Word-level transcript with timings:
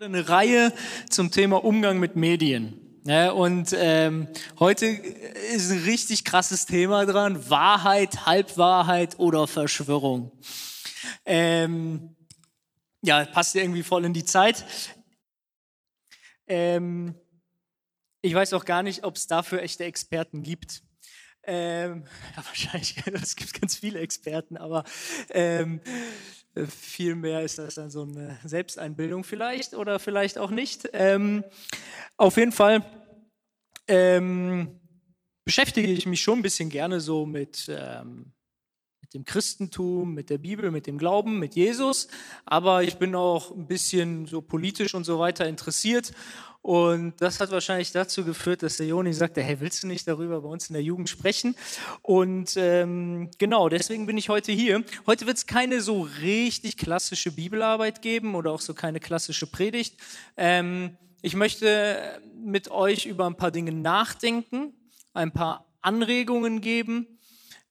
eine 0.00 0.28
Reihe 0.28 0.72
zum 1.08 1.30
Thema 1.30 1.64
Umgang 1.64 2.00
mit 2.00 2.16
Medien. 2.16 3.00
Ja, 3.04 3.30
und 3.30 3.72
ähm, 3.78 4.26
heute 4.58 4.86
ist 4.86 5.70
ein 5.70 5.84
richtig 5.84 6.24
krasses 6.24 6.66
Thema 6.66 7.06
dran. 7.06 7.48
Wahrheit, 7.48 8.26
Halbwahrheit 8.26 9.20
oder 9.20 9.46
Verschwörung. 9.46 10.32
Ähm, 11.24 12.16
ja, 13.02 13.24
passt 13.24 13.54
irgendwie 13.54 13.84
voll 13.84 14.04
in 14.04 14.14
die 14.14 14.24
Zeit. 14.24 14.64
Ähm, 16.48 17.14
ich 18.20 18.34
weiß 18.34 18.52
auch 18.54 18.64
gar 18.64 18.82
nicht, 18.82 19.04
ob 19.04 19.14
es 19.14 19.28
dafür 19.28 19.62
echte 19.62 19.84
Experten 19.84 20.42
gibt. 20.42 20.82
Ähm, 21.44 22.04
ja, 22.36 22.44
wahrscheinlich, 22.44 22.96
es 23.22 23.36
gibt 23.36 23.60
ganz 23.60 23.76
viele 23.76 24.00
Experten, 24.00 24.56
aber 24.56 24.82
ähm, 25.30 25.80
Vielmehr 26.68 27.42
ist 27.42 27.58
das 27.58 27.74
dann 27.74 27.90
so 27.90 28.02
eine 28.02 28.38
Selbsteinbildung 28.44 29.24
vielleicht 29.24 29.74
oder 29.74 29.98
vielleicht 29.98 30.38
auch 30.38 30.50
nicht. 30.50 30.88
Ähm, 30.92 31.42
auf 32.16 32.36
jeden 32.36 32.52
Fall 32.52 32.84
ähm, 33.88 34.80
beschäftige 35.44 35.88
ich 35.88 36.06
mich 36.06 36.22
schon 36.22 36.38
ein 36.38 36.42
bisschen 36.42 36.70
gerne 36.70 37.00
so 37.00 37.26
mit, 37.26 37.68
ähm, 37.68 38.18
mit 38.18 38.32
dem 39.14 39.24
Christentum, 39.24 40.14
mit 40.14 40.30
der 40.30 40.38
Bibel, 40.38 40.70
mit 40.70 40.86
dem 40.86 40.98
Glauben, 40.98 41.38
mit 41.38 41.54
Jesus. 41.54 42.08
Aber 42.44 42.82
ich 42.82 42.96
bin 42.96 43.14
auch 43.14 43.50
ein 43.50 43.66
bisschen 43.66 44.26
so 44.26 44.42
politisch 44.42 44.94
und 44.94 45.04
so 45.04 45.18
weiter 45.18 45.46
interessiert 45.46 46.12
und 46.64 47.12
das 47.20 47.40
hat 47.40 47.50
wahrscheinlich 47.50 47.92
dazu 47.92 48.24
geführt, 48.24 48.62
dass 48.62 48.78
der 48.78 48.86
Joni 48.86 49.12
sagte, 49.12 49.42
hey, 49.42 49.60
willst 49.60 49.82
du 49.82 49.86
nicht 49.86 50.08
darüber 50.08 50.40
bei 50.40 50.48
uns 50.48 50.70
in 50.70 50.72
der 50.72 50.82
Jugend 50.82 51.10
sprechen? 51.10 51.54
Und 52.00 52.54
ähm, 52.56 53.28
genau, 53.36 53.68
deswegen 53.68 54.06
bin 54.06 54.16
ich 54.16 54.30
heute 54.30 54.50
hier. 54.50 54.82
Heute 55.06 55.26
wird 55.26 55.36
es 55.36 55.46
keine 55.46 55.82
so 55.82 56.08
richtig 56.22 56.78
klassische 56.78 57.32
Bibelarbeit 57.32 58.00
geben 58.00 58.34
oder 58.34 58.50
auch 58.50 58.62
so 58.62 58.72
keine 58.72 58.98
klassische 58.98 59.46
Predigt. 59.46 59.96
Ähm, 60.38 60.96
ich 61.20 61.36
möchte 61.36 62.18
mit 62.42 62.70
euch 62.70 63.04
über 63.04 63.26
ein 63.26 63.36
paar 63.36 63.50
Dinge 63.50 63.72
nachdenken, 63.72 64.72
ein 65.12 65.32
paar 65.32 65.66
Anregungen 65.82 66.62
geben, 66.62 67.13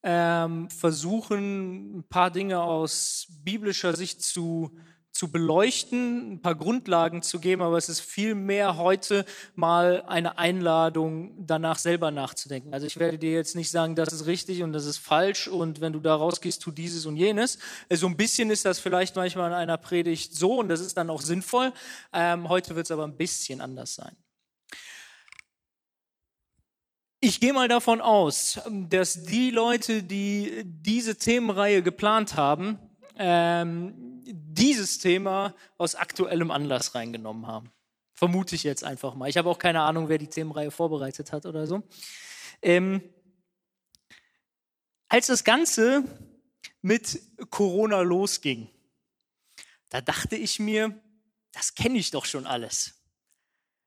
ähm, 0.03 0.69
versuchen, 0.69 1.99
ein 1.99 2.03
paar 2.03 2.29
Dinge 2.29 2.61
aus 2.61 3.27
biblischer 3.43 3.95
Sicht 3.95 4.21
zu 4.21 4.71
zu 5.13 5.31
beleuchten, 5.31 6.33
ein 6.33 6.41
paar 6.41 6.55
Grundlagen 6.55 7.21
zu 7.21 7.39
geben, 7.39 7.61
aber 7.61 7.77
es 7.77 7.87
ist 7.87 8.01
viel 8.01 8.33
mehr 8.33 8.77
heute 8.77 9.25
mal 9.53 10.03
eine 10.07 10.39
Einladung, 10.39 11.45
danach 11.45 11.77
selber 11.77 12.09
nachzudenken. 12.09 12.73
Also 12.73 12.87
ich 12.87 12.97
werde 12.97 13.19
dir 13.19 13.31
jetzt 13.31 13.55
nicht 13.55 13.69
sagen, 13.69 13.95
das 13.95 14.11
ist 14.11 14.25
richtig 14.25 14.63
und 14.63 14.73
das 14.73 14.87
ist 14.87 14.97
falsch 14.97 15.47
und 15.47 15.81
wenn 15.81 15.93
du 15.93 15.99
da 15.99 16.15
rausgehst, 16.15 16.63
tu 16.63 16.71
dieses 16.71 17.05
und 17.05 17.15
jenes. 17.15 17.59
Äh, 17.89 17.95
so 17.95 18.07
ein 18.07 18.17
bisschen 18.17 18.49
ist 18.49 18.65
das 18.65 18.79
vielleicht 18.79 19.15
manchmal 19.15 19.51
in 19.51 19.55
einer 19.55 19.77
Predigt 19.77 20.35
so 20.35 20.59
und 20.59 20.67
das 20.67 20.79
ist 20.79 20.97
dann 20.97 21.11
auch 21.11 21.21
sinnvoll. 21.21 21.71
Ähm, 22.11 22.49
heute 22.49 22.75
wird 22.75 22.87
es 22.87 22.91
aber 22.91 23.03
ein 23.03 23.15
bisschen 23.15 23.61
anders 23.61 23.93
sein. 23.93 24.15
Ich 27.25 27.39
gehe 27.39 27.53
mal 27.53 27.69
davon 27.69 28.01
aus, 28.01 28.59
dass 28.69 29.23
die 29.23 29.49
Leute, 29.49 30.03
die 30.03 30.63
diese 30.65 31.15
Themenreihe 31.15 31.81
geplant 31.81 32.35
haben, 32.35 32.77
ähm, 33.17 33.93
dieses 34.25 34.99
Thema 34.99 35.55
aus 35.77 35.95
aktuellem 35.95 36.51
Anlass 36.51 36.95
reingenommen 36.95 37.47
haben. 37.47 37.71
Vermute 38.13 38.55
ich 38.55 38.63
jetzt 38.63 38.83
einfach 38.83 39.15
mal. 39.15 39.29
Ich 39.29 39.37
habe 39.37 39.49
auch 39.49 39.57
keine 39.57 39.83
Ahnung, 39.83 40.09
wer 40.09 40.17
die 40.17 40.27
Themenreihe 40.27 40.69
vorbereitet 40.69 41.31
hat 41.31 41.45
oder 41.45 41.65
so. 41.65 41.83
Ähm, 42.61 43.01
als 45.07 45.27
das 45.27 45.45
Ganze 45.45 46.03
mit 46.81 47.21
Corona 47.49 48.01
losging, 48.01 48.67
da 49.87 50.01
dachte 50.01 50.35
ich 50.35 50.59
mir, 50.59 51.01
das 51.53 51.73
kenne 51.73 51.99
ich 51.99 52.11
doch 52.11 52.25
schon 52.25 52.45
alles. 52.45 53.01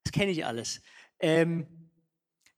Das 0.04 0.12
kenne 0.12 0.30
ich 0.30 0.46
alles. 0.46 0.80
Ähm, 1.18 1.75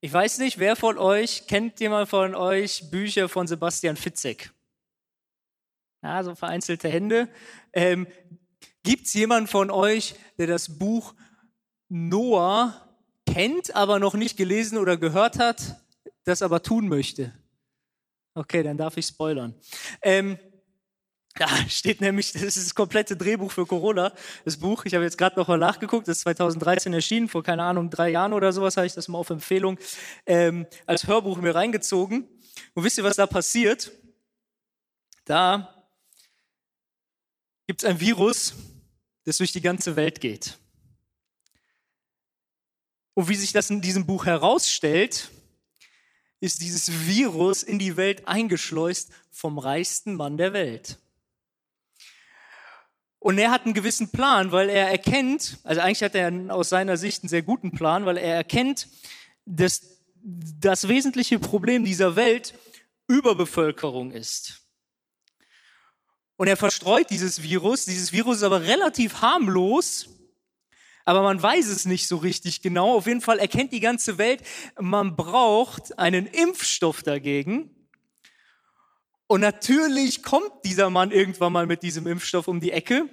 ich 0.00 0.12
weiß 0.12 0.38
nicht, 0.38 0.58
wer 0.58 0.76
von 0.76 0.98
euch, 0.98 1.46
kennt 1.46 1.80
jemand 1.80 2.08
von 2.08 2.34
euch 2.34 2.90
Bücher 2.90 3.28
von 3.28 3.46
Sebastian 3.46 3.96
Fitzek? 3.96 4.52
Ja, 6.02 6.22
so 6.22 6.34
vereinzelte 6.34 6.88
Hände. 6.88 7.28
Ähm, 7.72 8.06
Gibt 8.84 9.06
es 9.06 9.14
jemanden 9.14 9.48
von 9.48 9.70
euch, 9.70 10.14
der 10.38 10.46
das 10.46 10.78
Buch 10.78 11.14
Noah 11.88 12.88
kennt, 13.26 13.74
aber 13.74 13.98
noch 13.98 14.14
nicht 14.14 14.36
gelesen 14.36 14.78
oder 14.78 14.96
gehört 14.96 15.38
hat, 15.38 15.80
das 16.24 16.42
aber 16.42 16.62
tun 16.62 16.88
möchte? 16.88 17.32
Okay, 18.34 18.62
dann 18.62 18.76
darf 18.76 18.96
ich 18.96 19.06
spoilern. 19.06 19.54
Ähm, 20.00 20.38
da 21.38 21.48
steht 21.68 22.00
nämlich, 22.00 22.32
das 22.32 22.42
ist 22.42 22.56
das 22.56 22.74
komplette 22.74 23.16
Drehbuch 23.16 23.52
für 23.52 23.66
Corona, 23.66 24.12
das 24.44 24.56
Buch. 24.56 24.84
Ich 24.84 24.94
habe 24.94 25.04
jetzt 25.04 25.16
gerade 25.16 25.38
noch 25.38 25.48
mal 25.48 25.58
nachgeguckt, 25.58 26.08
das 26.08 26.18
ist 26.18 26.22
2013 26.22 26.92
erschienen, 26.92 27.28
vor 27.28 27.42
keine 27.42 27.62
Ahnung, 27.62 27.90
drei 27.90 28.10
Jahren 28.10 28.32
oder 28.32 28.52
sowas 28.52 28.76
habe 28.76 28.86
ich 28.86 28.94
das 28.94 29.08
mal 29.08 29.18
auf 29.18 29.30
Empfehlung 29.30 29.78
ähm, 30.26 30.66
als 30.86 31.06
Hörbuch 31.06 31.38
mir 31.38 31.54
reingezogen. 31.54 32.28
Und 32.74 32.84
wisst 32.84 32.98
ihr, 32.98 33.04
was 33.04 33.16
da 33.16 33.26
passiert? 33.26 33.92
Da 35.24 35.74
gibt 37.66 37.82
es 37.82 37.88
ein 37.88 38.00
Virus, 38.00 38.54
das 39.24 39.36
durch 39.36 39.52
die 39.52 39.60
ganze 39.60 39.94
Welt 39.96 40.20
geht. 40.20 40.58
Und 43.14 43.28
wie 43.28 43.34
sich 43.34 43.52
das 43.52 43.70
in 43.70 43.80
diesem 43.80 44.06
Buch 44.06 44.26
herausstellt, 44.26 45.30
ist 46.40 46.60
dieses 46.62 47.06
Virus 47.06 47.62
in 47.62 47.78
die 47.78 47.96
Welt 47.96 48.26
eingeschleust 48.28 49.10
vom 49.30 49.58
reichsten 49.58 50.14
Mann 50.14 50.36
der 50.36 50.52
Welt. 50.52 50.98
Und 53.20 53.38
er 53.38 53.50
hat 53.50 53.64
einen 53.64 53.74
gewissen 53.74 54.10
Plan, 54.10 54.52
weil 54.52 54.68
er 54.68 54.88
erkennt, 54.88 55.58
also 55.64 55.80
eigentlich 55.80 56.02
hat 56.02 56.14
er 56.14 56.32
aus 56.54 56.68
seiner 56.68 56.96
Sicht 56.96 57.22
einen 57.22 57.28
sehr 57.28 57.42
guten 57.42 57.72
Plan, 57.72 58.06
weil 58.06 58.16
er 58.16 58.34
erkennt, 58.34 58.88
dass 59.44 59.98
das 60.22 60.88
wesentliche 60.88 61.38
Problem 61.38 61.84
dieser 61.84 62.16
Welt 62.16 62.54
Überbevölkerung 63.08 64.12
ist. 64.12 64.62
Und 66.36 66.46
er 66.46 66.56
verstreut 66.56 67.10
dieses 67.10 67.42
Virus. 67.42 67.86
Dieses 67.86 68.12
Virus 68.12 68.38
ist 68.38 68.42
aber 68.44 68.62
relativ 68.62 69.22
harmlos, 69.22 70.08
aber 71.04 71.22
man 71.22 71.42
weiß 71.42 71.66
es 71.66 71.86
nicht 71.86 72.06
so 72.06 72.18
richtig 72.18 72.62
genau. 72.62 72.94
Auf 72.94 73.06
jeden 73.06 73.22
Fall 73.22 73.38
erkennt 73.38 73.72
die 73.72 73.80
ganze 73.80 74.18
Welt, 74.18 74.42
man 74.78 75.16
braucht 75.16 75.98
einen 75.98 76.26
Impfstoff 76.26 77.02
dagegen. 77.02 77.74
Und 79.28 79.42
natürlich 79.42 80.22
kommt 80.22 80.50
dieser 80.64 80.88
Mann 80.90 81.12
irgendwann 81.12 81.52
mal 81.52 81.66
mit 81.66 81.82
diesem 81.82 82.06
Impfstoff 82.06 82.48
um 82.48 82.60
die 82.60 82.72
Ecke 82.72 83.08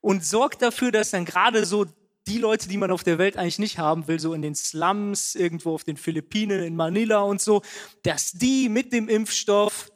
und 0.00 0.24
sorgt 0.24 0.62
dafür, 0.62 0.92
dass 0.92 1.10
dann 1.10 1.24
gerade 1.24 1.66
so 1.66 1.86
die 2.28 2.38
Leute, 2.38 2.68
die 2.68 2.76
man 2.76 2.92
auf 2.92 3.02
der 3.02 3.18
Welt 3.18 3.36
eigentlich 3.36 3.58
nicht 3.58 3.78
haben 3.78 4.06
will, 4.06 4.20
so 4.20 4.32
in 4.32 4.42
den 4.42 4.54
Slums, 4.54 5.34
irgendwo 5.34 5.74
auf 5.74 5.82
den 5.82 5.96
Philippinen, 5.96 6.62
in 6.62 6.76
Manila 6.76 7.22
und 7.22 7.40
so, 7.40 7.62
dass 8.04 8.30
die 8.30 8.68
mit 8.68 8.92
dem 8.92 9.08
Impfstoff 9.08 9.90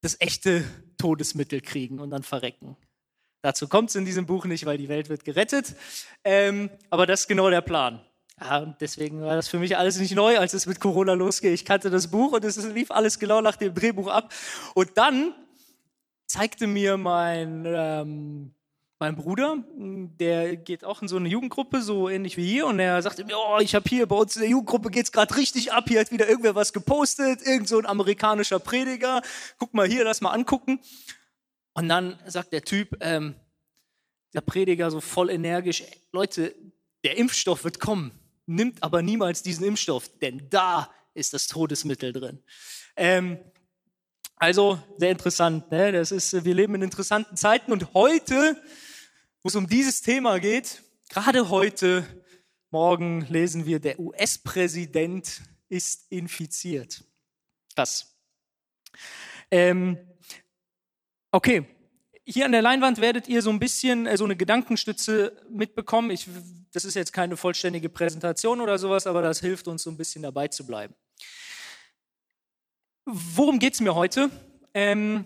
das 0.00 0.16
echte 0.20 0.64
Todesmittel 0.98 1.60
kriegen 1.60 2.00
und 2.00 2.10
dann 2.10 2.24
verrecken. 2.24 2.76
Dazu 3.42 3.68
kommt 3.68 3.90
es 3.90 3.94
in 3.94 4.04
diesem 4.04 4.26
Buch 4.26 4.44
nicht, 4.46 4.66
weil 4.66 4.78
die 4.78 4.88
Welt 4.88 5.08
wird 5.08 5.24
gerettet. 5.24 5.76
Ähm, 6.24 6.70
aber 6.90 7.06
das 7.06 7.20
ist 7.20 7.28
genau 7.28 7.48
der 7.48 7.60
Plan. 7.60 8.04
Ja, 8.40 8.66
deswegen 8.80 9.22
war 9.22 9.36
das 9.36 9.48
für 9.48 9.58
mich 9.58 9.76
alles 9.76 9.98
nicht 9.98 10.14
neu, 10.14 10.38
als 10.38 10.54
es 10.54 10.66
mit 10.66 10.80
Corona 10.80 11.12
losging. 11.12 11.52
Ich 11.52 11.64
kannte 11.64 11.90
das 11.90 12.10
Buch 12.10 12.32
und 12.32 12.44
es 12.44 12.56
lief 12.56 12.90
alles 12.90 13.18
genau 13.18 13.40
nach 13.40 13.56
dem 13.56 13.74
Drehbuch 13.74 14.08
ab. 14.08 14.32
Und 14.74 14.90
dann 14.96 15.34
zeigte 16.26 16.66
mir 16.66 16.96
mein 16.96 17.64
ähm, 17.66 18.54
mein 19.04 19.16
Bruder, 19.16 19.62
der 19.76 20.56
geht 20.56 20.84
auch 20.84 21.02
in 21.02 21.08
so 21.08 21.16
eine 21.16 21.28
Jugendgruppe, 21.28 21.82
so 21.82 22.08
ähnlich 22.08 22.36
wie 22.36 22.46
hier, 22.46 22.66
und 22.66 22.78
er 22.78 23.02
sagte 23.02 23.24
mir, 23.24 23.36
oh, 23.36 23.58
ich 23.60 23.74
habe 23.74 23.86
hier 23.88 24.06
bei 24.06 24.16
uns 24.16 24.36
in 24.36 24.42
der 24.42 24.50
Jugendgruppe 24.50 24.90
geht's 24.90 25.12
gerade 25.12 25.36
richtig 25.36 25.72
ab, 25.72 25.84
hier 25.88 26.00
hat 26.00 26.10
wieder 26.10 26.28
irgendwer 26.28 26.54
was 26.54 26.72
gepostet, 26.72 27.42
irgend 27.44 27.68
so 27.68 27.78
ein 27.78 27.86
amerikanischer 27.86 28.58
Prediger, 28.60 29.20
guck 29.58 29.74
mal 29.74 29.86
hier, 29.86 30.04
lass 30.04 30.20
mal 30.20 30.30
angucken. 30.30 30.80
Und 31.74 31.88
dann 31.88 32.18
sagt 32.26 32.52
der 32.52 32.62
Typ, 32.62 32.96
ähm, 33.00 33.34
der 34.32 34.40
Prediger 34.40 34.90
so 34.90 35.00
voll 35.00 35.28
energisch, 35.28 35.84
Leute, 36.12 36.54
der 37.04 37.18
Impfstoff 37.18 37.64
wird 37.64 37.80
kommen, 37.80 38.12
nimmt 38.46 38.82
aber 38.82 39.02
niemals 39.02 39.42
diesen 39.42 39.64
Impfstoff, 39.64 40.10
denn 40.20 40.48
da 40.50 40.90
ist 41.14 41.32
das 41.32 41.46
Todesmittel 41.46 42.12
drin. 42.12 42.42
Ähm, 42.96 43.38
also 44.36 44.78
sehr 44.96 45.10
interessant. 45.10 45.70
Ne? 45.70 45.92
Das 45.92 46.12
ist, 46.12 46.44
wir 46.44 46.54
leben 46.54 46.74
in 46.74 46.82
interessanten 46.82 47.36
Zeiten 47.36 47.72
und 47.72 47.94
heute, 47.94 48.60
wo 49.42 49.48
es 49.48 49.54
um 49.54 49.68
dieses 49.68 50.02
Thema 50.02 50.38
geht, 50.38 50.82
gerade 51.08 51.48
heute 51.48 52.04
Morgen 52.70 53.20
lesen 53.28 53.66
wir, 53.66 53.78
der 53.78 54.00
US-Präsident 54.00 55.42
ist 55.68 56.10
infiziert. 56.10 57.04
Krass. 57.74 58.16
Ähm, 59.50 59.96
okay, 61.30 61.66
hier 62.24 62.46
an 62.46 62.52
der 62.52 62.62
Leinwand 62.62 63.00
werdet 63.00 63.28
ihr 63.28 63.42
so 63.42 63.50
ein 63.50 63.58
bisschen 63.58 64.06
äh, 64.06 64.16
so 64.16 64.24
eine 64.24 64.36
Gedankenstütze 64.36 65.36
mitbekommen. 65.50 66.10
Ich, 66.10 66.28
das 66.72 66.84
ist 66.84 66.94
jetzt 66.94 67.12
keine 67.12 67.36
vollständige 67.36 67.88
Präsentation 67.88 68.60
oder 68.60 68.78
sowas, 68.78 69.06
aber 69.06 69.22
das 69.22 69.40
hilft 69.40 69.68
uns 69.68 69.82
so 69.82 69.90
ein 69.90 69.96
bisschen 69.96 70.22
dabei 70.22 70.48
zu 70.48 70.66
bleiben. 70.66 70.94
Worum 73.04 73.58
geht 73.58 73.74
es 73.74 73.80
mir 73.80 73.94
heute? 73.94 74.30
Ähm, 74.72 75.24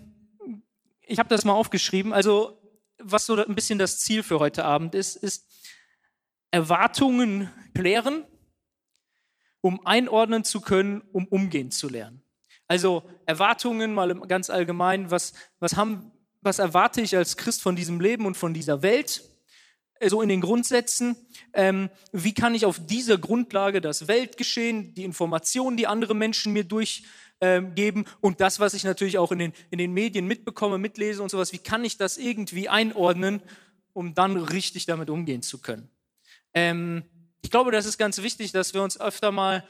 ich 1.01 1.19
habe 1.19 1.29
das 1.29 1.45
mal 1.45 1.53
aufgeschrieben. 1.53 2.13
Also, 2.13 2.61
was 2.97 3.25
so 3.25 3.35
ein 3.35 3.55
bisschen 3.55 3.79
das 3.79 3.99
Ziel 3.99 4.21
für 4.21 4.39
heute 4.39 4.65
Abend 4.65 4.93
ist, 4.93 5.15
ist, 5.15 5.49
Erwartungen 6.51 7.49
klären, 7.73 8.25
um 9.61 9.85
einordnen 9.85 10.43
zu 10.43 10.61
können, 10.61 11.01
um 11.11 11.27
umgehen 11.27 11.71
zu 11.71 11.89
lernen. 11.89 12.23
Also 12.67 13.03
Erwartungen 13.25 13.93
mal 13.93 14.13
ganz 14.21 14.49
allgemein, 14.49 15.11
was, 15.11 15.33
was, 15.59 15.75
haben, 15.75 16.11
was 16.41 16.59
erwarte 16.59 17.01
ich 17.01 17.15
als 17.15 17.37
Christ 17.37 17.61
von 17.61 17.75
diesem 17.75 17.99
Leben 17.99 18.25
und 18.25 18.35
von 18.35 18.53
dieser 18.53 18.81
Welt? 18.81 19.23
so 20.07 20.21
in 20.21 20.29
den 20.29 20.41
Grundsätzen, 20.41 21.17
ähm, 21.53 21.89
wie 22.13 22.33
kann 22.33 22.55
ich 22.55 22.65
auf 22.65 22.79
dieser 22.85 23.17
Grundlage 23.17 23.81
das 23.81 24.07
Weltgeschehen, 24.07 24.93
die 24.93 25.03
Informationen, 25.03 25.75
die 25.75 25.87
andere 25.87 26.15
Menschen 26.15 26.53
mir 26.53 26.63
durchgeben 26.63 27.05
ähm, 27.41 28.05
und 28.21 28.39
das, 28.39 28.59
was 28.59 28.73
ich 28.73 28.85
natürlich 28.85 29.17
auch 29.17 29.31
in 29.33 29.39
den, 29.39 29.53
in 29.71 29.77
den 29.77 29.93
Medien 29.93 30.25
mitbekomme, 30.25 30.77
mitlese 30.77 31.21
und 31.21 31.29
sowas, 31.29 31.51
wie 31.51 31.57
kann 31.57 31.83
ich 31.83 31.97
das 31.97 32.17
irgendwie 32.17 32.69
einordnen, 32.69 33.41
um 33.91 34.13
dann 34.13 34.37
richtig 34.37 34.85
damit 34.85 35.09
umgehen 35.09 35.41
zu 35.41 35.57
können. 35.61 35.89
Ähm, 36.53 37.03
ich 37.41 37.51
glaube, 37.51 37.71
das 37.71 37.85
ist 37.85 37.97
ganz 37.97 38.21
wichtig, 38.21 38.51
dass 38.51 38.73
wir 38.73 38.81
uns 38.81 38.99
öfter 38.99 39.31
mal 39.31 39.67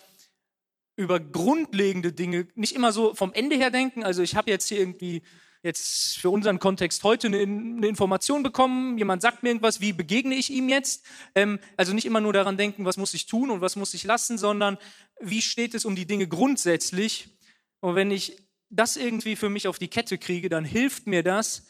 über 0.96 1.20
grundlegende 1.20 2.12
Dinge 2.12 2.48
nicht 2.56 2.76
immer 2.76 2.92
so 2.92 3.16
vom 3.16 3.34
Ende 3.34 3.56
her 3.56 3.72
denken. 3.72 4.04
Also 4.04 4.22
ich 4.22 4.36
habe 4.36 4.52
jetzt 4.52 4.68
hier 4.68 4.80
irgendwie 4.80 5.24
jetzt 5.62 6.18
für 6.18 6.30
unseren 6.30 6.60
Kontext 6.60 7.04
heute 7.04 7.28
eine, 7.28 7.40
eine, 7.40 7.88
Information 7.88 8.44
bekommen, 8.44 8.98
jemand 8.98 9.22
sagt 9.22 9.44
mir 9.44 9.50
irgendwas, 9.50 9.82
wie 9.82 9.94
begegne 9.94 10.36
ich 10.36 10.52
ihm 10.52 10.70
jetzt? 10.70 11.06
Ähm, 11.36 11.60
also 11.76 11.94
nicht 11.94 12.06
immer 12.06 12.22
nur 12.22 12.34
daran 12.34 12.58
denken, 12.58 12.86
was 12.86 12.98
muss 12.98 13.14
ich 13.14 13.26
tun 13.26 13.50
und 13.50 13.62
was 13.62 13.76
muss 13.76 13.94
ich 13.94 14.04
lassen, 14.04 14.38
sondern 14.38 14.78
wie 15.20 15.42
steht 15.42 15.74
es 15.74 15.86
um 15.86 15.96
die 15.96 16.06
Dinge 16.06 16.28
grundsätzlich? 16.28 17.38
Und 17.82 17.96
wenn 17.96 18.12
ich 18.12 18.38
das 18.70 18.98
irgendwie 18.98 19.36
für 19.36 19.50
mich 19.50 19.68
auf 19.68 19.80
die 19.80 19.88
Kette 19.88 20.18
kriege, 20.18 20.50
dann 20.50 20.64
hilft 20.64 21.08
mir 21.08 21.24
das, 21.24 21.66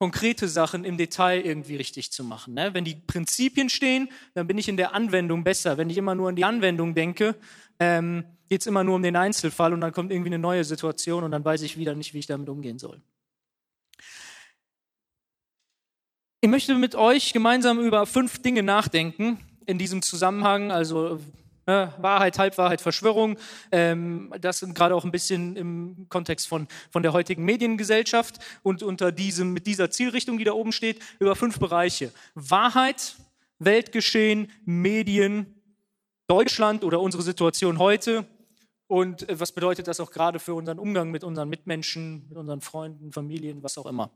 konkrete 0.00 0.48
Sachen 0.48 0.86
im 0.86 0.96
Detail 0.96 1.42
irgendwie 1.42 1.76
richtig 1.76 2.10
zu 2.10 2.24
machen. 2.24 2.54
Ne? 2.54 2.72
Wenn 2.72 2.86
die 2.86 2.94
Prinzipien 2.94 3.68
stehen, 3.68 4.08
dann 4.32 4.46
bin 4.46 4.56
ich 4.56 4.66
in 4.66 4.78
der 4.78 4.94
Anwendung 4.94 5.44
besser. 5.44 5.76
Wenn 5.76 5.90
ich 5.90 5.98
immer 5.98 6.14
nur 6.14 6.30
an 6.30 6.36
die 6.36 6.44
Anwendung 6.46 6.94
denke, 6.94 7.36
ähm, 7.78 8.24
geht 8.48 8.62
es 8.62 8.66
immer 8.66 8.82
nur 8.82 8.96
um 8.96 9.02
den 9.02 9.14
Einzelfall 9.14 9.74
und 9.74 9.82
dann 9.82 9.92
kommt 9.92 10.10
irgendwie 10.10 10.30
eine 10.30 10.38
neue 10.38 10.64
Situation 10.64 11.22
und 11.22 11.32
dann 11.32 11.44
weiß 11.44 11.60
ich 11.60 11.76
wieder 11.76 11.94
nicht, 11.94 12.14
wie 12.14 12.18
ich 12.18 12.26
damit 12.26 12.48
umgehen 12.48 12.78
soll. 12.78 13.02
Ich 16.40 16.48
möchte 16.48 16.74
mit 16.76 16.94
euch 16.94 17.34
gemeinsam 17.34 17.78
über 17.78 18.06
fünf 18.06 18.40
Dinge 18.40 18.62
nachdenken 18.62 19.38
in 19.66 19.76
diesem 19.76 20.00
Zusammenhang, 20.00 20.72
also 20.72 21.20
äh, 21.70 21.88
Wahrheit, 21.98 22.38
Halbwahrheit, 22.38 22.80
Verschwörung. 22.80 23.38
Ähm, 23.72 24.32
das 24.40 24.58
sind 24.58 24.74
gerade 24.74 24.94
auch 24.94 25.04
ein 25.04 25.10
bisschen 25.10 25.56
im 25.56 26.06
Kontext 26.08 26.48
von, 26.48 26.68
von 26.90 27.02
der 27.02 27.12
heutigen 27.12 27.44
Mediengesellschaft 27.44 28.38
und 28.62 28.82
unter 28.82 29.12
diesem, 29.12 29.52
mit 29.52 29.66
dieser 29.66 29.90
Zielrichtung, 29.90 30.38
die 30.38 30.44
da 30.44 30.52
oben 30.52 30.72
steht, 30.72 31.00
über 31.18 31.36
fünf 31.36 31.58
Bereiche. 31.58 32.12
Wahrheit, 32.34 33.16
Weltgeschehen, 33.58 34.50
Medien, 34.64 35.54
Deutschland 36.26 36.84
oder 36.84 37.00
unsere 37.00 37.22
Situation 37.22 37.78
heute 37.78 38.26
und 38.90 39.28
äh, 39.28 39.38
was 39.38 39.52
bedeutet 39.52 39.86
das 39.86 40.00
auch 40.00 40.10
gerade 40.10 40.40
für 40.40 40.54
unseren 40.54 40.80
Umgang 40.80 41.12
mit 41.12 41.22
unseren 41.22 41.48
Mitmenschen, 41.48 42.26
mit 42.28 42.36
unseren 42.36 42.60
Freunden, 42.60 43.12
Familien, 43.12 43.62
was 43.62 43.78
auch 43.78 43.86
immer. 43.86 44.10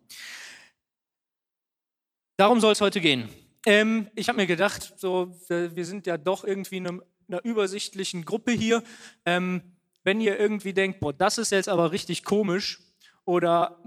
Darum 2.36 2.58
soll 2.58 2.72
es 2.72 2.80
heute 2.80 3.00
gehen. 3.00 3.28
Ähm, 3.66 4.10
ich 4.16 4.28
habe 4.28 4.36
mir 4.36 4.48
gedacht, 4.48 4.94
so, 4.96 5.32
wir 5.48 5.86
sind 5.86 6.06
ja 6.06 6.18
doch 6.18 6.44
irgendwie 6.44 6.78
in 6.78 6.88
einem, 6.88 7.02
einer 7.28 7.44
übersichtlichen 7.44 8.24
Gruppe 8.24 8.52
hier. 8.52 8.82
Ähm, 9.24 9.62
wenn 10.02 10.20
ihr 10.20 10.38
irgendwie 10.38 10.74
denkt, 10.74 11.00
boah, 11.00 11.12
das 11.12 11.38
ist 11.38 11.50
jetzt 11.50 11.68
aber 11.68 11.92
richtig 11.92 12.24
komisch 12.24 12.80
oder 13.24 13.80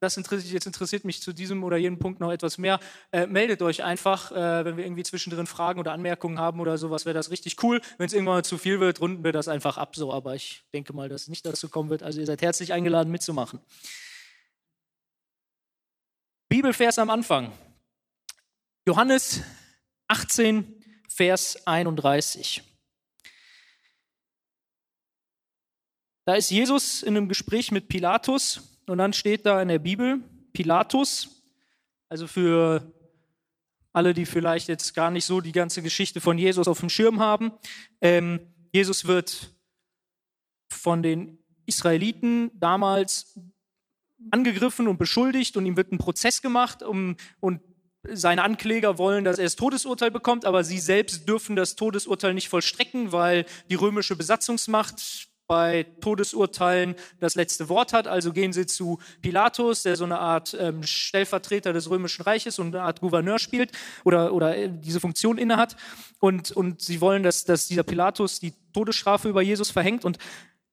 das 0.00 0.16
interessiert, 0.16 0.52
jetzt 0.52 0.66
interessiert 0.66 1.04
mich 1.04 1.22
zu 1.22 1.32
diesem 1.32 1.64
oder 1.64 1.76
jenem 1.76 1.98
Punkt 1.98 2.20
noch 2.20 2.30
etwas 2.30 2.58
mehr, 2.58 2.78
äh, 3.12 3.26
meldet 3.26 3.62
euch 3.62 3.82
einfach, 3.82 4.30
äh, 4.32 4.64
wenn 4.64 4.76
wir 4.76 4.84
irgendwie 4.84 5.02
zwischendrin 5.02 5.46
Fragen 5.46 5.80
oder 5.80 5.92
Anmerkungen 5.92 6.38
haben 6.38 6.60
oder 6.60 6.76
sowas, 6.78 7.06
wäre 7.06 7.14
das 7.14 7.30
richtig 7.30 7.62
cool. 7.62 7.80
Wenn 7.98 8.06
es 8.06 8.12
irgendwann 8.12 8.36
mal 8.36 8.44
zu 8.44 8.58
viel 8.58 8.80
wird, 8.80 9.00
runden 9.00 9.24
wir 9.24 9.32
das 9.32 9.48
einfach 9.48 9.78
ab 9.78 9.96
so, 9.96 10.12
aber 10.12 10.34
ich 10.34 10.64
denke 10.74 10.92
mal, 10.92 11.08
dass 11.08 11.22
es 11.22 11.28
nicht 11.28 11.46
dazu 11.46 11.68
kommen 11.68 11.90
wird. 11.90 12.02
Also 12.02 12.20
ihr 12.20 12.26
seid 12.26 12.42
herzlich 12.42 12.72
eingeladen 12.72 13.10
mitzumachen. 13.10 13.60
Bibelvers 16.48 16.98
am 16.98 17.10
Anfang. 17.10 17.52
Johannes 18.86 19.40
18, 20.08 20.75
Vers 21.16 21.66
31. 21.66 22.62
Da 26.26 26.34
ist 26.34 26.50
Jesus 26.50 27.02
in 27.02 27.16
einem 27.16 27.26
Gespräch 27.26 27.72
mit 27.72 27.88
Pilatus 27.88 28.78
und 28.86 28.98
dann 28.98 29.14
steht 29.14 29.46
da 29.46 29.62
in 29.62 29.68
der 29.68 29.78
Bibel 29.78 30.20
Pilatus, 30.52 31.42
also 32.10 32.26
für 32.26 32.92
alle, 33.94 34.12
die 34.12 34.26
vielleicht 34.26 34.68
jetzt 34.68 34.92
gar 34.92 35.10
nicht 35.10 35.24
so 35.24 35.40
die 35.40 35.52
ganze 35.52 35.80
Geschichte 35.80 36.20
von 36.20 36.36
Jesus 36.36 36.68
auf 36.68 36.80
dem 36.80 36.90
Schirm 36.90 37.18
haben. 37.18 37.50
Ähm, 38.02 38.40
Jesus 38.74 39.06
wird 39.06 39.54
von 40.68 41.02
den 41.02 41.38
Israeliten 41.64 42.50
damals 42.52 43.40
angegriffen 44.30 44.86
und 44.86 44.98
beschuldigt 44.98 45.56
und 45.56 45.64
ihm 45.64 45.78
wird 45.78 45.92
ein 45.92 45.98
Prozess 45.98 46.42
gemacht 46.42 46.82
um, 46.82 47.16
und 47.40 47.62
seine 48.12 48.42
Ankläger 48.42 48.98
wollen, 48.98 49.24
dass 49.24 49.38
er 49.38 49.44
das 49.44 49.56
Todesurteil 49.56 50.10
bekommt, 50.10 50.44
aber 50.44 50.64
sie 50.64 50.78
selbst 50.78 51.28
dürfen 51.28 51.56
das 51.56 51.76
Todesurteil 51.76 52.34
nicht 52.34 52.48
vollstrecken, 52.48 53.12
weil 53.12 53.46
die 53.70 53.74
römische 53.74 54.16
Besatzungsmacht 54.16 55.28
bei 55.46 55.84
Todesurteilen 56.00 56.96
das 57.20 57.34
letzte 57.34 57.68
Wort 57.68 57.92
hat. 57.92 58.08
Also 58.08 58.32
gehen 58.32 58.52
sie 58.52 58.66
zu 58.66 58.98
Pilatus, 59.22 59.82
der 59.84 59.96
so 59.96 60.04
eine 60.04 60.18
Art 60.18 60.56
ähm, 60.58 60.82
Stellvertreter 60.82 61.72
des 61.72 61.88
Römischen 61.88 62.22
Reiches 62.22 62.58
und 62.58 62.74
eine 62.74 62.84
Art 62.84 63.00
Gouverneur 63.00 63.38
spielt 63.38 63.72
oder, 64.04 64.32
oder 64.32 64.56
äh, 64.56 64.70
diese 64.70 65.00
Funktion 65.00 65.38
innehat. 65.38 65.76
Und, 66.18 66.50
und 66.50 66.80
sie 66.82 67.00
wollen, 67.00 67.22
dass, 67.22 67.44
dass 67.44 67.68
dieser 67.68 67.84
Pilatus 67.84 68.40
die 68.40 68.54
Todesstrafe 68.72 69.28
über 69.28 69.42
Jesus 69.42 69.70
verhängt. 69.70 70.04
Und 70.04 70.18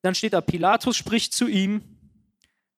dann 0.02 0.16
steht 0.16 0.34
da, 0.34 0.42
Pilatus 0.42 0.98
spricht 0.98 1.34
zu 1.34 1.48
ihm, 1.48 1.84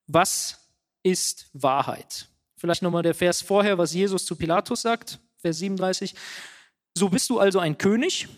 was 0.06 0.70
ist 1.02 1.48
Wahrheit? 1.52 2.28
Vielleicht 2.56 2.82
nochmal 2.82 3.02
der 3.02 3.14
Vers 3.14 3.42
vorher, 3.42 3.78
was 3.78 3.92
Jesus 3.92 4.24
zu 4.24 4.36
Pilatus 4.36 4.82
sagt, 4.82 5.18
Vers 5.38 5.58
37. 5.58 6.14
So 6.96 7.08
bist 7.08 7.28
du 7.28 7.38
also 7.38 7.58
ein 7.58 7.76
König, 7.76 8.28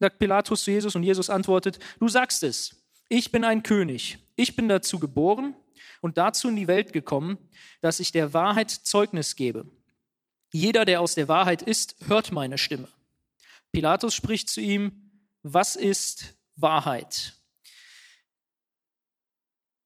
sagt 0.00 0.18
Pilatus 0.18 0.64
zu 0.64 0.70
Jesus, 0.70 0.96
und 0.96 1.02
Jesus 1.02 1.28
antwortet, 1.28 1.78
du 1.98 2.08
sagst 2.08 2.42
es, 2.42 2.82
ich 3.08 3.30
bin 3.30 3.44
ein 3.44 3.62
König. 3.62 4.18
Ich 4.36 4.56
bin 4.56 4.68
dazu 4.68 4.98
geboren 4.98 5.54
und 6.00 6.16
dazu 6.16 6.48
in 6.48 6.56
die 6.56 6.66
Welt 6.66 6.94
gekommen, 6.94 7.36
dass 7.82 8.00
ich 8.00 8.10
der 8.10 8.32
Wahrheit 8.32 8.70
Zeugnis 8.70 9.36
gebe. 9.36 9.66
Jeder, 10.52 10.84
der 10.84 11.00
aus 11.00 11.14
der 11.14 11.28
Wahrheit 11.28 11.60
ist, 11.62 11.96
hört 12.06 12.32
meine 12.32 12.56
Stimme. 12.56 12.88
Pilatus 13.70 14.14
spricht 14.14 14.48
zu 14.48 14.60
ihm, 14.60 15.10
was 15.42 15.76
ist 15.76 16.34
Wahrheit? 16.56 17.34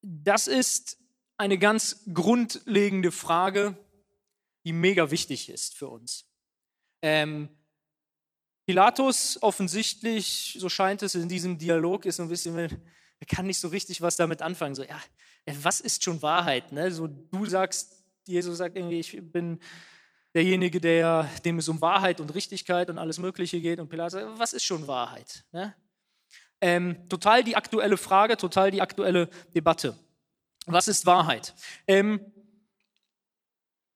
Das 0.01 0.47
ist 0.47 0.97
eine 1.37 1.57
ganz 1.57 2.03
grundlegende 2.13 3.11
Frage, 3.11 3.77
die 4.65 4.73
mega 4.73 5.11
wichtig 5.11 5.49
ist 5.49 5.75
für 5.75 5.87
uns. 5.87 6.25
Ähm, 7.01 7.49
Pilatus 8.65 9.41
offensichtlich, 9.41 10.57
so 10.59 10.67
scheint 10.67 11.01
es 11.03 11.15
in 11.15 11.29
diesem 11.29 11.57
Dialog, 11.57 12.05
ist 12.05 12.17
so 12.17 12.23
ein 12.23 12.29
bisschen 12.29 12.81
er 13.19 13.25
kann 13.27 13.47
nicht 13.47 13.59
so 13.59 13.67
richtig 13.69 14.01
was 14.01 14.15
damit 14.15 14.41
anfangen. 14.41 14.75
So, 14.75 14.83
ja, 14.83 15.01
was 15.61 15.79
ist 15.79 16.03
schon 16.03 16.21
Wahrheit? 16.21 16.71
Ne? 16.71 16.91
So, 16.91 17.07
du 17.07 17.45
sagst, 17.45 18.03
Jesus 18.27 18.57
sagt 18.57 18.75
irgendwie, 18.75 18.99
ich 18.99 19.19
bin 19.31 19.59
derjenige, 20.35 20.79
der, 20.79 21.29
dem 21.43 21.57
es 21.57 21.67
um 21.67 21.81
Wahrheit 21.81 22.19
und 22.19 22.33
Richtigkeit 22.35 22.89
und 22.89 22.97
alles 22.97 23.17
Mögliche 23.17 23.59
geht. 23.59 23.79
Und 23.79 23.89
Pilatus 23.89 24.13
sagt, 24.13 24.39
was 24.39 24.53
ist 24.53 24.63
schon 24.63 24.87
Wahrheit? 24.87 25.45
Ne? 25.51 25.73
Ähm, 26.61 27.09
total 27.09 27.43
die 27.43 27.55
aktuelle 27.55 27.97
Frage, 27.97 28.37
total 28.37 28.71
die 28.71 28.81
aktuelle 28.81 29.29
Debatte. 29.55 29.97
Was 30.67 30.89
ist 30.89 31.05
Wahrheit? 31.05 31.55
Ähm, 31.87 32.19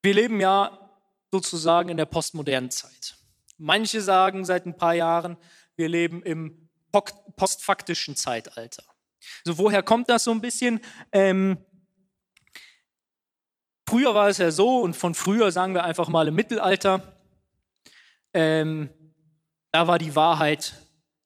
wir 0.01 0.13
leben 0.13 0.39
ja 0.39 0.89
sozusagen 1.29 1.89
in 1.89 1.97
der 1.97 2.05
postmodernen 2.05 2.71
Zeit. 2.71 3.17
Manche 3.57 4.01
sagen 4.01 4.45
seit 4.45 4.65
ein 4.65 4.77
paar 4.77 4.93
Jahren, 4.93 5.37
wir 5.75 5.89
leben 5.89 6.23
im 6.23 6.69
postfaktischen 7.35 8.15
Zeitalter. 8.15 8.83
So, 9.43 9.57
woher 9.57 9.83
kommt 9.83 10.09
das 10.09 10.23
so 10.23 10.31
ein 10.31 10.41
bisschen? 10.41 10.79
Ähm, 11.11 11.57
früher 13.87 14.15
war 14.15 14.29
es 14.29 14.37
ja 14.37 14.49
so, 14.49 14.79
und 14.79 14.95
von 14.95 15.13
früher 15.13 15.51
sagen 15.51 15.73
wir 15.73 15.83
einfach 15.83 16.07
mal 16.07 16.27
im 16.27 16.35
Mittelalter, 16.35 17.17
ähm, 18.33 18.89
da 19.71 19.87
war 19.87 19.99
die 19.99 20.15
Wahrheit 20.15 20.73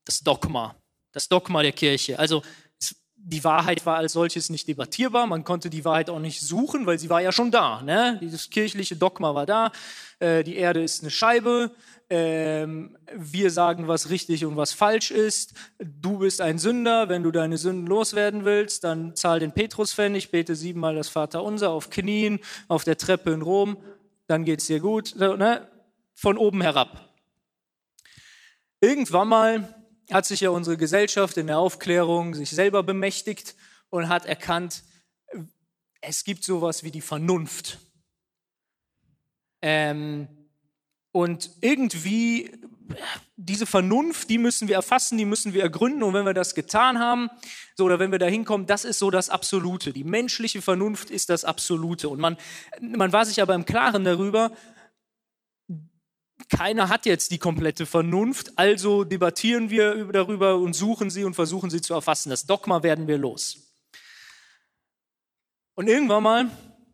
das 0.06 0.20
Dogma, 0.22 0.76
das 1.12 1.30
Dogma 1.30 1.62
der 1.62 1.72
Kirche. 1.72 2.20
Also 2.20 2.44
die 3.28 3.44
Wahrheit 3.44 3.86
war 3.88 3.98
als 3.98 4.14
solches 4.14 4.52
nicht 4.52 4.68
debattierbar, 4.68 5.26
man 5.26 5.44
konnte 5.44 5.72
die 5.72 5.84
Wahrheit 5.84 6.12
auch 6.12 6.20
nicht 6.20 6.42
suchen, 6.42 6.86
weil 6.86 7.00
sie 7.00 7.10
war 7.10 7.22
ja 7.22 7.32
schon 7.32 7.50
da. 7.50 7.82
Ne? 7.82 8.20
Dieses 8.22 8.52
kirchliche 8.52 8.96
Dogma 8.96 9.34
war 9.34 9.48
da, 9.48 9.72
äh, 10.20 10.44
die 10.44 10.56
Erde 10.56 10.84
ist 10.84 11.02
eine 11.02 11.10
Scheibe, 11.10 11.72
ähm, 12.08 12.96
wir 13.12 13.50
sagen, 13.50 13.88
was 13.88 14.12
richtig 14.12 14.46
und 14.46 14.58
was 14.58 14.74
falsch 14.74 15.10
ist. 15.10 15.56
Du 15.80 16.20
bist 16.20 16.40
ein 16.40 16.60
Sünder, 16.60 17.10
wenn 17.10 17.24
du 17.24 17.32
deine 17.32 17.58
Sünden 17.58 17.88
loswerden 17.88 18.46
willst, 18.46 18.84
dann 18.84 19.16
zahl 19.16 19.40
den 19.40 19.54
Petruspfennig, 19.54 20.30
bete 20.30 20.56
siebenmal 20.56 20.94
das 20.94 21.10
Vaterunser 21.10 21.72
auf 21.72 21.90
Knien, 21.90 22.40
auf 22.68 22.84
der 22.84 22.98
Treppe 22.98 23.32
in 23.32 23.42
Rom, 23.42 23.78
dann 24.28 24.46
geht 24.46 24.62
es 24.62 24.68
dir 24.68 24.80
gut. 24.80 25.16
Ne? 25.16 25.68
Von 26.14 26.38
oben 26.38 26.62
herab. 26.62 27.10
Irgendwann 28.82 29.28
mal 29.28 29.85
hat 30.12 30.26
sich 30.26 30.42
ja 30.42 30.50
unsere 30.50 30.78
Gesellschaft 30.78 31.38
in 31.38 31.48
der 31.48 31.58
Aufklärung 31.58 32.36
sich 32.36 32.52
selber 32.52 32.84
bemächtigt 32.84 33.56
und 33.90 34.10
hat 34.10 34.26
erkannt, 34.26 34.84
es 36.02 36.24
gibt 36.24 36.44
sowas 36.44 36.84
wie 36.84 36.92
die 36.92 37.02
Vernunft. 37.02 37.80
Ähm, 39.62 40.28
und 41.12 41.50
irgendwie 41.62 42.52
diese 43.36 43.66
Vernunft, 43.66 44.30
die 44.30 44.38
müssen 44.38 44.68
wir 44.68 44.76
erfassen, 44.76 45.18
die 45.18 45.26
müssen 45.26 45.54
wir 45.54 45.64
ergründen. 45.64 46.04
Und 46.04 46.14
wenn 46.14 46.26
wir 46.26 46.34
das 46.34 46.56
getan 46.56 47.00
haben, 47.00 47.30
so 47.76 47.86
oder 47.86 48.00
wenn 48.00 48.12
wir 48.12 48.20
da 48.20 48.28
hinkommen, 48.28 48.68
das 48.68 48.86
ist 48.86 49.00
so 49.00 49.10
das 49.10 49.30
Absolute. 49.30 49.94
Die 49.94 50.04
menschliche 50.04 50.62
Vernunft 50.62 51.10
ist 51.10 51.30
das 51.30 51.46
Absolute. 51.46 52.10
Und 52.10 52.20
man, 52.20 52.38
man 52.82 53.12
war 53.12 53.26
sich 53.26 53.42
aber 53.42 53.56
im 53.56 53.66
Klaren 53.66 54.04
darüber, 54.04 54.52
keiner 56.50 56.90
hat 56.90 57.06
jetzt 57.06 57.32
die 57.32 57.38
komplette 57.38 57.86
Vernunft, 57.86 58.58
also 58.58 59.04
debattieren 59.04 59.70
wir 59.70 60.06
darüber 60.12 60.58
und 60.58 60.74
suchen 60.74 61.10
sie 61.10 61.24
und 61.24 61.34
versuchen 61.34 61.70
sie 61.70 61.82
zu 61.82 61.94
erfassen. 61.94 62.30
Das 62.30 62.46
Dogma 62.46 62.84
werden 62.84 63.08
wir 63.08 63.18
los. 63.18 63.66
Und 65.76 65.88
irgendwann 65.88 66.24
mal 66.24 66.52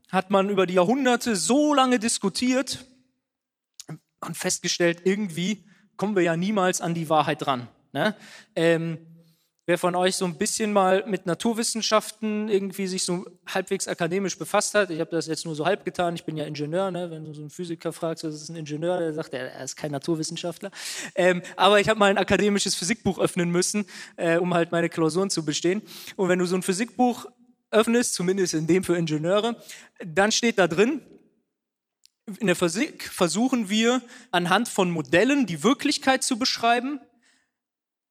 hat 0.09 0.29
man 0.29 0.49
über 0.49 0.65
die 0.65 0.75
Jahrhunderte 0.75 1.35
so 1.35 1.73
lange 1.73 1.99
diskutiert 1.99 2.85
und 4.19 4.37
festgestellt, 4.37 5.01
irgendwie 5.05 5.65
kommen 5.97 6.15
wir 6.15 6.23
ja 6.23 6.35
niemals 6.35 6.81
an 6.81 6.93
die 6.93 7.09
Wahrheit 7.09 7.45
dran. 7.45 7.67
Ne? 7.93 8.15
Ähm, 8.55 8.99
wer 9.71 9.77
von 9.77 9.95
euch 9.95 10.17
so 10.17 10.25
ein 10.25 10.37
bisschen 10.37 10.73
mal 10.73 11.05
mit 11.07 11.25
Naturwissenschaften 11.25 12.49
irgendwie 12.49 12.87
sich 12.87 13.05
so 13.05 13.25
halbwegs 13.47 13.87
akademisch 13.87 14.37
befasst 14.37 14.75
hat, 14.75 14.91
ich 14.91 14.99
habe 14.99 15.11
das 15.11 15.27
jetzt 15.27 15.45
nur 15.45 15.55
so 15.55 15.65
halb 15.65 15.85
getan, 15.85 16.13
ich 16.13 16.25
bin 16.25 16.35
ja 16.35 16.43
Ingenieur, 16.43 16.91
ne? 16.91 17.09
wenn 17.09 17.23
du 17.23 17.33
so 17.33 17.39
einen 17.39 17.49
Physiker 17.49 17.93
fragst, 17.93 18.25
was 18.25 18.35
ist 18.35 18.49
ein 18.49 18.57
Ingenieur, 18.57 18.99
der 18.99 19.13
sagt, 19.13 19.33
er, 19.33 19.49
er 19.49 19.63
ist 19.63 19.77
kein 19.77 19.91
Naturwissenschaftler. 19.91 20.71
Ähm, 21.15 21.41
aber 21.55 21.79
ich 21.79 21.87
habe 21.87 21.97
mal 21.97 22.09
ein 22.09 22.17
akademisches 22.17 22.75
Physikbuch 22.75 23.17
öffnen 23.17 23.49
müssen, 23.49 23.85
äh, 24.17 24.39
um 24.39 24.53
halt 24.53 24.73
meine 24.73 24.89
Klausuren 24.89 25.29
zu 25.29 25.45
bestehen. 25.45 25.81
Und 26.17 26.27
wenn 26.27 26.39
du 26.39 26.45
so 26.45 26.57
ein 26.57 26.63
Physikbuch 26.63 27.27
öffnest, 27.69 28.13
zumindest 28.13 28.53
in 28.53 28.67
dem 28.67 28.83
für 28.83 28.97
Ingenieure, 28.97 29.55
dann 30.05 30.33
steht 30.33 30.59
da 30.59 30.67
drin, 30.67 30.99
in 32.41 32.47
der 32.47 32.57
Physik 32.57 33.05
versuchen 33.05 33.69
wir 33.69 34.01
anhand 34.31 34.67
von 34.67 34.91
Modellen 34.91 35.45
die 35.45 35.63
Wirklichkeit 35.63 36.23
zu 36.23 36.37
beschreiben, 36.37 36.99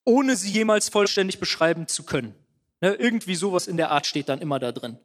ohne 0.04 0.37
sie 0.37 0.50
jemals 0.50 0.88
vollständig 0.88 1.40
beschreiben 1.40 1.88
zu 1.88 2.04
können. 2.04 2.35
Ne, 2.80 2.95
irgendwie 2.95 3.35
sowas 3.35 3.66
in 3.66 3.76
der 3.76 3.90
Art 3.90 4.07
steht 4.07 4.28
dann 4.28 4.40
immer 4.40 4.59
da 4.59 4.73
drin. 4.73 4.99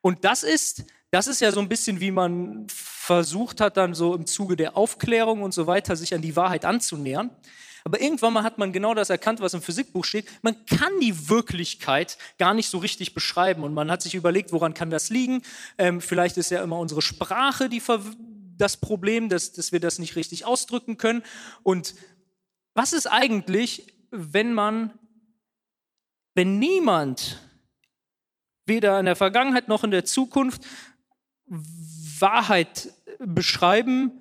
Und 0.00 0.24
das 0.24 0.42
ist, 0.42 0.84
das 1.10 1.26
ist 1.26 1.40
ja 1.40 1.52
so 1.52 1.60
ein 1.60 1.68
bisschen, 1.68 2.00
wie 2.00 2.10
man 2.10 2.66
versucht 2.68 3.60
hat, 3.60 3.76
dann 3.76 3.94
so 3.94 4.14
im 4.14 4.26
Zuge 4.26 4.56
der 4.56 4.76
Aufklärung 4.76 5.42
und 5.42 5.54
so 5.54 5.66
weiter, 5.66 5.96
sich 5.96 6.14
an 6.14 6.22
die 6.22 6.36
Wahrheit 6.36 6.64
anzunähern. 6.64 7.30
Aber 7.84 8.00
irgendwann 8.00 8.32
mal 8.32 8.42
hat 8.42 8.58
man 8.58 8.72
genau 8.72 8.94
das 8.94 9.10
erkannt, 9.10 9.38
was 9.38 9.54
im 9.54 9.62
Physikbuch 9.62 10.04
steht. 10.04 10.26
Man 10.42 10.56
kann 10.66 10.90
die 11.00 11.28
Wirklichkeit 11.28 12.18
gar 12.36 12.52
nicht 12.52 12.68
so 12.68 12.78
richtig 12.78 13.14
beschreiben. 13.14 13.62
Und 13.62 13.74
man 13.74 13.92
hat 13.92 14.02
sich 14.02 14.16
überlegt, 14.16 14.52
woran 14.52 14.74
kann 14.74 14.90
das 14.90 15.08
liegen? 15.08 15.42
Ähm, 15.78 16.00
vielleicht 16.00 16.36
ist 16.36 16.50
ja 16.50 16.64
immer 16.64 16.80
unsere 16.80 17.00
Sprache 17.00 17.68
die 17.68 17.80
das 18.58 18.76
Problem, 18.78 19.28
dass, 19.28 19.52
dass 19.52 19.70
wir 19.70 19.78
das 19.78 20.00
nicht 20.00 20.16
richtig 20.16 20.44
ausdrücken 20.44 20.96
können. 20.96 21.22
Und 21.62 21.94
was 22.76 22.92
ist 22.92 23.06
eigentlich, 23.06 23.94
wenn 24.10 24.52
man, 24.52 24.96
wenn 26.34 26.58
niemand 26.58 27.40
weder 28.66 29.00
in 29.00 29.06
der 29.06 29.16
Vergangenheit 29.16 29.66
noch 29.68 29.82
in 29.82 29.90
der 29.90 30.04
Zukunft 30.04 30.62
Wahrheit 31.46 32.92
beschreiben 33.18 34.12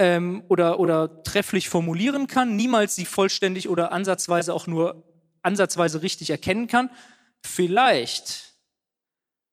ähm, 0.00 0.42
oder, 0.48 0.80
oder 0.80 1.22
trefflich 1.22 1.68
formulieren 1.68 2.26
kann, 2.26 2.56
niemals 2.56 2.96
sie 2.96 3.04
vollständig 3.04 3.68
oder 3.68 3.92
ansatzweise 3.92 4.52
auch 4.52 4.66
nur 4.66 5.04
ansatzweise 5.42 6.02
richtig 6.02 6.30
erkennen 6.30 6.66
kann, 6.66 6.90
vielleicht 7.42 8.56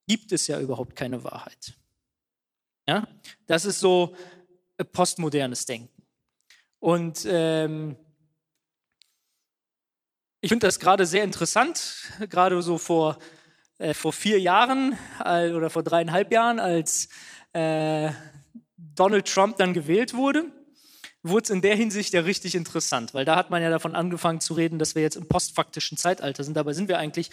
gibt 0.07 0.31
es 0.31 0.47
ja 0.47 0.59
überhaupt 0.59 0.95
keine 0.95 1.23
Wahrheit. 1.23 1.75
Ja? 2.87 3.07
Das 3.45 3.65
ist 3.65 3.79
so 3.79 4.15
postmodernes 4.93 5.67
Denken. 5.67 5.99
Und 6.79 7.25
ähm, 7.29 7.95
ich 10.41 10.50
finde 10.50 10.67
das 10.67 10.79
gerade 10.79 11.05
sehr 11.05 11.24
interessant, 11.24 12.12
gerade 12.29 12.62
so 12.62 12.77
vor, 12.77 13.17
äh, 13.77 13.93
vor 13.93 14.13
vier 14.13 14.39
Jahren 14.39 14.98
äh, 15.24 15.51
oder 15.51 15.69
vor 15.69 15.83
dreieinhalb 15.83 16.31
Jahren, 16.31 16.59
als 16.59 17.09
äh, 17.53 18.12
Donald 18.77 19.27
Trump 19.27 19.57
dann 19.57 19.74
gewählt 19.74 20.13
wurde, 20.13 20.45
wurde 21.24 21.43
es 21.43 21.50
in 21.50 21.62
der 21.62 21.75
Hinsicht 21.75 22.13
ja 22.13 22.21
richtig 22.21 22.55
interessant, 22.55 23.13
weil 23.13 23.25
da 23.25 23.36
hat 23.36 23.50
man 23.50 23.62
ja 23.62 23.69
davon 23.69 23.95
angefangen 23.95 24.39
zu 24.39 24.53
reden, 24.53 24.79
dass 24.79 24.95
wir 24.95 25.01
jetzt 25.01 25.17
im 25.17 25.27
postfaktischen 25.27 25.98
Zeitalter 25.98 26.43
sind. 26.43 26.55
Dabei 26.55 26.71
sind 26.71 26.88
wir 26.88 26.98
eigentlich, 26.98 27.29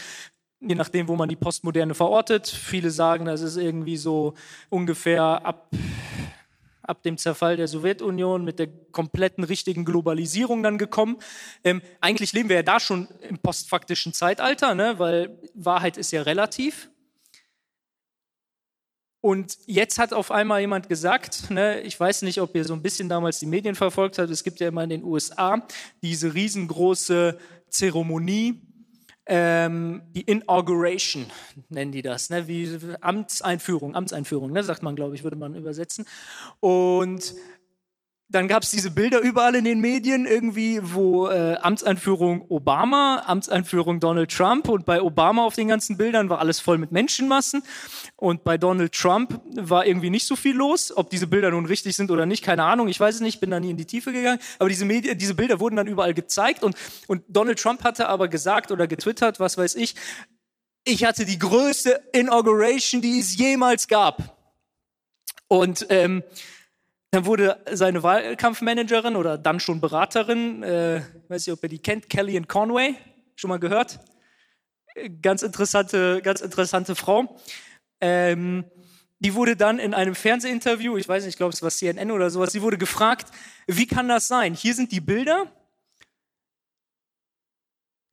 je 0.61 0.75
nachdem, 0.75 1.07
wo 1.07 1.15
man 1.15 1.29
die 1.29 1.37
Postmoderne 1.37 1.95
verortet. 1.95 2.49
Viele 2.49 2.91
sagen, 2.91 3.26
das 3.26 3.43
ist 3.43 3.57
irgendwie 3.57 3.97
so 3.97 4.35
ungefähr 4.69 5.23
ab, 5.23 5.71
ab 6.88 7.02
dem 7.02 7.19
Zerfall 7.19 7.57
der 7.57 7.69
Sowjetunion 7.69 8.45
mit 8.45 8.59
der 8.59 8.69
kompletten 8.93 9.45
richtigen 9.45 9.85
Globalisierung 9.85 10.62
dann 10.62 10.78
gekommen. 10.78 11.19
Ähm, 11.64 11.83
eigentlich 12.00 12.33
leben 12.33 12.49
wir 12.49 12.57
ja 12.57 12.62
da 12.62 12.81
schon 12.81 13.09
im 13.28 13.38
postfaktischen 13.38 14.12
Zeitalter, 14.12 14.75
ne? 14.75 14.99
weil 14.99 15.38
Wahrheit 15.55 15.97
ist 15.97 16.12
ja 16.12 16.23
relativ. 16.23 16.88
Und 19.21 19.59
jetzt 19.66 19.99
hat 19.99 20.12
auf 20.12 20.31
einmal 20.31 20.61
jemand 20.61 20.88
gesagt, 20.88 21.50
ne, 21.50 21.81
ich 21.81 21.99
weiß 21.99 22.23
nicht, 22.23 22.40
ob 22.40 22.55
ihr 22.55 22.64
so 22.64 22.75
ein 22.75 22.83
bisschen 22.83 23.09
damals 23.09 23.40
die 23.40 23.47
Medien 23.47 23.75
verfolgt 23.75 24.19
habt, 24.19 24.31
es 24.31 24.45
gibt 24.45 24.61
ja 24.61 24.69
immer 24.69 24.85
in 24.85 24.90
den 24.90 25.02
USA 25.02 25.66
diese 26.00 26.33
riesengroße 26.33 27.37
Zeremonie, 27.69 28.62
ähm, 29.26 30.02
die 30.14 30.23
Inauguration 30.23 31.26
nennen 31.68 31.92
die 31.92 32.02
das, 32.02 32.30
ne, 32.30 32.47
wie 32.47 32.78
Amtseinführung, 33.00 33.95
Amtseinführung, 33.95 34.52
ne, 34.52 34.62
sagt 34.62 34.83
man, 34.83 34.95
glaube 34.95 35.16
ich, 35.16 35.25
würde 35.25 35.37
man 35.37 35.54
übersetzen. 35.54 36.06
Und 36.61 37.35
dann 38.28 38.49
gab 38.49 38.64
es 38.64 38.71
diese 38.73 38.90
Bilder 38.90 39.21
überall 39.21 39.54
in 39.54 39.64
den 39.64 39.80
Medien 39.80 40.26
irgendwie, 40.26 40.80
wo 40.83 41.28
äh, 41.28 41.54
Amtseinführung 41.61 42.45
Obama, 42.49 43.23
Amtseinführung 43.25 44.00
Donald 44.00 44.33
Trump 44.33 44.68
und 44.68 44.85
bei 44.85 45.00
Obama 45.00 45.45
auf 45.45 45.54
den 45.54 45.68
ganzen 45.68 45.97
Bildern 45.97 46.28
war 46.28 46.40
alles 46.40 46.59
voll 46.59 46.76
mit 46.78 46.90
Menschenmassen 46.90 47.62
und 48.16 48.42
bei 48.42 48.59
Donald 48.59 48.92
Trump 48.92 49.40
war 49.54 49.87
irgendwie 49.87 50.11
nicht 50.11 50.26
so 50.26 50.35
viel 50.35 50.56
los. 50.56 50.97
Ob 50.97 51.09
diese 51.11 51.28
Bilder 51.28 51.52
nun 51.52 51.66
richtig 51.66 51.95
sind 51.95 52.11
oder 52.11 52.26
nicht, 52.26 52.42
keine 52.42 52.64
Ahnung, 52.64 52.88
ich 52.88 52.99
weiß 52.99 53.14
es 53.14 53.21
nicht, 53.21 53.38
bin 53.38 53.50
da 53.50 53.61
nie 53.61 53.71
in 53.71 53.76
die 53.76 53.87
Tiefe 53.87 54.12
gegangen, 54.12 54.40
aber 54.59 54.68
diese, 54.68 54.85
Medien, 54.85 55.16
diese 55.16 55.35
Bilder 55.35 55.61
wurden 55.61 55.76
dann 55.76 55.87
überall 55.87 56.14
gezeigt 56.14 56.64
und, 56.64 56.76
und 57.06 57.23
Donald 57.28 57.61
Trump 57.61 57.85
hatte 57.85 58.09
aber 58.09 58.26
gesagt 58.26 58.73
oder 58.73 58.88
getwittert, 58.88 59.38
was 59.38 59.56
weiß 59.56 59.76
ich, 59.76 59.95
ich 60.85 61.04
hatte 61.04 61.25
die 61.25 61.38
größte 61.38 62.02
Inauguration, 62.12 63.02
die 63.02 63.21
es 63.21 63.37
jemals 63.37 63.87
gab. 63.87 64.37
Und 65.49 65.87
ähm, 65.90 66.25
dann 67.11 67.25
wurde 67.27 67.63
seine 67.73 68.03
Wahlkampfmanagerin 68.03 69.17
oder 69.17 69.39
dann 69.39 69.61
schon 69.61 69.81
Beraterin, 69.81 70.63
äh, 70.63 71.03
weiß 71.29 71.47
nicht, 71.47 71.53
ob 71.53 71.63
ihr 71.63 71.69
die 71.69 71.79
kennt, 71.79 72.09
Kellyanne 72.09 72.47
Conway, 72.47 72.97
schon 73.37 73.49
mal 73.49 73.59
gehört? 73.59 74.01
Ganz 75.23 75.43
interessante, 75.43 76.21
ganz 76.23 76.41
interessante 76.41 76.95
Frau. 76.95 77.39
Ähm, 78.01 78.65
die 79.19 79.35
wurde 79.35 79.57
dann 79.57 79.79
in 79.79 79.95
einem 79.95 80.15
Fernsehinterview, 80.15 80.97
ich 80.97 81.09
weiß 81.09 81.25
nicht, 81.25 81.35
ich 81.35 81.37
glaube, 81.39 81.55
es 81.55 81.63
war 81.63 81.71
CNN 81.71 82.11
oder 82.11 82.29
sowas, 82.29 82.53
sie 82.53 82.63
wurde 82.63 82.79
gefragt, 82.79 83.31
wie 83.67 83.87
kann 83.87 84.09
das 84.09 84.29
sein? 84.29 84.55
Hier 84.55 84.75
sind 84.75 84.93
die 84.93 85.01
Bilder. 85.01 85.51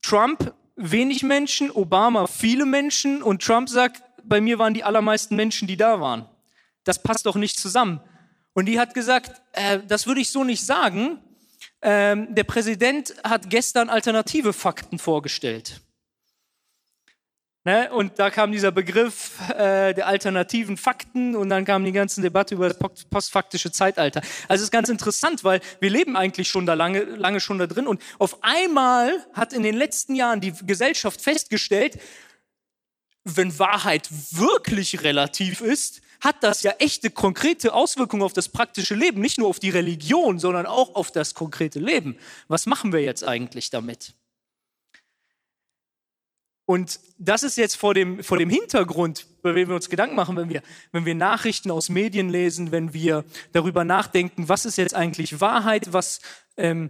Trump 0.02 0.54
wenig 0.76 1.24
Menschen, 1.24 1.72
Obama 1.72 2.28
viele 2.28 2.66
Menschen 2.66 3.22
und 3.22 3.44
Trump 3.44 3.70
sagt, 3.70 4.04
bei 4.24 4.40
mir 4.40 4.60
waren 4.60 4.74
die 4.74 4.84
allermeisten 4.84 5.36
Menschen, 5.36 5.68
die 5.68 5.78
da 5.78 6.00
waren. 6.00 6.28
Das 6.84 7.02
passt 7.02 7.26
doch 7.26 7.36
nicht 7.36 7.60
zusammen. 7.60 8.02
Und 8.54 8.66
die 8.66 8.80
hat 8.80 8.94
gesagt, 8.94 9.42
äh, 9.54 9.80
das 9.88 10.08
würde 10.08 10.22
ich 10.22 10.30
so 10.30 10.44
nicht 10.44 10.66
sagen. 10.66 11.20
Ähm, 11.82 12.34
der 12.34 12.44
Präsident 12.44 13.16
hat 13.24 13.50
gestern 13.50 13.90
alternative 13.90 14.54
Fakten 14.54 15.00
vorgestellt. 15.00 15.82
Ne? 17.66 17.90
Und 17.94 18.20
da 18.20 18.30
kam 18.30 18.52
dieser 18.52 18.72
Begriff 18.72 19.40
äh, 19.52 19.94
der 19.94 20.08
alternativen 20.08 20.76
Fakten 20.76 21.34
und 21.34 21.50
dann 21.50 21.64
kam 21.64 21.86
die 21.86 21.94
ganze 21.94 22.22
Debatte 22.22 22.56
über 22.56 22.68
das 22.68 22.78
postfaktische 23.10 23.72
Zeitalter. 23.72 24.22
Also 24.50 24.62
es 24.62 24.64
ist 24.64 24.72
ganz 24.72 24.90
interessant, 24.90 25.46
weil 25.46 25.62
wir 25.80 25.90
leben 25.90 26.18
eigentlich 26.18 26.50
schon 26.50 26.66
da 26.66 26.74
lange, 26.74 27.04
lange 27.04 27.40
schon 27.40 27.60
da 27.60 27.68
drin 27.68 27.88
und 27.88 28.02
auf 28.20 28.44
einmal 28.44 29.26
hat 29.32 29.54
in 29.54 29.64
den 29.64 29.76
letzten 29.76 30.14
Jahren 30.14 30.42
die 30.42 30.54
Gesellschaft 30.66 31.22
festgestellt, 31.22 31.98
wenn 33.24 33.58
Wahrheit 33.58 34.10
wirklich 34.32 35.04
relativ 35.04 35.62
ist, 35.62 36.02
hat 36.24 36.42
das 36.42 36.64
ja 36.64 36.72
echte 36.80 37.12
konkrete 37.12 37.74
Auswirkungen 37.74 38.24
auf 38.24 38.32
das 38.32 38.48
praktische 38.48 38.96
Leben, 38.96 39.20
nicht 39.20 39.38
nur 39.38 39.50
auf 39.50 39.60
die 39.60 39.70
Religion, 39.70 40.40
sondern 40.40 40.66
auch 40.66 40.96
auf 40.96 41.12
das 41.12 41.34
konkrete 41.34 41.80
Leben. 41.80 42.18
Was 42.48 42.66
machen 42.66 42.94
wir 42.94 43.02
jetzt 43.02 43.26
eigentlich 43.26 43.70
damit? 43.70 44.14
Und 46.66 47.02
das 47.18 47.44
ist 47.44 47.58
jetzt 47.58 47.76
vor 47.76 47.94
dem, 47.94 48.24
vor 48.24 48.38
dem 48.38 48.50
Hintergrund, 48.50 49.28
bei 49.42 49.52
dem 49.52 49.68
wir 49.68 49.76
uns 49.76 49.90
Gedanken 49.90 50.16
machen, 50.16 50.38
wenn 50.38 50.48
wir, 50.48 50.62
wenn 50.94 51.06
wir 51.06 51.14
Nachrichten 51.14 51.70
aus 51.72 51.90
Medien 51.90 52.30
lesen, 52.30 52.72
wenn 52.72 52.94
wir 52.94 53.26
darüber 53.52 53.84
nachdenken, 53.84 54.48
was 54.48 54.64
ist 54.64 54.78
jetzt 54.78 54.96
eigentlich 54.96 55.42
Wahrheit, 55.42 55.92
was, 55.92 56.22
ähm, 56.56 56.90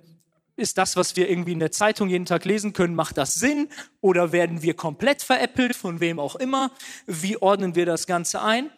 ist 0.55 0.77
das, 0.77 0.95
was 0.95 1.15
wir 1.15 1.27
irgendwie 1.27 1.53
in 1.53 1.59
der 1.59 1.71
Zeitung 1.71 2.07
jeden 2.07 2.25
Tag 2.25 2.45
lesen 2.45 2.73
können, 2.73 2.93
macht 2.93 3.17
das 3.17 3.33
Sinn? 3.33 3.67
Oder 3.99 4.31
werden 4.31 4.61
wir 4.61 4.75
komplett 4.75 5.23
veräppelt, 5.23 5.75
von 5.75 5.99
wem 5.99 6.19
auch 6.19 6.35
immer? 6.35 6.69
Wie 7.07 7.41
ordnen 7.41 7.73
wir 7.73 7.87
das 7.87 8.05
Ganze 8.05 8.43
ein? 8.43 8.69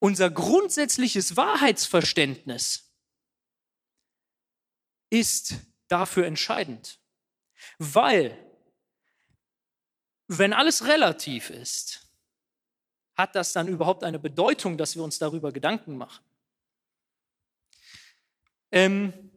Unser 0.00 0.30
grundsätzliches 0.30 1.36
Wahrheitsverständnis 1.36 2.90
ist 5.10 5.54
dafür 5.88 6.26
entscheidend. 6.26 6.98
Weil, 7.78 8.36
wenn 10.26 10.54
alles 10.54 10.86
relativ 10.86 11.50
ist, 11.50 12.10
hat 13.14 13.34
das 13.34 13.52
dann 13.52 13.68
überhaupt 13.68 14.02
eine 14.02 14.18
Bedeutung, 14.18 14.78
dass 14.78 14.96
wir 14.96 15.02
uns 15.02 15.18
darüber 15.18 15.52
Gedanken 15.52 15.96
machen? 15.96 16.24
Ähm, 18.72 19.30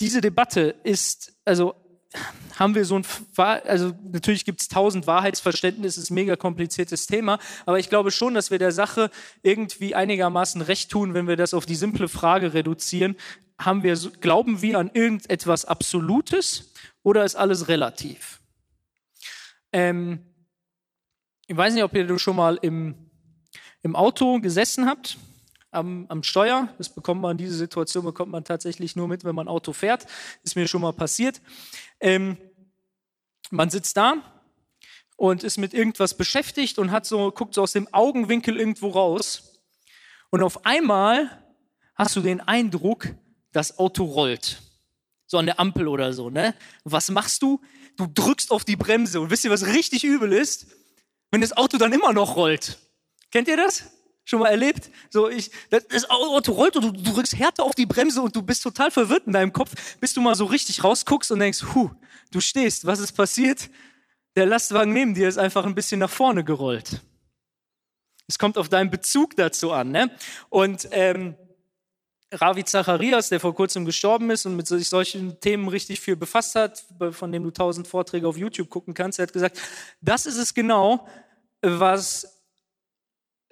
diese 0.00 0.20
Debatte 0.20 0.80
ist, 0.82 1.38
also 1.44 1.81
haben 2.58 2.74
wir 2.74 2.84
so 2.84 2.98
ein, 2.98 3.06
also 3.36 3.92
natürlich 4.10 4.44
gibt 4.44 4.60
es 4.60 4.68
tausend 4.68 5.06
Wahrheitsverständnisse, 5.06 6.00
ist 6.00 6.10
ein 6.10 6.14
mega 6.14 6.36
kompliziertes 6.36 7.06
Thema, 7.06 7.38
aber 7.66 7.78
ich 7.78 7.88
glaube 7.88 8.10
schon, 8.10 8.34
dass 8.34 8.50
wir 8.50 8.58
der 8.58 8.72
Sache 8.72 9.10
irgendwie 9.42 9.94
einigermaßen 9.94 10.60
recht 10.60 10.90
tun, 10.90 11.14
wenn 11.14 11.26
wir 11.26 11.36
das 11.36 11.54
auf 11.54 11.66
die 11.66 11.74
simple 11.74 12.08
Frage 12.08 12.54
reduzieren. 12.54 13.16
Haben 13.58 13.82
wir, 13.82 13.96
glauben 14.20 14.62
wir 14.62 14.78
an 14.78 14.90
irgendetwas 14.92 15.64
Absolutes 15.64 16.72
oder 17.02 17.24
ist 17.24 17.36
alles 17.36 17.68
relativ? 17.68 18.40
Ähm, 19.72 20.20
ich 21.46 21.56
weiß 21.56 21.74
nicht, 21.74 21.84
ob 21.84 21.94
ihr 21.94 22.18
schon 22.18 22.36
mal 22.36 22.58
im, 22.62 22.94
im 23.82 23.96
Auto 23.96 24.40
gesessen 24.40 24.86
habt 24.86 25.18
am, 25.72 26.06
am 26.08 26.22
Steuer. 26.22 26.68
Das 26.78 26.88
bekommt 26.88 27.20
man, 27.22 27.36
diese 27.36 27.54
Situation 27.54 28.04
bekommt 28.04 28.30
man 28.30 28.44
tatsächlich 28.44 28.94
nur 28.94 29.08
mit, 29.08 29.24
wenn 29.24 29.34
man 29.34 29.48
Auto 29.48 29.72
fährt. 29.72 30.06
Ist 30.44 30.54
mir 30.54 30.68
schon 30.68 30.82
mal 30.82 30.92
passiert. 30.92 31.40
Ähm, 32.02 32.36
man 33.50 33.70
sitzt 33.70 33.96
da 33.96 34.42
und 35.16 35.44
ist 35.44 35.56
mit 35.56 35.72
irgendwas 35.72 36.16
beschäftigt 36.16 36.78
und 36.78 36.90
hat 36.90 37.06
so, 37.06 37.30
guckt 37.30 37.54
so 37.54 37.62
aus 37.62 37.72
dem 37.72 37.86
Augenwinkel 37.94 38.58
irgendwo 38.58 38.88
raus. 38.88 39.60
Und 40.30 40.42
auf 40.42 40.66
einmal 40.66 41.42
hast 41.94 42.16
du 42.16 42.20
den 42.20 42.40
Eindruck, 42.40 43.08
das 43.52 43.78
Auto 43.78 44.04
rollt. 44.04 44.62
So 45.26 45.38
an 45.38 45.46
der 45.46 45.60
Ampel 45.60 45.86
oder 45.86 46.12
so, 46.12 46.28
ne? 46.28 46.54
Was 46.84 47.10
machst 47.10 47.42
du? 47.42 47.60
Du 47.96 48.06
drückst 48.06 48.50
auf 48.50 48.64
die 48.64 48.76
Bremse. 48.76 49.20
Und 49.20 49.30
wisst 49.30 49.44
ihr, 49.44 49.50
was 49.50 49.66
richtig 49.66 50.02
übel 50.02 50.32
ist? 50.32 50.66
Wenn 51.30 51.40
das 51.40 51.56
Auto 51.56 51.78
dann 51.78 51.92
immer 51.92 52.12
noch 52.12 52.36
rollt. 52.36 52.78
Kennt 53.30 53.48
ihr 53.48 53.56
das? 53.56 53.90
Schon 54.24 54.40
mal 54.40 54.48
erlebt? 54.48 54.90
So, 55.10 55.28
ich, 55.28 55.50
das 55.70 56.08
Auto 56.08 56.52
rollt 56.52 56.76
und 56.76 56.84
du, 56.84 56.92
du 56.92 57.12
drückst 57.12 57.36
härter 57.38 57.64
auf 57.64 57.74
die 57.74 57.86
Bremse 57.86 58.22
und 58.22 58.34
du 58.36 58.42
bist 58.42 58.62
total 58.62 58.90
verwirrt 58.90 59.26
in 59.26 59.32
deinem 59.32 59.52
Kopf, 59.52 59.72
bis 59.98 60.14
du 60.14 60.20
mal 60.20 60.34
so 60.34 60.44
richtig 60.44 60.84
rausguckst 60.84 61.32
und 61.32 61.40
denkst, 61.40 61.62
hu, 61.74 61.90
du 62.30 62.40
stehst, 62.40 62.86
was 62.86 63.00
ist 63.00 63.12
passiert? 63.12 63.68
Der 64.36 64.46
Lastwagen 64.46 64.92
neben 64.92 65.14
dir 65.14 65.28
ist 65.28 65.38
einfach 65.38 65.66
ein 65.66 65.74
bisschen 65.74 66.00
nach 66.00 66.10
vorne 66.10 66.44
gerollt. 66.44 67.02
Es 68.28 68.38
kommt 68.38 68.56
auf 68.56 68.68
deinen 68.68 68.90
Bezug 68.90 69.36
dazu 69.36 69.72
an. 69.72 69.90
Ne? 69.90 70.10
Und 70.48 70.88
ähm, 70.92 71.34
Ravi 72.32 72.64
Zacharias, 72.64 73.28
der 73.28 73.40
vor 73.40 73.54
kurzem 73.54 73.84
gestorben 73.84 74.30
ist 74.30 74.46
und 74.46 74.56
mit 74.56 74.66
sich 74.66 74.88
solchen 74.88 75.38
Themen 75.40 75.68
richtig 75.68 76.00
viel 76.00 76.16
befasst 76.16 76.54
hat, 76.54 76.84
von 77.10 77.30
dem 77.30 77.42
du 77.42 77.50
tausend 77.50 77.86
Vorträge 77.86 78.26
auf 78.26 78.38
YouTube 78.38 78.70
gucken 78.70 78.94
kannst, 78.94 79.18
er 79.18 79.24
hat 79.24 79.32
gesagt, 79.32 79.60
das 80.00 80.24
ist 80.24 80.38
es 80.38 80.54
genau, 80.54 81.06
was 81.60 82.31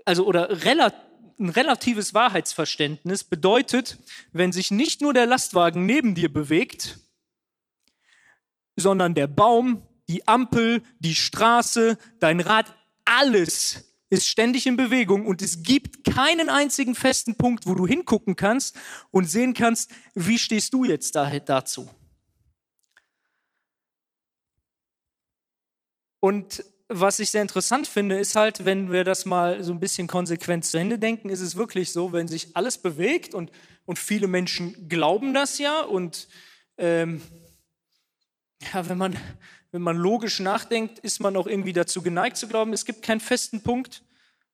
also 0.04 0.26
oder 0.26 0.50
ein 0.50 1.49
relatives 1.49 2.14
Wahrheitsverständnis 2.14 3.25
bedeutet, 3.25 3.99
wenn 4.33 4.52
sich 4.52 4.71
nicht 4.71 5.00
nur 5.00 5.14
der 5.14 5.26
Lastwagen 5.26 5.86
neben 5.86 6.15
dir 6.15 6.32
bewegt, 6.32 6.99
sondern 8.76 9.15
der 9.15 9.26
Baum, 9.26 9.82
die 10.08 10.26
Ampel, 10.28 10.82
die 10.99 11.15
Straße, 11.15 11.99
dein 12.19 12.41
Rad, 12.41 12.75
alles 13.04 13.91
ist 14.10 14.26
ständig 14.26 14.67
in 14.67 14.76
Bewegung 14.76 15.25
und 15.25 15.41
es 15.41 15.63
gibt 15.63 16.04
keinen 16.04 16.49
einzigen 16.49 16.95
festen 16.95 17.36
Punkt, 17.36 17.67
wo 17.67 17.75
du 17.75 17.86
hingucken 17.86 18.36
kannst 18.36 18.76
und 19.10 19.26
sehen 19.26 19.54
kannst, 19.54 19.91
wie 20.15 20.39
stehst 20.39 20.75
du 20.75 20.84
jetzt 20.84 21.15
da, 21.15 21.30
dazu. 21.39 21.89
Und 26.19 26.65
was 26.93 27.21
ich 27.21 27.31
sehr 27.31 27.43
interessant 27.43 27.87
finde, 27.87 28.19
ist 28.19 28.35
halt, 28.35 28.65
wenn 28.65 28.91
wir 28.91 29.05
das 29.05 29.25
mal 29.25 29.63
so 29.63 29.73
ein 29.73 29.79
bisschen 29.79 30.09
konsequent 30.09 30.65
zu 30.65 30.76
Ende 30.76 30.99
denken, 30.99 31.31
ist 31.31 31.41
es 31.41 31.55
wirklich 31.55 31.93
so, 31.93 32.13
wenn 32.13 32.26
sich 32.26 32.57
alles 32.57 32.79
bewegt 32.79 33.33
und, 33.33 33.53
und 33.87 33.99
viele 33.99 34.26
Menschen 34.26 34.89
glauben 34.89 35.33
das 35.33 35.59
ja 35.59 35.83
und 35.83 36.26
ähm, 36.79 37.23
ja, 38.75 38.89
wenn 38.89 38.99
man, 38.99 39.17
wenn 39.71 39.83
man 39.83 39.97
logisch 39.97 40.41
nachdenkt, 40.41 40.99
ist 40.99 41.21
man 41.21 41.37
auch 41.37 41.47
irgendwie 41.47 41.73
dazu 41.73 42.03
geneigt 42.03 42.37
zu 42.37 42.49
glauben, 42.49 42.73
es 42.73 42.85
gibt 42.85 43.03
keinen 43.03 43.21
festen 43.21 43.63
Punkt, 43.63 44.03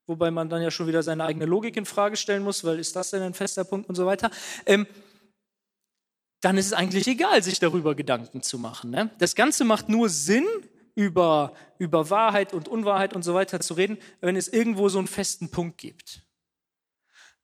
wobei 0.07 0.31
man 0.31 0.51
dann 0.51 0.61
ja 0.61 0.70
schon 0.70 0.87
wieder 0.87 1.03
seine 1.03 1.25
eigene 1.25 1.46
Logik 1.46 1.75
in 1.79 1.87
Frage 1.87 2.16
stellen 2.16 2.42
muss, 2.42 2.64
weil 2.64 2.79
ist 2.79 2.94
das 2.94 3.11
denn 3.11 3.22
ein 3.22 3.35
fester 3.35 3.64
Punkt 3.64 3.88
und 3.88 3.94
so 3.94 4.05
weiter. 4.05 4.31
Ähm, 4.66 4.87
dann 6.42 6.59
ist 6.59 6.66
es 6.66 6.72
eigentlich 6.75 7.09
egal, 7.09 7.42
sich 7.42 7.61
darüber 7.61 7.94
Gedanken 7.94 8.42
zu 8.42 8.59
machen. 8.59 8.90
Ne? 8.90 9.11
Das 9.18 9.35
Ganze 9.35 9.64
macht 9.64 9.88
nur 9.88 10.11
Sinn, 10.11 10.46
über, 10.96 11.52
über 11.78 12.11
Wahrheit 12.11 12.52
und 12.52 12.66
Unwahrheit 12.66 13.14
und 13.14 13.22
so 13.22 13.35
weiter 13.35 13.61
zu 13.61 13.74
reden, 13.74 13.98
wenn 14.20 14.35
es 14.35 14.48
irgendwo 14.48 14.88
so 14.88 14.98
einen 14.98 15.06
festen 15.06 15.50
Punkt 15.50 15.78
gibt. 15.78 16.22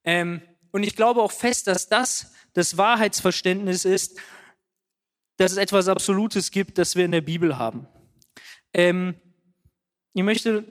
Ähm, 0.03 0.43
und 0.73 0.83
ich 0.83 0.97
glaube 0.97 1.23
auch 1.23 1.31
fest, 1.31 1.69
dass 1.69 1.89
das 1.89 2.33
das 2.55 2.77
Wahrheitsverständnis 2.77 3.85
ist, 3.85 4.19
dass 5.37 5.53
es 5.53 5.59
etwas 5.59 5.89
Absolutes 5.89 6.51
gibt, 6.51 6.79
das 6.79 6.97
wir 6.97 7.05
in 7.05 7.13
der 7.13 7.21
Bibel 7.21 7.59
haben. 7.59 7.87
Ähm, 8.73 9.15
ich 10.15 10.23
möchte, 10.23 10.65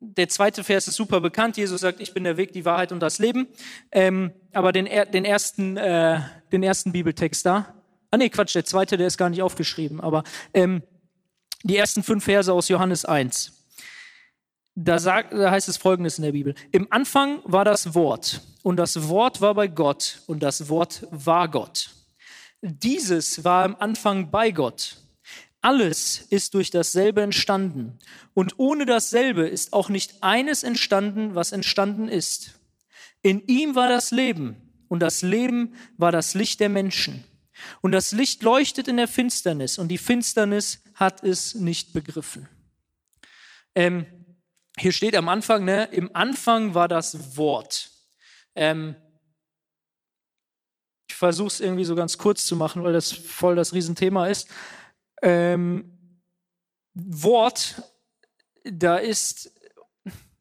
der 0.00 0.28
zweite 0.28 0.64
Vers 0.64 0.88
ist 0.88 0.96
super 0.96 1.20
bekannt. 1.20 1.56
Jesus 1.56 1.80
sagt, 1.80 2.00
ich 2.00 2.14
bin 2.14 2.24
der 2.24 2.36
Weg, 2.36 2.52
die 2.52 2.64
Wahrheit 2.64 2.92
und 2.92 3.00
das 3.00 3.18
Leben. 3.18 3.48
Ähm, 3.92 4.32
aber 4.52 4.72
den, 4.72 4.86
den, 4.86 5.24
ersten, 5.24 5.76
äh, 5.76 6.20
den 6.52 6.62
ersten 6.62 6.92
Bibeltext 6.92 7.46
da, 7.46 7.74
ah 8.10 8.16
nee, 8.16 8.28
Quatsch, 8.28 8.54
der 8.54 8.64
zweite, 8.64 8.96
der 8.96 9.06
ist 9.06 9.18
gar 9.18 9.30
nicht 9.30 9.42
aufgeschrieben, 9.42 10.00
aber 10.00 10.24
ähm, 10.52 10.82
die 11.64 11.76
ersten 11.76 12.02
fünf 12.02 12.24
Verse 12.24 12.52
aus 12.52 12.68
Johannes 12.68 13.04
1. 13.04 13.52
Da, 14.76 14.98
sagt, 14.98 15.32
da 15.32 15.50
heißt 15.50 15.68
es 15.68 15.76
folgendes 15.76 16.18
in 16.18 16.24
der 16.24 16.32
Bibel. 16.32 16.54
Im 16.72 16.86
Anfang 16.90 17.40
war 17.44 17.64
das 17.64 17.94
Wort 17.94 18.42
und 18.62 18.76
das 18.76 19.08
Wort 19.08 19.40
war 19.40 19.54
bei 19.54 19.66
Gott 19.66 20.20
und 20.26 20.42
das 20.42 20.68
Wort 20.68 21.06
war 21.10 21.48
Gott. 21.48 21.90
Dieses 22.60 23.44
war 23.44 23.64
im 23.64 23.76
Anfang 23.76 24.30
bei 24.30 24.50
Gott. 24.50 24.98
Alles 25.60 26.26
ist 26.28 26.52
durch 26.54 26.70
dasselbe 26.70 27.22
entstanden 27.22 27.98
und 28.34 28.58
ohne 28.58 28.84
dasselbe 28.84 29.48
ist 29.48 29.72
auch 29.72 29.88
nicht 29.88 30.22
eines 30.22 30.62
entstanden, 30.62 31.34
was 31.34 31.52
entstanden 31.52 32.08
ist. 32.08 32.58
In 33.22 33.46
ihm 33.46 33.74
war 33.74 33.88
das 33.88 34.10
Leben 34.10 34.56
und 34.88 35.00
das 35.00 35.22
Leben 35.22 35.74
war 35.96 36.12
das 36.12 36.34
Licht 36.34 36.60
der 36.60 36.68
Menschen. 36.68 37.24
Und 37.80 37.92
das 37.92 38.12
Licht 38.12 38.42
leuchtet 38.42 38.88
in 38.88 38.98
der 38.98 39.08
Finsternis 39.08 39.78
und 39.78 39.88
die 39.88 39.98
Finsternis 39.98 40.83
hat 40.94 41.22
es 41.22 41.54
nicht 41.54 41.92
begriffen. 41.92 42.48
Ähm, 43.74 44.06
hier 44.76 44.92
steht 44.92 45.16
am 45.16 45.28
Anfang, 45.28 45.64
ne, 45.64 45.88
im 45.92 46.14
Anfang 46.14 46.74
war 46.74 46.88
das 46.88 47.36
Wort. 47.36 47.90
Ähm, 48.54 48.96
ich 51.08 51.14
versuche 51.14 51.48
es 51.48 51.60
irgendwie 51.60 51.84
so 51.84 51.94
ganz 51.94 52.18
kurz 52.18 52.44
zu 52.44 52.56
machen, 52.56 52.82
weil 52.82 52.92
das 52.92 53.12
voll 53.12 53.54
das 53.54 53.72
Riesenthema 53.72 54.26
ist. 54.26 54.48
Ähm, 55.22 55.94
Wort, 56.94 57.82
da 58.64 58.96
ist, 58.96 59.52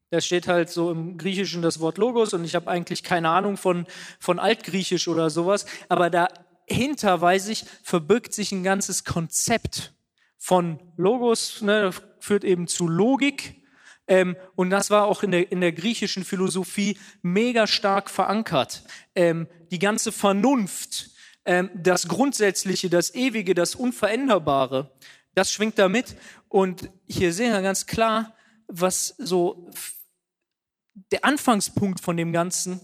da 0.09 0.21
steht 0.21 0.47
halt 0.47 0.69
so 0.69 0.91
im 0.91 1.17
Griechischen 1.17 1.61
das 1.61 1.79
Wort 1.79 1.97
Logos 1.97 2.33
und 2.33 2.43
ich 2.43 2.55
habe 2.55 2.69
eigentlich 2.69 3.03
keine 3.03 3.29
Ahnung 3.29 3.57
von, 3.57 3.85
von 4.19 4.39
Altgriechisch 4.39 5.07
oder 5.07 5.29
sowas, 5.29 5.65
aber 5.89 6.09
dahinter, 6.09 7.21
weiß 7.21 7.49
ich, 7.49 7.65
verbirgt 7.83 8.33
sich 8.33 8.51
ein 8.51 8.63
ganzes 8.63 9.03
Konzept 9.03 9.93
von 10.43 10.77
Logos, 10.97 11.61
ne, 11.61 11.91
führt 12.19 12.43
eben 12.43 12.67
zu 12.67 12.89
Logik. 12.89 13.63
Ähm, 14.07 14.35
und 14.55 14.71
das 14.71 14.89
war 14.89 15.05
auch 15.05 15.23
in 15.23 15.31
der, 15.31 15.49
in 15.53 15.61
der 15.61 15.71
griechischen 15.71 16.25
Philosophie 16.25 16.99
mega 17.21 17.65
stark 17.65 18.09
verankert. 18.09 18.83
Ähm, 19.15 19.47
die 19.71 19.79
ganze 19.79 20.11
Vernunft, 20.11 21.11
ähm, 21.45 21.69
das 21.73 22.09
Grundsätzliche, 22.09 22.89
das 22.89 23.15
Ewige, 23.15 23.55
das 23.55 23.73
Unveränderbare, 23.73 24.91
das 25.33 25.49
schwingt 25.49 25.79
da 25.79 25.87
mit. 25.87 26.17
Und 26.49 26.89
hier 27.07 27.31
sehen 27.31 27.53
wir 27.53 27.61
ganz 27.61 27.85
klar, 27.85 28.35
was 28.67 29.15
so 29.19 29.71
der 31.13 31.23
Anfangspunkt 31.23 32.01
von 32.01 32.17
dem 32.17 32.33
Ganzen 32.33 32.81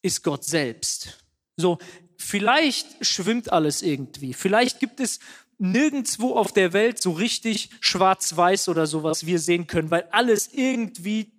ist 0.00 0.22
Gott 0.22 0.44
selbst. 0.44 1.24
So, 1.56 1.78
vielleicht 2.16 3.04
schwimmt 3.04 3.52
alles 3.52 3.82
irgendwie. 3.82 4.32
Vielleicht 4.32 4.78
gibt 4.78 5.00
es 5.00 5.18
nirgendwo 5.58 6.34
auf 6.34 6.52
der 6.52 6.72
Welt 6.72 7.00
so 7.00 7.12
richtig 7.12 7.70
schwarz-weiß 7.80 8.68
oder 8.68 8.86
sowas 8.86 9.26
wir 9.26 9.38
sehen 9.38 9.66
können, 9.66 9.90
weil 9.90 10.08
alles 10.10 10.48
irgendwie 10.52 11.32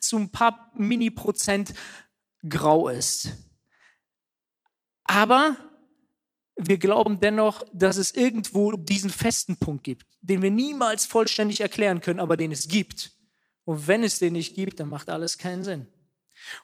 zu 0.00 0.16
ein 0.16 0.30
paar 0.30 0.72
Mini-Prozent 0.74 1.72
grau 2.48 2.88
ist. 2.88 3.30
Aber 5.04 5.56
wir 6.56 6.78
glauben 6.78 7.20
dennoch, 7.20 7.64
dass 7.72 7.96
es 7.96 8.12
irgendwo 8.12 8.72
diesen 8.72 9.10
festen 9.10 9.56
Punkt 9.56 9.84
gibt, 9.84 10.06
den 10.20 10.42
wir 10.42 10.50
niemals 10.50 11.06
vollständig 11.06 11.60
erklären 11.60 12.00
können, 12.00 12.20
aber 12.20 12.36
den 12.36 12.52
es 12.52 12.68
gibt. 12.68 13.12
Und 13.64 13.86
wenn 13.86 14.04
es 14.04 14.18
den 14.18 14.34
nicht 14.34 14.54
gibt, 14.54 14.80
dann 14.80 14.88
macht 14.88 15.08
alles 15.08 15.38
keinen 15.38 15.64
Sinn. 15.64 15.86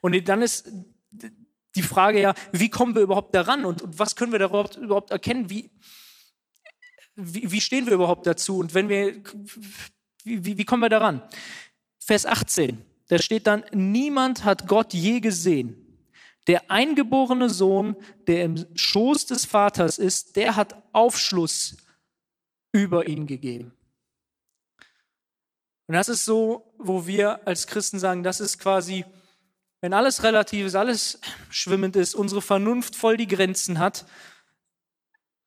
Und 0.01 0.29
dann 0.29 0.43
ist 0.43 0.71
die 1.75 1.83
Frage 1.83 2.21
ja, 2.21 2.35
wie 2.53 2.71
kommen 2.71 2.95
wir 2.95 3.03
überhaupt 3.03 3.35
daran 3.35 3.65
und, 3.65 3.83
und 3.83 3.99
was 3.99 4.17
können 4.17 4.33
wir 4.33 4.41
überhaupt, 4.41 4.77
überhaupt 4.77 5.11
erkennen? 5.11 5.51
Wie, 5.51 5.71
wie, 7.17 7.51
wie, 7.51 7.61
stehen 7.61 7.87
wir 7.87 7.95
überhaupt 7.95 8.27
dazu? 8.27 8.59
Und 8.59 8.75
wenn 8.75 8.89
wir, 8.89 9.23
wie, 10.25 10.59
wie 10.59 10.65
kommen 10.65 10.83
wir 10.83 10.89
daran? 10.89 11.23
Vers 11.99 12.27
18, 12.27 12.83
da 13.09 13.19
steht 13.19 13.47
dann, 13.47 13.65
niemand 13.73 14.45
hat 14.45 14.69
Gott 14.69 14.93
je 14.93 15.21
gesehen. 15.21 15.83
Der 16.47 16.71
eingeborene 16.71 17.51
Sohn, 17.51 17.97
der 18.27 18.45
im 18.45 18.67
Schoß 18.77 19.27
des 19.27 19.47
Vaters 19.47 19.99
ist, 19.99 20.37
der 20.37 20.55
hat 20.55 20.77
Aufschluss 20.93 21.77
über 22.73 23.09
ihn 23.09 23.27
gegeben. 23.27 23.73
Und 25.89 25.95
das 25.95 26.09
ist 26.09 26.25
so, 26.25 26.73
wo 26.79 27.07
wir 27.07 27.47
als 27.47 27.67
Christen 27.67 27.99
sagen, 27.99 28.23
das 28.23 28.41
ist 28.41 28.59
quasi, 28.59 29.05
wenn 29.81 29.93
alles 29.93 30.23
relativ 30.23 30.67
ist, 30.67 30.75
alles 30.75 31.21
schwimmend 31.49 31.97
ist, 31.97 32.15
unsere 32.15 32.43
Vernunft 32.43 32.95
voll 32.95 33.17
die 33.17 33.29
Grenzen 33.29 33.79
hat, 33.79 34.05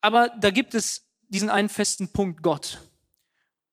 aber 0.00 0.30
da 0.40 0.50
gibt 0.50 0.74
es 0.74 1.09
diesen 1.30 1.48
einen 1.48 1.68
festen 1.68 2.08
Punkt, 2.08 2.42
Gott. 2.42 2.80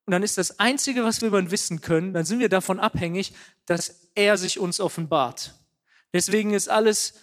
Und 0.06 0.12
dann 0.12 0.24
ist 0.24 0.38
das 0.38 0.60
Einzige, 0.60 1.04
was 1.04 1.20
wir 1.20 1.28
über 1.28 1.40
ihn 1.40 1.52
wissen 1.52 1.82
können, 1.82 2.14
dann 2.14 2.24
sind 2.24 2.40
wir 2.40 2.48
davon 2.48 2.80
abhängig, 2.80 3.34
dass 3.66 4.08
er 4.16 4.38
sich 4.38 4.58
uns 4.58 4.80
offenbart. 4.80 5.54
Deswegen 6.14 6.54
ist 6.54 6.70
alles, 6.70 7.16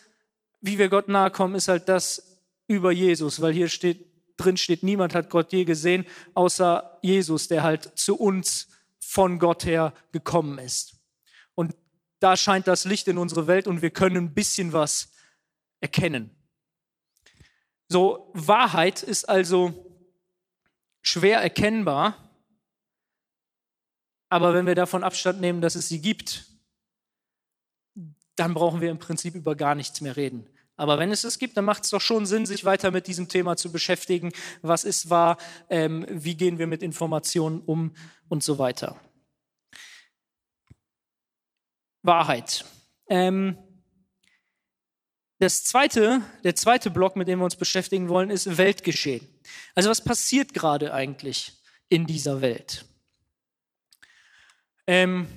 wie 0.60 0.76
wir 0.76 0.90
Gott 0.90 1.08
nahe 1.08 1.30
kommen, 1.30 1.54
ist 1.54 1.68
halt 1.68 1.88
das 1.88 2.38
über 2.66 2.92
Jesus, 2.92 3.40
weil 3.40 3.54
hier 3.54 3.68
steht, 3.68 4.06
drin 4.36 4.56
steht, 4.56 4.82
niemand 4.82 5.14
hat 5.14 5.30
Gott 5.30 5.52
je 5.52 5.64
gesehen, 5.64 6.04
außer 6.34 6.98
Jesus, 7.00 7.48
der 7.48 7.62
halt 7.62 7.92
zu 7.98 8.16
uns 8.16 8.68
von 8.98 9.38
Gott 9.38 9.64
her 9.64 9.94
gekommen 10.12 10.58
ist. 10.58 10.96
Und 11.54 11.74
da 12.20 12.36
scheint 12.36 12.66
das 12.66 12.84
Licht 12.84 13.08
in 13.08 13.18
unsere 13.18 13.46
Welt 13.46 13.66
und 13.66 13.82
wir 13.82 13.90
können 13.90 14.16
ein 14.16 14.34
bisschen 14.34 14.72
was 14.72 15.12
erkennen. 15.80 16.30
So, 17.88 18.30
Wahrheit 18.34 19.02
ist 19.02 19.28
also 19.28 19.83
schwer 21.04 21.40
erkennbar, 21.40 22.16
aber 24.28 24.52
wenn 24.54 24.66
wir 24.66 24.74
davon 24.74 25.04
Abstand 25.04 25.40
nehmen, 25.40 25.60
dass 25.60 25.76
es 25.76 25.88
sie 25.88 26.00
gibt, 26.00 26.46
dann 28.34 28.54
brauchen 28.54 28.80
wir 28.80 28.90
im 28.90 28.98
Prinzip 28.98 29.36
über 29.36 29.54
gar 29.54 29.76
nichts 29.76 30.00
mehr 30.00 30.16
reden. 30.16 30.48
Aber 30.76 30.98
wenn 30.98 31.12
es 31.12 31.22
es 31.22 31.38
gibt, 31.38 31.56
dann 31.56 31.64
macht 31.64 31.84
es 31.84 31.90
doch 31.90 32.00
schon 32.00 32.26
Sinn, 32.26 32.46
sich 32.46 32.64
weiter 32.64 32.90
mit 32.90 33.06
diesem 33.06 33.28
Thema 33.28 33.56
zu 33.56 33.70
beschäftigen. 33.70 34.32
Was 34.60 34.82
ist 34.82 35.08
wahr? 35.08 35.36
Ähm, 35.68 36.04
wie 36.08 36.36
gehen 36.36 36.58
wir 36.58 36.66
mit 36.66 36.82
Informationen 36.82 37.60
um 37.60 37.94
und 38.28 38.42
so 38.42 38.58
weiter. 38.58 39.00
Wahrheit. 42.02 42.64
Ähm, 43.08 43.56
das 45.38 45.64
zweite, 45.64 46.22
der 46.42 46.56
zweite 46.56 46.90
Block, 46.90 47.14
mit 47.14 47.28
dem 47.28 47.38
wir 47.38 47.44
uns 47.44 47.56
beschäftigen 47.56 48.08
wollen, 48.08 48.30
ist 48.30 48.56
Weltgeschehen. 48.56 49.33
Also 49.74 49.90
was 49.90 50.02
passiert 50.02 50.54
gerade 50.54 50.92
eigentlich 50.92 51.52
in 51.88 52.06
dieser 52.06 52.40
Welt? 52.40 52.84
Ähm, 54.86 55.28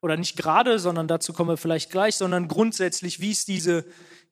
oder 0.00 0.16
nicht 0.16 0.36
gerade, 0.36 0.78
sondern 0.78 1.08
dazu 1.08 1.32
kommen 1.32 1.50
wir 1.50 1.56
vielleicht 1.56 1.90
gleich, 1.90 2.16
sondern 2.16 2.46
grundsätzlich, 2.46 3.20
wie 3.20 3.30
ist 3.30 3.48
diese, 3.48 3.86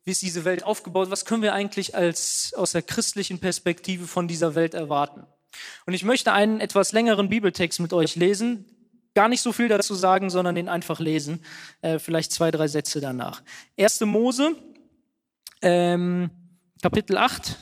wie 0.05 0.11
ist 0.11 0.21
diese 0.21 0.45
Welt 0.45 0.65
aufgebaut? 0.65 1.11
Was 1.11 1.25
können 1.25 1.43
wir 1.43 1.55
eigentlich 1.55 1.95
als, 1.95 2.53
aus 2.55 2.73
der 2.73 2.83
christlichen 2.83 3.39
Perspektive 3.39 4.07
von 4.07 4.29
dieser 4.29 4.55
Welt 4.55 4.75
erwarten? 4.75 5.27
Und 5.87 5.95
ich 5.95 6.05
möchte 6.05 6.33
einen 6.33 6.61
etwas 6.61 6.93
längeren 6.93 7.29
Bibeltext 7.29 7.81
mit 7.81 7.93
euch 7.93 8.17
lesen. 8.17 8.67
Gar 9.15 9.29
nicht 9.29 9.43
so 9.43 9.53
viel 9.53 9.69
dazu 9.69 9.95
sagen, 9.95 10.31
sondern 10.31 10.55
den 10.55 10.69
einfach 10.69 11.01
lesen. 11.01 11.45
Äh, 11.83 11.99
vielleicht 11.99 12.33
zwei, 12.33 12.51
drei 12.51 12.69
Sätze 12.69 13.01
danach. 13.01 13.43
1. 13.79 14.01
Mose, 14.03 14.57
ähm, 15.61 16.31
Kapitel 16.83 17.17
8, 17.17 17.57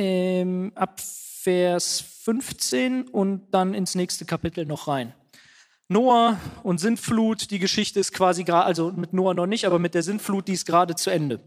ähm, 0.00 0.72
ab 0.76 0.98
Vers 0.98 2.00
15 2.00 3.08
und 3.08 3.50
dann 3.50 3.74
ins 3.74 3.94
nächste 3.94 4.24
Kapitel 4.24 4.64
noch 4.64 4.88
rein. 4.88 5.12
Noah 5.88 6.38
und 6.62 6.78
Sintflut, 6.78 7.50
die 7.50 7.58
Geschichte 7.58 8.00
ist 8.00 8.12
quasi 8.12 8.44
gerade, 8.44 8.64
also 8.64 8.92
mit 8.92 9.12
Noah 9.12 9.34
noch 9.34 9.46
nicht, 9.46 9.66
aber 9.66 9.78
mit 9.78 9.94
der 9.94 10.02
Sintflut, 10.02 10.48
die 10.48 10.54
ist 10.54 10.64
gerade 10.64 10.94
zu 10.94 11.10
Ende. 11.10 11.40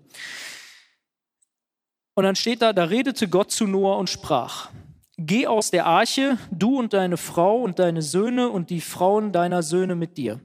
Und 2.14 2.26
dann 2.26 2.36
steht 2.36 2.62
da, 2.62 2.74
da 2.74 2.84
redete 2.84 3.28
Gott 3.28 3.52
zu 3.52 3.66
Noah 3.66 3.98
und 3.98 4.10
sprach, 4.10 4.70
Geh 5.18 5.48
aus 5.48 5.72
der 5.72 5.86
Arche, 5.86 6.38
du 6.52 6.78
und 6.78 6.94
deine 6.94 7.18
Frau 7.18 7.58
und 7.58 7.80
deine 7.80 8.02
Söhne 8.02 8.50
und 8.50 8.70
die 8.70 8.82
Frauen 8.82 9.32
deiner 9.32 9.64
Söhne 9.64 9.96
mit 9.96 10.18
dir. 10.18 10.40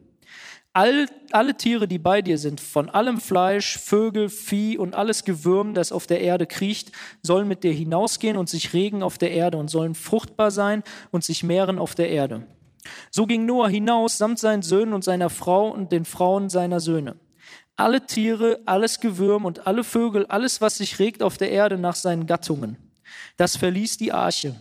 All, 0.79 1.09
alle 1.33 1.57
Tiere, 1.57 1.88
die 1.88 1.99
bei 1.99 2.23
dir 2.23 2.38
sind, 2.38 2.61
von 2.61 2.88
allem 2.88 3.21
Fleisch, 3.21 3.77
Vögel, 3.79 4.29
Vieh 4.29 4.79
und 4.79 4.95
alles 4.95 5.25
Gewürm, 5.25 5.75
das 5.75 5.91
auf 5.91 6.07
der 6.07 6.21
Erde 6.21 6.47
kriecht, 6.47 6.93
sollen 7.21 7.49
mit 7.49 7.64
dir 7.64 7.73
hinausgehen 7.73 8.37
und 8.37 8.49
sich 8.49 8.73
regen 8.75 9.03
auf 9.03 9.19
der 9.19 9.33
Erde 9.33 9.59
und 9.59 9.67
sollen 9.67 9.97
fruchtbar 9.97 10.53
sein 10.53 10.85
und 11.11 11.25
sich 11.25 11.43
mehren 11.43 11.81
auf 11.81 11.97
der 11.97 12.11
Erde. 12.11 12.47
So 13.11 13.27
ging 13.27 13.45
Noah 13.45 13.69
hinaus 13.69 14.19
samt 14.19 14.38
seinen 14.38 14.62
Söhnen 14.62 14.95
und 14.95 15.03
seiner 15.03 15.31
Frau 15.31 15.69
und 15.69 15.91
den 15.91 16.05
Frauen 16.05 16.49
seiner 16.49 16.79
Söhne. 16.79 17.17
Alle 17.75 18.07
Tiere, 18.07 18.61
alles 18.64 19.01
Gewürm 19.01 19.47
und 19.47 19.67
alle 19.67 19.83
Vögel, 19.83 20.27
alles, 20.27 20.61
was 20.61 20.77
sich 20.79 21.01
regt 21.01 21.25
auf 21.25 21.38
der 21.38 21.51
Erde 21.51 21.77
nach 21.77 21.97
seinen 21.97 22.27
Gattungen. 22.27 22.77
Das 23.37 23.57
verließ 23.57 23.97
die 23.97 24.12
Arche. 24.12 24.55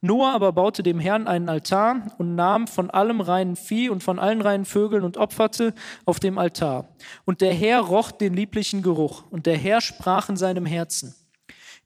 Noah 0.00 0.32
aber 0.32 0.52
baute 0.52 0.82
dem 0.82 0.98
Herrn 0.98 1.26
einen 1.26 1.48
Altar 1.48 2.14
und 2.18 2.34
nahm 2.34 2.66
von 2.66 2.90
allem 2.90 3.20
reinen 3.20 3.56
Vieh 3.56 3.88
und 3.88 4.02
von 4.02 4.18
allen 4.18 4.40
reinen 4.40 4.64
Vögeln 4.64 5.04
und 5.04 5.16
opferte 5.16 5.74
auf 6.04 6.20
dem 6.20 6.38
Altar. 6.38 6.88
Und 7.24 7.40
der 7.40 7.54
Herr 7.54 7.80
roch 7.80 8.10
den 8.10 8.34
lieblichen 8.34 8.82
Geruch. 8.82 9.24
Und 9.30 9.46
der 9.46 9.56
Herr 9.56 9.80
sprach 9.80 10.28
in 10.28 10.36
seinem 10.36 10.66
Herzen, 10.66 11.14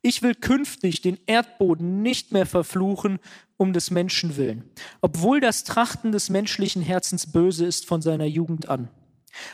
ich 0.03 0.23
will 0.23 0.35
künftig 0.35 1.03
den 1.03 1.19
Erdboden 1.27 2.03
nicht 2.03 2.33
mehr 2.33 2.47
verfluchen 2.47 3.19
um 3.57 3.73
des 3.73 3.91
Menschen 3.91 4.37
willen, 4.37 4.71
obwohl 5.01 5.41
das 5.41 5.65
Trachten 5.65 6.13
des 6.13 6.31
menschlichen 6.31 6.83
Herzens 6.83 7.33
böse 7.33 7.67
ist 7.67 7.87
von 7.87 8.01
seiner 8.01 8.25
Jugend 8.25 8.69
an. 8.69 8.89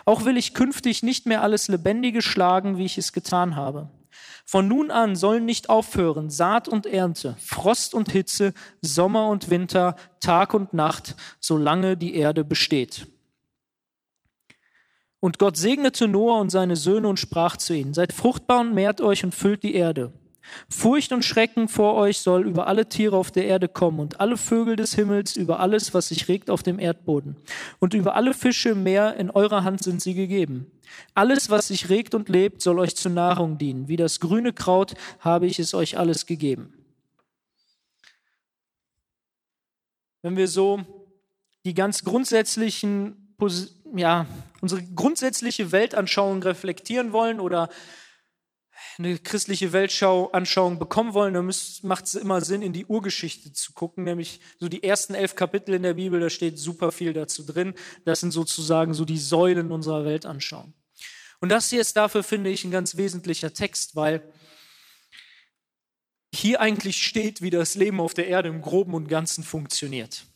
Auch 0.04 0.24
will 0.24 0.36
ich 0.36 0.54
künftig 0.54 1.02
nicht 1.02 1.26
mehr 1.26 1.42
alles 1.42 1.68
Lebendige 1.68 2.22
schlagen, 2.22 2.78
wie 2.78 2.84
ich 2.84 2.98
es 2.98 3.12
getan 3.12 3.56
habe. 3.56 3.90
Von 4.44 4.68
nun 4.68 4.90
an 4.90 5.16
sollen 5.16 5.44
nicht 5.44 5.70
aufhören 5.70 6.30
Saat 6.30 6.68
und 6.68 6.86
Ernte, 6.86 7.36
Frost 7.38 7.94
und 7.94 8.10
Hitze, 8.10 8.52
Sommer 8.82 9.28
und 9.28 9.50
Winter, 9.50 9.96
Tag 10.20 10.54
und 10.54 10.74
Nacht, 10.74 11.16
solange 11.40 11.96
die 11.96 12.14
Erde 12.14 12.44
besteht. 12.44 13.06
Und 15.20 15.38
Gott 15.38 15.56
segnete 15.56 16.06
Noah 16.06 16.40
und 16.40 16.50
seine 16.50 16.76
Söhne 16.76 17.08
und 17.08 17.18
sprach 17.18 17.56
zu 17.56 17.74
ihnen, 17.74 17.94
Seid 17.94 18.12
fruchtbar 18.12 18.60
und 18.60 18.74
mehrt 18.74 19.00
euch 19.00 19.24
und 19.24 19.34
füllt 19.34 19.62
die 19.62 19.74
Erde. 19.74 20.12
Furcht 20.68 21.12
und 21.12 21.24
Schrecken 21.24 21.68
vor 21.68 21.94
euch 21.94 22.18
soll 22.18 22.46
über 22.46 22.66
alle 22.66 22.88
Tiere 22.88 23.16
auf 23.16 23.30
der 23.30 23.46
Erde 23.46 23.68
kommen 23.68 24.00
und 24.00 24.20
alle 24.20 24.36
Vögel 24.36 24.76
des 24.76 24.94
Himmels, 24.94 25.36
über 25.36 25.60
alles, 25.60 25.94
was 25.94 26.08
sich 26.08 26.28
regt 26.28 26.50
auf 26.50 26.62
dem 26.62 26.78
Erdboden. 26.78 27.36
Und 27.78 27.94
über 27.94 28.14
alle 28.14 28.34
Fische 28.34 28.70
im 28.70 28.82
Meer 28.82 29.16
in 29.16 29.30
eurer 29.30 29.64
Hand 29.64 29.82
sind 29.82 30.02
sie 30.02 30.14
gegeben. 30.14 30.70
Alles, 31.14 31.50
was 31.50 31.68
sich 31.68 31.88
regt 31.88 32.14
und 32.14 32.28
lebt, 32.28 32.62
soll 32.62 32.78
euch 32.78 32.96
zur 32.96 33.12
Nahrung 33.12 33.58
dienen. 33.58 33.88
Wie 33.88 33.96
das 33.96 34.20
grüne 34.20 34.52
Kraut 34.52 34.94
habe 35.20 35.46
ich 35.46 35.58
es 35.58 35.74
euch 35.74 35.98
alles 35.98 36.26
gegeben. 36.26 36.72
Wenn 40.22 40.36
wir 40.36 40.48
so 40.48 40.80
die 41.64 41.74
ganz 41.74 42.04
grundsätzlichen, 42.04 43.34
ja, 43.94 44.26
unsere 44.60 44.82
grundsätzliche 44.82 45.72
Weltanschauung 45.72 46.42
reflektieren 46.42 47.12
wollen 47.12 47.40
oder 47.40 47.68
eine 48.98 49.18
christliche 49.18 49.72
Weltschauanschauung 49.72 50.78
bekommen 50.78 51.14
wollen, 51.14 51.34
dann 51.34 51.52
macht 51.82 52.04
es 52.04 52.14
immer 52.14 52.40
Sinn, 52.40 52.62
in 52.62 52.72
die 52.72 52.86
Urgeschichte 52.86 53.52
zu 53.52 53.72
gucken, 53.72 54.04
nämlich 54.04 54.40
so 54.58 54.68
die 54.68 54.82
ersten 54.82 55.14
elf 55.14 55.34
Kapitel 55.34 55.74
in 55.74 55.82
der 55.82 55.94
Bibel, 55.94 56.20
da 56.20 56.30
steht 56.30 56.58
super 56.58 56.92
viel 56.92 57.12
dazu 57.12 57.44
drin. 57.44 57.74
Das 58.04 58.20
sind 58.20 58.30
sozusagen 58.30 58.94
so 58.94 59.04
die 59.04 59.18
Säulen 59.18 59.72
unserer 59.72 60.04
Weltanschauung. 60.04 60.72
Und 61.40 61.48
das 61.48 61.70
hier 61.70 61.80
ist 61.80 61.96
dafür, 61.96 62.22
finde 62.22 62.50
ich, 62.50 62.64
ein 62.64 62.70
ganz 62.70 62.96
wesentlicher 62.96 63.52
Text, 63.52 63.96
weil 63.96 64.22
hier 66.34 66.60
eigentlich 66.60 67.02
steht, 67.04 67.42
wie 67.42 67.50
das 67.50 67.74
Leben 67.74 68.00
auf 68.00 68.14
der 68.14 68.28
Erde 68.28 68.48
im 68.48 68.60
groben 68.60 68.94
und 68.94 69.08
ganzen 69.08 69.44
funktioniert. 69.44 70.26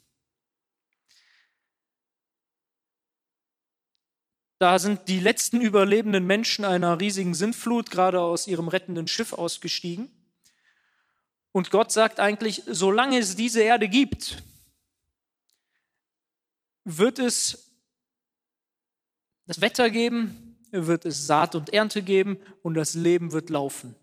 Da 4.58 4.78
sind 4.80 5.06
die 5.06 5.20
letzten 5.20 5.60
überlebenden 5.60 6.26
Menschen 6.26 6.64
einer 6.64 7.00
riesigen 7.00 7.34
Sintflut 7.34 7.90
gerade 7.90 8.20
aus 8.20 8.48
ihrem 8.48 8.68
rettenden 8.68 9.06
Schiff 9.06 9.32
ausgestiegen. 9.32 10.10
Und 11.52 11.70
Gott 11.70 11.92
sagt 11.92 12.18
eigentlich, 12.18 12.62
solange 12.66 13.18
es 13.18 13.36
diese 13.36 13.62
Erde 13.62 13.88
gibt, 13.88 14.42
wird 16.84 17.18
es 17.18 17.72
das 19.46 19.60
Wetter 19.60 19.90
geben, 19.90 20.58
wird 20.70 21.04
es 21.04 21.26
Saat 21.26 21.54
und 21.54 21.72
Ernte 21.72 22.02
geben 22.02 22.38
und 22.62 22.74
das 22.74 22.94
Leben 22.94 23.32
wird 23.32 23.50
laufen. 23.50 23.94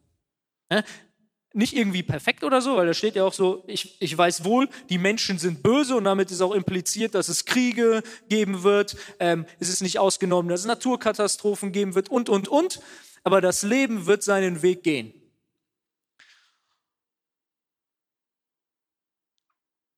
Nicht 1.58 1.74
irgendwie 1.74 2.04
perfekt 2.04 2.44
oder 2.44 2.62
so, 2.62 2.76
weil 2.76 2.86
da 2.86 2.94
steht 2.94 3.16
ja 3.16 3.24
auch 3.24 3.32
so, 3.32 3.64
ich, 3.68 3.96
ich 4.02 4.18
weiß 4.18 4.44
wohl, 4.44 4.68
die 4.90 4.98
Menschen 4.98 5.40
sind 5.40 5.64
böse 5.64 5.96
und 5.96 6.04
damit 6.04 6.30
ist 6.30 6.42
auch 6.42 6.52
impliziert, 6.52 7.16
dass 7.16 7.30
es 7.30 7.46
Kriege 7.46 8.04
geben 8.28 8.64
wird. 8.64 8.98
Ähm, 9.22 9.46
es 9.58 9.70
ist 9.70 9.82
nicht 9.82 9.98
ausgenommen, 9.98 10.50
dass 10.50 10.60
es 10.60 10.66
Naturkatastrophen 10.66 11.72
geben 11.72 11.96
wird 11.96 12.10
und, 12.10 12.28
und, 12.28 12.50
und. 12.50 12.82
Aber 13.24 13.40
das 13.40 13.64
Leben 13.64 14.06
wird 14.06 14.22
seinen 14.22 14.64
Weg 14.64 14.84
gehen. 14.84 15.14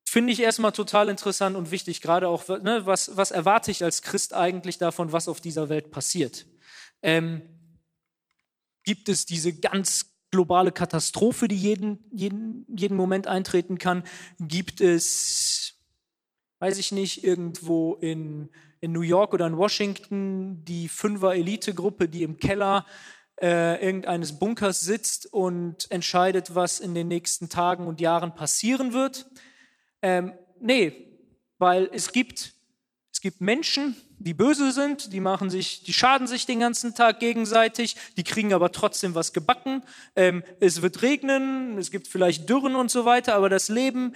Finde 0.06 0.34
ich 0.34 0.39
erstmal 0.39 0.74
total 0.74 1.10
interessant 1.10 1.56
und 1.56 1.72
wichtig, 1.72 2.02
gerade 2.02 2.28
auch, 2.28 2.48
ne, 2.48 2.86
was, 2.86 3.17
was 3.17 3.32
erwarte 3.32 3.72
ich 3.72 3.84
als 3.84 4.04
Christ 4.04 4.36
eigentlich 4.36 4.78
davon, 4.78 5.12
was 5.12 5.28
auf 5.28 5.41
dieser 5.41 5.70
Welt 5.70 5.89
passiert? 5.89 6.46
Ähm, 7.02 7.41
gibt 8.84 9.10
es 9.10 9.26
diese 9.26 9.54
ganz 9.54 10.07
globale 10.32 10.72
Katastrophe, 10.72 11.48
die 11.48 11.56
jeden, 11.56 12.00
jeden, 12.12 12.66
jeden 12.76 12.98
Moment 12.98 13.28
eintreten 13.28 13.78
kann? 13.78 14.04
Gibt 14.40 14.82
es, 14.82 15.76
weiß 16.60 16.78
ich 16.78 16.92
nicht, 16.92 17.24
irgendwo 17.24 17.96
in, 17.96 18.50
in 18.80 18.92
New 18.92 19.02
York 19.02 19.34
oder 19.34 19.48
in 19.48 19.58
Washington 19.58 20.63
die 20.66 20.88
Fünfer-Elite-Gruppe, 20.90 22.10
die 22.10 22.24
im 22.24 22.38
Keller 22.38 22.86
äh, 23.42 23.84
irgendeines 23.84 24.40
Bunkers 24.40 24.82
sitzt 24.82 25.32
und 25.32 25.90
entscheidet, 25.92 26.56
was 26.56 26.80
in 26.80 26.96
den 26.96 27.08
nächsten 27.08 27.50
Tagen 27.50 27.88
und 27.88 28.02
Jahren 28.02 28.36
passieren 28.36 28.94
wird? 28.94 29.30
Ähm, 30.02 30.34
nee, 30.60 31.20
weil 31.58 31.90
es 31.92 32.12
gibt, 32.12 32.54
es 33.12 33.22
gibt 33.22 33.42
Menschen, 33.42 33.96
die 34.19 34.34
böse 34.34 34.71
sind, 34.71 35.13
die 35.13 35.19
machen 35.19 35.49
sich, 35.49 35.84
die 35.84 35.93
schaden 35.93 36.27
sich 36.27 36.45
den 36.45 36.60
ganzen 36.60 36.95
Tag 36.95 37.19
gegenseitig, 37.19 37.95
die 38.17 38.23
kriegen 38.23 38.53
aber 38.53 38.71
trotzdem 38.71 39.15
was 39.15 39.32
gebacken. 39.32 39.84
Ähm, 40.15 40.43
es 40.60 40.82
wird 40.82 41.01
regnen, 41.01 41.77
es 41.77 41.91
gibt 41.91 42.08
vielleicht 42.08 42.49
Dürren 42.49 42.75
und 42.75 42.89
so 42.89 43.06
weiter, 43.06 43.36
aber 43.36 43.49
das 43.49 43.69
Leben 43.69 44.15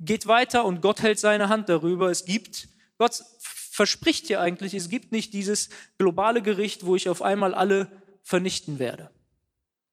geht 0.00 0.26
weiter 0.26 0.64
und 0.64 0.80
Gott 0.80 1.02
hält 1.02 1.20
seine 1.20 1.48
Hand 1.48 1.68
darüber. 1.68 2.10
Es 2.10 2.24
gibt, 2.24 2.68
Gott 2.98 3.22
verspricht 3.38 4.26
hier 4.26 4.40
eigentlich, 4.40 4.74
es 4.74 4.88
gibt 4.88 5.12
nicht 5.12 5.32
dieses 5.32 5.68
globale 5.98 6.42
Gericht, 6.42 6.84
wo 6.84 6.96
ich 6.96 7.08
auf 7.08 7.22
einmal 7.22 7.54
alle 7.54 7.90
vernichten 8.22 8.78
werde. 8.78 9.10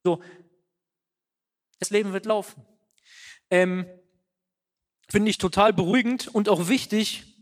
So, 0.04 0.22
das 1.80 1.92
Leben 1.92 2.14
wird 2.14 2.26
laufen. 2.26 2.66
Ähm, 3.52 3.86
Finde 5.08 5.30
ich 5.30 5.38
total 5.38 5.72
beruhigend 5.72 6.28
und 6.28 6.50
auch 6.50 6.68
wichtig, 6.68 7.35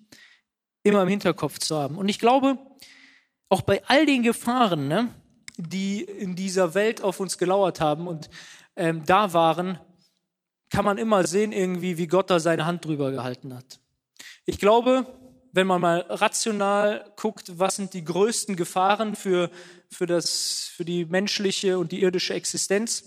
immer 0.83 1.01
im 1.01 1.07
Hinterkopf 1.07 1.59
zu 1.59 1.77
haben. 1.77 1.97
Und 1.97 2.09
ich 2.09 2.19
glaube, 2.19 2.57
auch 3.49 3.61
bei 3.61 3.83
all 3.87 4.05
den 4.05 4.23
Gefahren, 4.23 4.87
ne, 4.87 5.09
die 5.57 6.01
in 6.01 6.35
dieser 6.35 6.73
Welt 6.73 7.01
auf 7.01 7.19
uns 7.19 7.37
gelauert 7.37 7.79
haben 7.79 8.07
und 8.07 8.29
ähm, 8.75 9.03
da 9.05 9.33
waren, 9.33 9.79
kann 10.69 10.85
man 10.85 10.97
immer 10.97 11.25
sehen, 11.25 11.51
irgendwie, 11.51 11.97
wie 11.97 12.07
Gott 12.07 12.29
da 12.29 12.39
seine 12.39 12.65
Hand 12.65 12.85
drüber 12.85 13.11
gehalten 13.11 13.53
hat. 13.53 13.79
Ich 14.45 14.57
glaube, 14.57 15.05
wenn 15.51 15.67
man 15.67 15.79
mal 15.79 15.99
rational 16.09 17.13
guckt, 17.15 17.59
was 17.59 17.75
sind 17.75 17.93
die 17.93 18.03
größten 18.03 18.55
Gefahren 18.55 19.15
für, 19.15 19.51
für, 19.89 20.07
das, 20.07 20.71
für 20.75 20.83
die 20.83 21.05
menschliche 21.05 21.77
und 21.77 21.91
die 21.91 22.01
irdische 22.01 22.33
Existenz, 22.33 23.03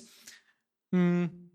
hm, 0.93 1.51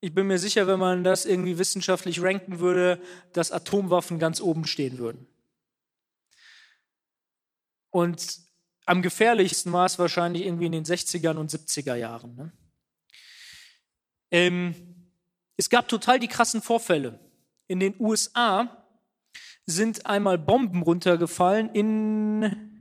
ich 0.00 0.14
bin 0.14 0.28
mir 0.28 0.38
sicher, 0.38 0.68
wenn 0.68 0.78
man 0.78 1.02
das 1.02 1.26
irgendwie 1.26 1.58
wissenschaftlich 1.58 2.22
ranken 2.22 2.60
würde, 2.60 3.00
dass 3.32 3.50
Atomwaffen 3.50 4.20
ganz 4.20 4.40
oben 4.40 4.64
stehen 4.64 4.98
würden. 4.98 5.26
Und 7.90 8.40
am 8.86 9.02
gefährlichsten 9.02 9.72
war 9.72 9.86
es 9.86 9.98
wahrscheinlich 9.98 10.44
irgendwie 10.44 10.66
in 10.66 10.72
den 10.72 10.84
60er 10.84 11.36
und 11.36 11.50
70er 11.50 11.94
Jahren. 11.94 12.34
Ne? 12.34 12.52
Ähm, 14.30 14.74
es 15.56 15.68
gab 15.68 15.88
total 15.88 16.18
die 16.18 16.28
krassen 16.28 16.62
Vorfälle. 16.62 17.18
In 17.66 17.80
den 17.80 17.94
USA 17.98 18.86
sind 19.66 20.06
einmal 20.06 20.38
Bomben 20.38 20.82
runtergefallen 20.82 21.70
in 21.74 22.78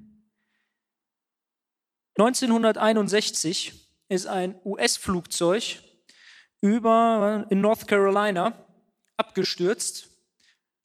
1961 2.18 3.74
ist 4.10 4.26
ein 4.26 4.60
US-Flugzeug 4.66 5.84
über 6.62 7.46
in 7.50 7.62
North 7.62 7.88
Carolina 7.88 8.54
abgestürzt. 9.18 10.10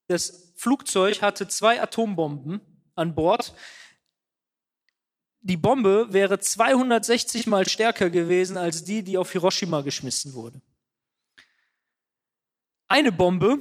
Das 0.09 0.53
Flugzeug 0.57 1.23
hatte 1.23 1.49
zwei 1.49 1.81
Atombomben 1.81 2.61
an 2.97 3.15
Bord 3.15 3.55
die 5.43 5.57
Bombe 5.57 6.07
wäre 6.11 6.39
260 6.39 7.47
mal 7.47 7.69
stärker 7.69 8.11
gewesen 8.11 8.57
als 8.57 8.85
die, 8.85 9.03
die 9.03 9.19
auf 9.19 9.33
Hiroshima 9.33 9.81
geschmissen 9.81 10.35
wurde. 10.35 10.61
Eine 12.89 13.11
Bombe 13.11 13.59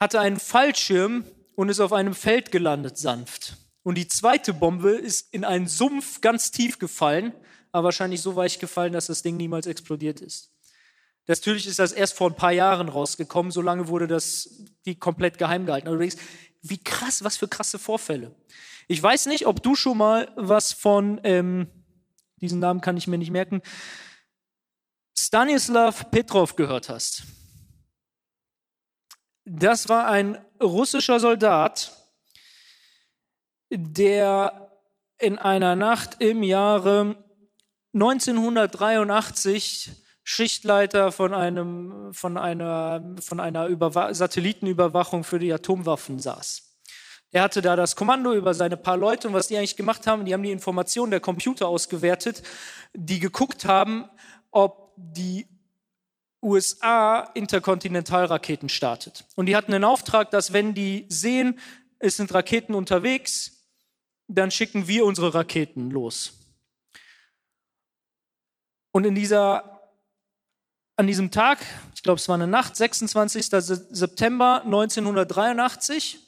hatte 0.00 0.20
einen 0.20 0.40
Fallschirm 0.40 1.24
und 1.54 1.68
ist 1.68 1.80
auf 1.80 1.92
einem 1.92 2.14
Feld 2.14 2.50
gelandet, 2.50 2.96
sanft. 2.96 3.56
Und 3.82 3.96
die 3.96 4.08
zweite 4.08 4.54
Bombe 4.54 4.90
ist 4.90 5.32
in 5.32 5.44
einen 5.44 5.68
Sumpf 5.68 6.20
ganz 6.20 6.50
tief 6.50 6.78
gefallen, 6.78 7.32
aber 7.72 7.84
wahrscheinlich 7.84 8.22
so 8.22 8.36
weich 8.36 8.58
gefallen, 8.58 8.92
dass 8.92 9.06
das 9.06 9.22
Ding 9.22 9.36
niemals 9.36 9.66
explodiert 9.66 10.20
ist. 10.20 10.50
Natürlich 11.26 11.66
ist 11.66 11.78
das 11.78 11.92
erst 11.92 12.14
vor 12.14 12.30
ein 12.30 12.36
paar 12.36 12.52
Jahren 12.52 12.88
rausgekommen, 12.88 13.52
so 13.52 13.60
lange 13.60 13.88
wurde 13.88 14.06
das 14.06 14.64
die 14.86 14.98
komplett 14.98 15.38
geheim 15.38 15.66
gehalten. 15.66 15.88
Aber 15.88 15.98
wie 15.98 16.78
krass, 16.78 17.22
was 17.24 17.36
für 17.36 17.48
krasse 17.48 17.78
Vorfälle. 17.78 18.34
Ich 18.88 19.02
weiß 19.02 19.26
nicht, 19.26 19.46
ob 19.46 19.62
du 19.62 19.74
schon 19.74 19.98
mal 19.98 20.32
was 20.36 20.72
von, 20.72 21.20
ähm, 21.24 21.68
diesen 22.36 22.60
Namen 22.60 22.80
kann 22.80 22.96
ich 22.96 23.08
mir 23.08 23.18
nicht 23.18 23.32
merken, 23.32 23.60
Stanislav 25.18 26.10
Petrov 26.10 26.54
gehört 26.54 26.88
hast. 26.88 27.24
Das 29.44 29.88
war 29.88 30.06
ein 30.06 30.38
russischer 30.62 31.18
Soldat, 31.18 31.92
der 33.70 34.70
in 35.18 35.38
einer 35.38 35.74
Nacht 35.74 36.20
im 36.20 36.42
Jahre 36.42 37.16
1983 37.94 39.90
Schichtleiter 40.22 41.12
von, 41.12 41.32
einem, 41.34 42.12
von 42.12 42.36
einer, 42.36 43.16
von 43.20 43.40
einer 43.40 43.66
Überwa 43.66 44.12
Satellitenüberwachung 44.12 45.24
für 45.24 45.38
die 45.38 45.52
Atomwaffen 45.52 46.18
saß. 46.18 46.65
Er 47.36 47.42
hatte 47.42 47.60
da 47.60 47.76
das 47.76 47.96
Kommando 47.96 48.32
über 48.32 48.54
seine 48.54 48.78
paar 48.78 48.96
Leute 48.96 49.28
und 49.28 49.34
was 49.34 49.48
die 49.48 49.58
eigentlich 49.58 49.76
gemacht 49.76 50.06
haben, 50.06 50.24
die 50.24 50.32
haben 50.32 50.42
die 50.42 50.50
Informationen 50.50 51.10
der 51.10 51.20
Computer 51.20 51.68
ausgewertet, 51.68 52.42
die 52.94 53.20
geguckt 53.20 53.66
haben, 53.66 54.08
ob 54.50 54.94
die 54.96 55.46
USA 56.40 57.20
Interkontinentalraketen 57.34 58.70
startet. 58.70 59.26
Und 59.34 59.44
die 59.44 59.54
hatten 59.54 59.72
den 59.72 59.84
Auftrag, 59.84 60.30
dass 60.30 60.54
wenn 60.54 60.72
die 60.72 61.04
sehen, 61.10 61.58
es 61.98 62.16
sind 62.16 62.32
Raketen 62.32 62.74
unterwegs, 62.74 63.68
dann 64.28 64.50
schicken 64.50 64.88
wir 64.88 65.04
unsere 65.04 65.34
Raketen 65.34 65.90
los. 65.90 66.38
Und 68.92 69.04
in 69.04 69.14
dieser, 69.14 69.90
an 70.96 71.06
diesem 71.06 71.30
Tag, 71.30 71.58
ich 71.94 72.02
glaube 72.02 72.18
es 72.18 72.30
war 72.30 72.36
eine 72.36 72.46
Nacht, 72.46 72.76
26. 72.76 73.48
September 73.50 74.62
1983, 74.64 76.22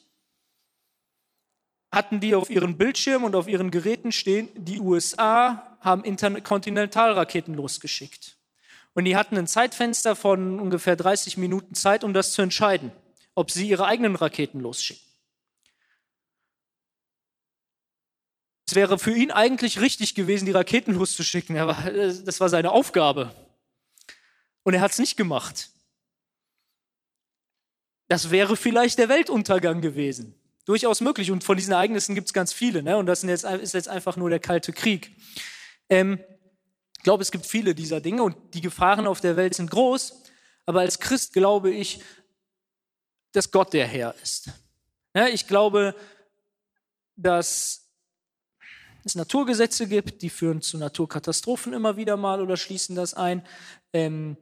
hatten 1.91 2.19
die 2.19 2.35
auf 2.35 2.49
ihren 2.49 2.77
Bildschirmen 2.77 3.25
und 3.25 3.35
auf 3.35 3.47
ihren 3.47 3.71
Geräten 3.71 4.11
stehen, 4.11 4.49
die 4.55 4.79
USA 4.79 5.77
haben 5.81 6.03
Interkontinentalraketen 6.03 7.53
losgeschickt. 7.53 8.37
Und 8.93 9.05
die 9.05 9.15
hatten 9.15 9.37
ein 9.37 9.47
Zeitfenster 9.47 10.15
von 10.15 10.59
ungefähr 10.59 10.95
30 10.95 11.37
Minuten 11.37 11.73
Zeit, 11.73 12.03
um 12.03 12.13
das 12.13 12.33
zu 12.33 12.41
entscheiden, 12.41 12.91
ob 13.33 13.49
sie 13.49 13.67
ihre 13.67 13.85
eigenen 13.85 14.15
Raketen 14.15 14.59
losschicken. 14.59 15.03
Es 18.67 18.75
wäre 18.75 18.99
für 18.99 19.11
ihn 19.11 19.31
eigentlich 19.31 19.81
richtig 19.81 20.13
gewesen, 20.13 20.45
die 20.45 20.51
Raketen 20.51 20.93
loszuschicken, 20.93 21.57
aber 21.57 21.73
das 22.23 22.39
war 22.39 22.49
seine 22.49 22.71
Aufgabe. 22.71 23.33
Und 24.61 24.75
er 24.75 24.81
hat 24.81 24.91
es 24.91 24.99
nicht 24.99 25.17
gemacht. 25.17 25.71
Das 28.09 28.29
wäre 28.29 28.55
vielleicht 28.55 28.99
der 28.99 29.09
Weltuntergang 29.09 29.81
gewesen 29.81 30.38
durchaus 30.69 31.01
möglich. 31.01 31.31
Und 31.31 31.43
von 31.43 31.57
diesen 31.57 31.73
Ereignissen 31.73 32.13
gibt 32.13 32.27
es 32.27 32.33
ganz 32.33 32.53
viele. 32.53 32.83
Ne? 32.83 32.95
Und 32.95 33.07
das 33.07 33.23
jetzt, 33.23 33.43
ist 33.43 33.73
jetzt 33.73 33.89
einfach 33.89 34.15
nur 34.17 34.29
der 34.29 34.39
Kalte 34.39 34.71
Krieg. 34.71 35.15
Ähm, 35.89 36.19
ich 36.95 37.03
glaube, 37.03 37.23
es 37.23 37.31
gibt 37.31 37.47
viele 37.47 37.73
dieser 37.73 38.01
Dinge 38.01 38.21
und 38.21 38.35
die 38.53 38.61
Gefahren 38.61 39.07
auf 39.07 39.19
der 39.19 39.35
Welt 39.35 39.55
sind 39.55 39.71
groß. 39.71 40.23
Aber 40.67 40.81
als 40.81 40.99
Christ 40.99 41.33
glaube 41.33 41.71
ich, 41.71 42.01
dass 43.31 43.49
Gott 43.49 43.73
der 43.73 43.87
Herr 43.87 44.13
ist. 44.21 44.51
Ja, 45.15 45.27
ich 45.27 45.47
glaube, 45.47 45.95
dass 47.15 47.89
es 49.03 49.15
Naturgesetze 49.15 49.87
gibt, 49.87 50.21
die 50.21 50.29
führen 50.29 50.61
zu 50.61 50.77
Naturkatastrophen 50.77 51.73
immer 51.73 51.97
wieder 51.97 52.15
mal 52.15 52.41
oder 52.41 52.57
schließen 52.57 52.95
das 52.95 53.15
ein. 53.15 53.43
Ähm, 53.91 54.37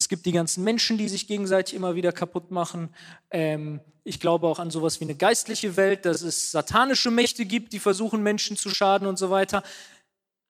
Es 0.00 0.08
gibt 0.08 0.24
die 0.24 0.32
ganzen 0.32 0.64
Menschen, 0.64 0.96
die 0.96 1.08
sich 1.08 1.26
gegenseitig 1.26 1.74
immer 1.74 1.94
wieder 1.94 2.10
kaputt 2.10 2.50
machen. 2.50 2.94
Ähm, 3.30 3.80
ich 4.02 4.18
glaube 4.18 4.46
auch 4.46 4.58
an 4.58 4.70
sowas 4.70 4.98
wie 5.00 5.04
eine 5.04 5.14
geistliche 5.14 5.76
Welt, 5.76 6.06
dass 6.06 6.22
es 6.22 6.50
satanische 6.50 7.10
Mächte 7.10 7.44
gibt, 7.44 7.72
die 7.74 7.78
versuchen, 7.78 8.22
Menschen 8.22 8.56
zu 8.56 8.70
schaden 8.70 9.06
und 9.06 9.18
so 9.18 9.30
weiter. 9.30 9.62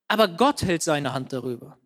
Aber 0.06 0.28
Gott 0.28 0.62
hält 0.62 0.82
seine 0.82 1.12
Hand 1.12 1.32
darüber. 1.32 1.76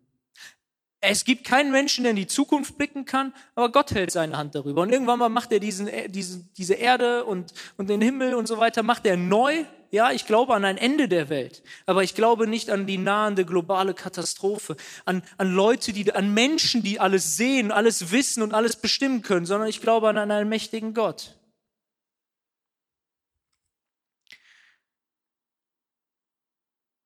Es 1.01 1.25
gibt 1.25 1.43
keinen 1.43 1.71
Menschen, 1.71 2.03
der 2.03 2.11
in 2.11 2.15
die 2.15 2.27
Zukunft 2.27 2.77
blicken 2.77 3.05
kann, 3.05 3.33
aber 3.53 3.71
Gott 3.71 3.91
hält 3.91 4.11
seine 4.11 4.37
Hand 4.37 4.55
darüber. 4.55 4.81
Und 4.81 4.91
irgendwann 4.91 5.19
mal 5.19 5.29
macht 5.29 5.51
er 5.51 5.59
diesen, 5.59 5.87
äh, 5.87 6.09
diese, 6.09 6.43
diese 6.57 6.75
Erde 6.75 7.25
und, 7.25 7.53
und 7.77 7.89
den 7.89 8.01
Himmel 8.01 8.35
und 8.35 8.47
so 8.47 8.57
weiter, 8.57 8.83
macht 8.83 9.05
er 9.05 9.17
neu. 9.17 9.65
Ja, 9.95 10.11
ich 10.11 10.25
glaube 10.25 10.53
an 10.53 10.65
ein 10.65 10.77
Ende 10.77 11.07
der 11.07 11.29
Welt, 11.29 11.63
aber 11.85 12.03
ich 12.03 12.15
glaube 12.15 12.47
nicht 12.47 12.69
an 12.69 12.85
die 12.85 12.97
nahende 12.97 13.45
globale 13.45 13.93
Katastrophe, 13.93 14.75
an, 15.05 15.23
an 15.37 15.49
Leute, 15.49 15.93
die, 15.93 16.11
an 16.11 16.33
Menschen, 16.33 16.83
die 16.83 16.99
alles 16.99 17.37
sehen, 17.37 17.71
alles 17.71 18.11
wissen 18.11 18.43
und 18.43 18.53
alles 18.53 18.75
bestimmen 18.75 19.21
können, 19.21 19.45
sondern 19.45 19.69
ich 19.69 19.79
glaube 19.79 20.09
an 20.09 20.17
einen 20.17 20.49
mächtigen 20.49 20.93
Gott. 20.93 21.37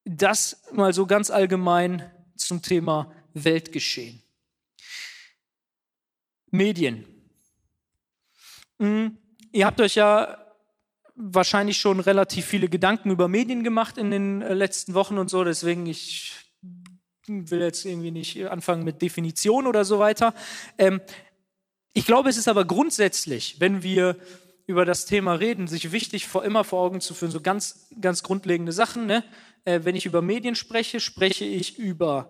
Das 0.04 0.64
mal 0.72 0.92
so 0.92 1.06
ganz 1.06 1.30
allgemein 1.30 2.12
zum 2.38 2.64
Thema 2.64 3.14
Weltgeschehen. 3.36 4.24
Medien. 6.50 7.06
Hm, 8.80 9.16
ihr 9.52 9.68
habt 9.68 9.80
euch 9.80 9.94
ja 9.94 10.49
wahrscheinlich 11.22 11.78
schon 11.78 12.00
relativ 12.00 12.46
viele 12.46 12.70
Gedanken 12.70 13.12
über 13.12 13.28
Medien 13.28 13.64
gemacht 13.64 13.98
in 13.98 14.10
den 14.10 14.42
äh, 14.42 14.54
letzten 14.54 14.94
Wochen 14.94 15.18
und 15.18 15.30
so, 15.30 15.44
deswegen 15.44 15.86
ich 15.86 16.34
will 17.28 17.60
jetzt 17.60 17.86
irgendwie 17.86 18.12
nicht 18.12 18.48
anfangen 18.48 18.84
mit 18.84 19.02
Definition 19.02 19.68
oder 19.68 19.86
so 19.86 20.00
weiter. 20.00 20.34
Ähm, 20.78 21.02
ich 21.94 22.06
glaube, 22.06 22.30
es 22.30 22.38
ist 22.38 22.48
aber 22.48 22.66
grundsätzlich, 22.66 23.60
wenn 23.60 23.84
wir 23.84 24.16
über 24.66 24.86
das 24.86 25.06
Thema 25.06 25.34
reden, 25.34 25.68
sich 25.68 25.92
wichtig 25.92 26.28
vor, 26.28 26.46
immer 26.46 26.64
vor 26.64 26.80
Augen 26.82 27.02
zu 27.02 27.14
führen, 27.14 27.32
so 27.32 27.42
ganz, 27.42 27.90
ganz 28.00 28.24
grundlegende 28.24 28.72
Sachen. 28.72 29.06
Ne? 29.06 29.24
Äh, 29.66 29.82
wenn 29.84 29.96
ich 29.96 30.06
über 30.06 30.22
Medien 30.22 30.56
spreche, 30.56 31.00
spreche 31.00 31.46
ich 31.46 31.78
über 31.78 32.30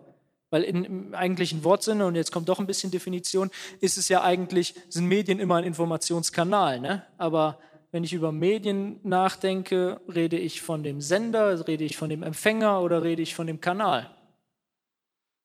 weil 0.52 0.63
in, 0.63 0.84
im 0.84 1.13
eigentlichen 1.13 1.63
Wortsinne, 1.63 2.08
und 2.08 2.15
jetzt 2.15 2.32
kommt 2.32 2.49
doch 2.49 2.60
ein 2.60 2.65
bisschen 2.65 2.89
Definition, 2.89 3.52
ist 3.82 3.99
es 3.99 4.10
ja 4.10 4.23
eigentlich, 4.23 4.73
sind 4.89 5.06
Medien 5.06 5.39
immer 5.39 5.58
ein 5.58 5.63
Informationskanal. 5.63 6.80
Ne? 6.80 7.06
Aber 7.19 7.60
wenn 7.91 8.04
ich 8.04 8.13
über 8.13 8.32
Medien 8.32 8.99
nachdenke, 9.04 10.02
rede 10.08 10.38
ich 10.38 10.62
von 10.62 10.84
dem 10.84 11.02
Sender, 11.02 11.67
rede 11.67 11.84
ich 11.84 11.97
von 11.97 12.10
dem 12.10 12.23
Empfänger 12.23 12.82
oder 12.82 13.04
rede 13.04 13.21
ich 13.21 13.36
von 13.36 13.47
dem 13.47 13.62
Kanal? 13.62 14.15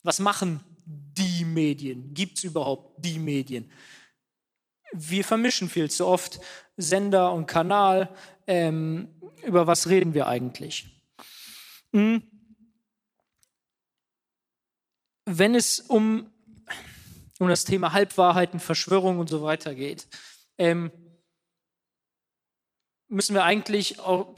Was 0.03 0.19
machen 0.19 0.61
die 0.85 1.45
Medien? 1.45 2.13
Gibt 2.13 2.39
es 2.39 2.45
überhaupt 2.45 3.05
die 3.05 3.19
Medien? 3.19 3.71
Wir 4.93 5.25
vermischen 5.25 5.69
viel 5.69 5.91
zu 5.91 6.07
oft 6.07 6.41
Sender 6.77 7.33
und 7.33 7.47
Kanal. 7.47 8.15
Ähm, 8.47 9.09
über 9.43 9.67
was 9.67 9.89
reden 9.89 10.15
wir 10.15 10.27
eigentlich? 10.27 10.87
Hm 11.93 12.23
wenn 15.25 15.55
es 15.55 15.81
um, 15.81 16.31
um 17.39 17.49
das 17.49 17.65
Thema 17.65 17.93
Halbwahrheiten, 17.93 18.61
Verschwörung 18.61 19.19
und 19.19 19.29
so 19.29 19.43
weiter 19.43 19.75
geht, 19.75 20.07
ähm, 20.59 20.91
müssen 23.14 23.35
wir 23.35 23.44
eigentlich 23.44 24.00
auch, 24.00 24.35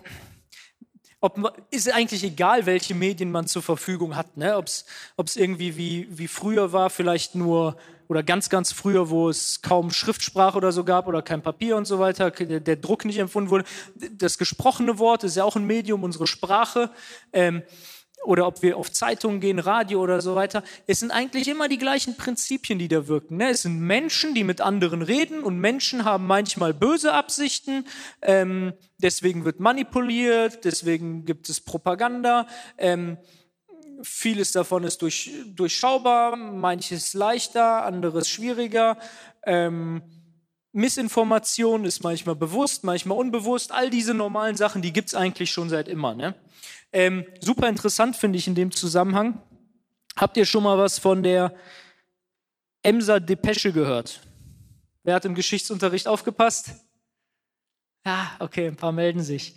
ob, 1.20 1.66
ist 1.70 1.90
eigentlich 1.92 2.22
egal, 2.22 2.66
welche 2.66 2.94
Medien 2.94 3.32
man 3.32 3.46
zur 3.46 3.62
Verfügung 3.62 4.14
hat. 4.14 4.36
Ne? 4.36 4.56
Ob 4.56 4.66
es 4.66 5.36
irgendwie 5.36 5.76
wie, 5.76 6.06
wie 6.10 6.28
früher 6.28 6.72
war, 6.72 6.90
vielleicht 6.90 7.34
nur, 7.34 7.76
oder 8.06 8.22
ganz, 8.22 8.50
ganz 8.50 8.72
früher, 8.72 9.08
wo 9.10 9.28
es 9.28 9.62
kaum 9.62 9.90
Schriftsprache 9.90 10.56
oder 10.56 10.72
so 10.72 10.84
gab 10.84 11.08
oder 11.08 11.22
kein 11.22 11.42
Papier 11.42 11.76
und 11.76 11.86
so 11.86 11.98
weiter, 11.98 12.30
der, 12.30 12.60
der 12.60 12.76
Druck 12.76 13.04
nicht 13.04 13.18
empfunden 13.18 13.50
wurde. 13.50 13.64
Das 14.12 14.38
gesprochene 14.38 14.98
Wort 14.98 15.24
ist 15.24 15.36
ja 15.36 15.44
auch 15.44 15.56
ein 15.56 15.66
Medium, 15.66 16.04
unsere 16.04 16.26
Sprache. 16.26 16.90
Ähm, 17.32 17.62
oder 18.26 18.46
ob 18.46 18.62
wir 18.62 18.76
auf 18.76 18.92
Zeitungen 18.92 19.40
gehen, 19.40 19.58
Radio 19.58 20.00
oder 20.00 20.20
so 20.20 20.34
weiter. 20.34 20.62
Es 20.86 21.00
sind 21.00 21.10
eigentlich 21.10 21.48
immer 21.48 21.68
die 21.68 21.78
gleichen 21.78 22.16
Prinzipien, 22.16 22.78
die 22.78 22.88
da 22.88 23.06
wirken. 23.08 23.36
Ne? 23.36 23.50
Es 23.50 23.62
sind 23.62 23.80
Menschen, 23.80 24.34
die 24.34 24.44
mit 24.44 24.60
anderen 24.60 25.02
reden 25.02 25.42
und 25.42 25.58
Menschen 25.58 26.04
haben 26.04 26.26
manchmal 26.26 26.74
böse 26.74 27.12
Absichten. 27.12 27.86
Ähm, 28.22 28.72
deswegen 28.98 29.44
wird 29.44 29.60
manipuliert, 29.60 30.64
deswegen 30.64 31.24
gibt 31.24 31.48
es 31.48 31.60
Propaganda. 31.60 32.46
Ähm, 32.78 33.16
vieles 34.02 34.52
davon 34.52 34.84
ist 34.84 35.02
durch, 35.02 35.30
durchschaubar, 35.54 36.36
manches 36.36 37.14
leichter, 37.14 37.84
anderes 37.84 38.28
schwieriger. 38.28 38.98
Ähm, 39.44 40.02
Missinformation 40.72 41.86
ist 41.86 42.02
manchmal 42.02 42.34
bewusst, 42.34 42.84
manchmal 42.84 43.16
unbewusst. 43.16 43.72
All 43.72 43.88
diese 43.88 44.12
normalen 44.12 44.56
Sachen, 44.56 44.82
die 44.82 44.92
gibt 44.92 45.08
es 45.08 45.14
eigentlich 45.14 45.50
schon 45.50 45.70
seit 45.70 45.88
immer. 45.88 46.14
Ne? 46.14 46.34
Ähm, 46.92 47.27
super 47.40 47.68
interessant 47.68 48.16
finde 48.16 48.38
ich 48.38 48.46
in 48.46 48.55
dem 48.55 48.72
Zusammenhang. 48.72 49.42
Habt 50.16 50.37
ihr 50.37 50.46
schon 50.46 50.62
mal 50.62 50.79
was 50.79 50.99
von 50.99 51.22
der 51.22 51.55
Emser 52.83 53.20
Depesche 53.20 53.72
gehört? 53.72 54.20
Wer 55.03 55.14
hat 55.14 55.25
im 55.25 55.35
Geschichtsunterricht 55.35 56.09
aufgepasst? 56.09 56.70
Ja, 58.05 58.37
okay, 58.38 58.68
ein 58.68 58.77
paar 58.77 58.92
melden 58.92 59.22
sich. 59.22 59.57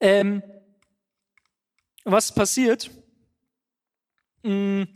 Ähm, 0.00 0.42
was 2.04 2.34
passiert? 2.34 2.90
Hm, 4.42 4.88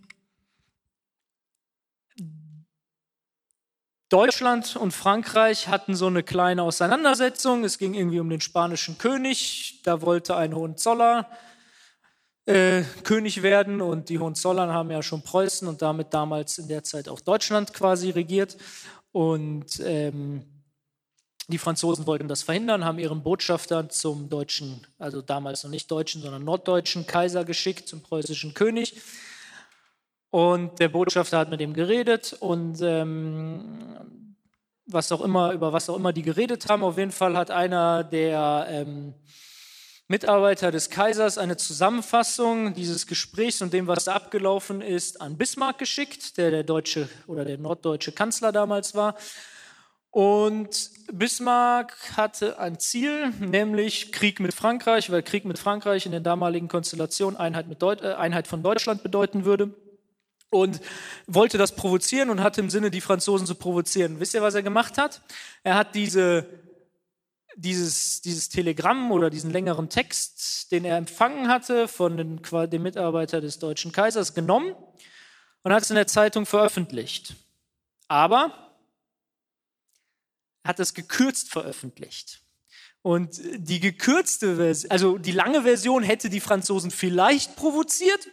Deutschland 4.08 4.74
und 4.74 4.92
Frankreich 4.92 5.68
hatten 5.68 5.94
so 5.94 6.06
eine 6.06 6.22
kleine 6.22 6.62
Auseinandersetzung. 6.62 7.62
Es 7.64 7.76
ging 7.76 7.92
irgendwie 7.92 8.20
um 8.20 8.30
den 8.30 8.40
spanischen 8.40 8.96
König. 8.96 9.82
Da 9.84 10.00
wollte 10.00 10.34
ein 10.34 10.54
Hohenzoller 10.54 11.28
äh, 12.46 12.84
König 13.04 13.42
werden 13.42 13.82
und 13.82 14.08
die 14.08 14.18
Hohenzollern 14.18 14.70
haben 14.70 14.90
ja 14.90 15.02
schon 15.02 15.20
Preußen 15.20 15.68
und 15.68 15.82
damit 15.82 16.14
damals 16.14 16.56
in 16.56 16.68
der 16.68 16.84
Zeit 16.84 17.06
auch 17.10 17.20
Deutschland 17.20 17.74
quasi 17.74 18.08
regiert. 18.08 18.56
Und 19.12 19.78
ähm, 19.80 20.42
die 21.48 21.58
Franzosen 21.58 22.06
wollten 22.06 22.28
das 22.28 22.42
verhindern, 22.42 22.86
haben 22.86 22.98
ihren 22.98 23.22
Botschafter 23.22 23.90
zum 23.90 24.30
deutschen, 24.30 24.86
also 24.98 25.20
damals 25.20 25.64
noch 25.64 25.70
nicht 25.70 25.90
deutschen, 25.90 26.22
sondern 26.22 26.44
norddeutschen 26.44 27.06
Kaiser 27.06 27.44
geschickt, 27.44 27.86
zum 27.86 28.02
preußischen 28.02 28.54
König. 28.54 29.02
Und 30.30 30.78
der 30.78 30.88
Botschafter 30.88 31.38
hat 31.38 31.50
mit 31.50 31.60
ihm 31.60 31.72
geredet 31.72 32.36
und 32.38 32.80
ähm, 32.82 34.36
was 34.84 35.12
auch 35.12 35.22
immer, 35.22 35.52
über 35.52 35.72
was 35.72 35.88
auch 35.88 35.96
immer 35.96 36.12
die 36.12 36.22
geredet 36.22 36.68
haben. 36.68 36.82
Auf 36.82 36.98
jeden 36.98 37.12
Fall 37.12 37.36
hat 37.36 37.50
einer 37.50 38.04
der 38.04 38.66
ähm, 38.68 39.14
Mitarbeiter 40.06 40.70
des 40.70 40.90
Kaisers 40.90 41.38
eine 41.38 41.56
Zusammenfassung 41.56 42.74
dieses 42.74 43.06
Gesprächs 43.06 43.62
und 43.62 43.72
dem, 43.72 43.86
was 43.86 44.04
da 44.04 44.14
abgelaufen 44.14 44.80
ist, 44.80 45.20
an 45.20 45.36
Bismarck 45.36 45.78
geschickt, 45.78 46.36
der 46.36 46.50
der 46.50 46.62
deutsche 46.62 47.08
oder 47.26 47.44
der 47.44 47.58
norddeutsche 47.58 48.12
Kanzler 48.12 48.52
damals 48.52 48.94
war. 48.94 49.16
Und 50.10 50.90
Bismarck 51.12 51.94
hatte 52.16 52.58
ein 52.58 52.78
Ziel, 52.78 53.30
nämlich 53.40 54.12
Krieg 54.12 54.40
mit 54.40 54.54
Frankreich, 54.54 55.10
weil 55.10 55.22
Krieg 55.22 55.44
mit 55.44 55.58
Frankreich 55.58 56.06
in 56.06 56.12
der 56.12 56.20
damaligen 56.20 56.68
Konstellation 56.68 57.36
Einheit, 57.36 57.66
äh, 57.82 58.14
Einheit 58.14 58.46
von 58.46 58.62
Deutschland 58.62 59.02
bedeuten 59.02 59.44
würde 59.44 59.74
und 60.50 60.80
wollte 61.26 61.58
das 61.58 61.74
provozieren 61.74 62.30
und 62.30 62.42
hatte 62.42 62.60
im 62.60 62.70
Sinne, 62.70 62.90
die 62.90 63.00
Franzosen 63.00 63.46
zu 63.46 63.54
provozieren. 63.54 64.20
Wisst 64.20 64.34
ihr, 64.34 64.42
was 64.42 64.54
er 64.54 64.62
gemacht 64.62 64.98
hat? 64.98 65.22
Er 65.62 65.74
hat 65.74 65.94
diese, 65.94 66.46
dieses, 67.56 68.22
dieses 68.22 68.48
Telegramm 68.48 69.12
oder 69.12 69.30
diesen 69.30 69.50
längeren 69.50 69.88
Text, 69.88 70.72
den 70.72 70.84
er 70.84 70.96
empfangen 70.96 71.48
hatte 71.48 71.88
von 71.88 72.16
den, 72.16 72.40
dem 72.70 72.82
Mitarbeiter 72.82 73.40
des 73.40 73.58
deutschen 73.58 73.92
Kaisers, 73.92 74.34
genommen 74.34 74.74
und 75.62 75.72
hat 75.72 75.82
es 75.82 75.90
in 75.90 75.96
der 75.96 76.06
Zeitung 76.06 76.46
veröffentlicht. 76.46 77.34
Aber 78.06 78.52
er 80.62 80.68
hat 80.68 80.80
es 80.80 80.94
gekürzt 80.94 81.50
veröffentlicht. 81.50 82.40
Und 83.02 83.40
die 83.56 83.80
gekürzte 83.80 84.56
Version, 84.56 84.90
also 84.90 85.18
die 85.18 85.32
lange 85.32 85.62
Version 85.62 86.02
hätte 86.02 86.30
die 86.30 86.40
Franzosen 86.40 86.90
vielleicht 86.90 87.56
provoziert, 87.56 88.28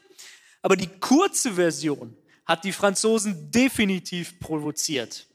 aber 0.66 0.76
die 0.76 0.90
kurze 1.00 1.54
Version 1.54 2.18
hat 2.44 2.64
die 2.64 2.72
Franzosen 2.72 3.52
definitiv 3.52 4.40
provoziert. 4.40 5.28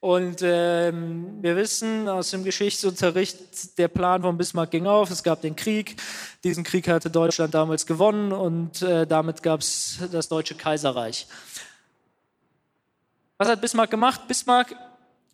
Und 0.00 0.42
ähm, 0.42 1.38
wir 1.40 1.56
wissen 1.56 2.06
aus 2.10 2.30
dem 2.30 2.44
Geschichtsunterricht, 2.44 3.78
der 3.78 3.88
Plan 3.88 4.20
von 4.20 4.36
Bismarck 4.36 4.70
ging 4.72 4.86
auf. 4.86 5.10
Es 5.10 5.22
gab 5.22 5.40
den 5.40 5.56
Krieg. 5.56 5.96
Diesen 6.44 6.62
Krieg 6.62 6.88
hatte 6.88 7.08
Deutschland 7.08 7.54
damals 7.54 7.86
gewonnen 7.86 8.32
und 8.32 8.82
äh, 8.82 9.06
damit 9.06 9.42
gab 9.42 9.60
es 9.60 9.98
das 10.12 10.28
Deutsche 10.28 10.54
Kaiserreich. 10.54 11.26
Was 13.38 13.48
hat 13.48 13.62
Bismarck 13.62 13.90
gemacht? 13.90 14.28
Bismarck 14.28 14.76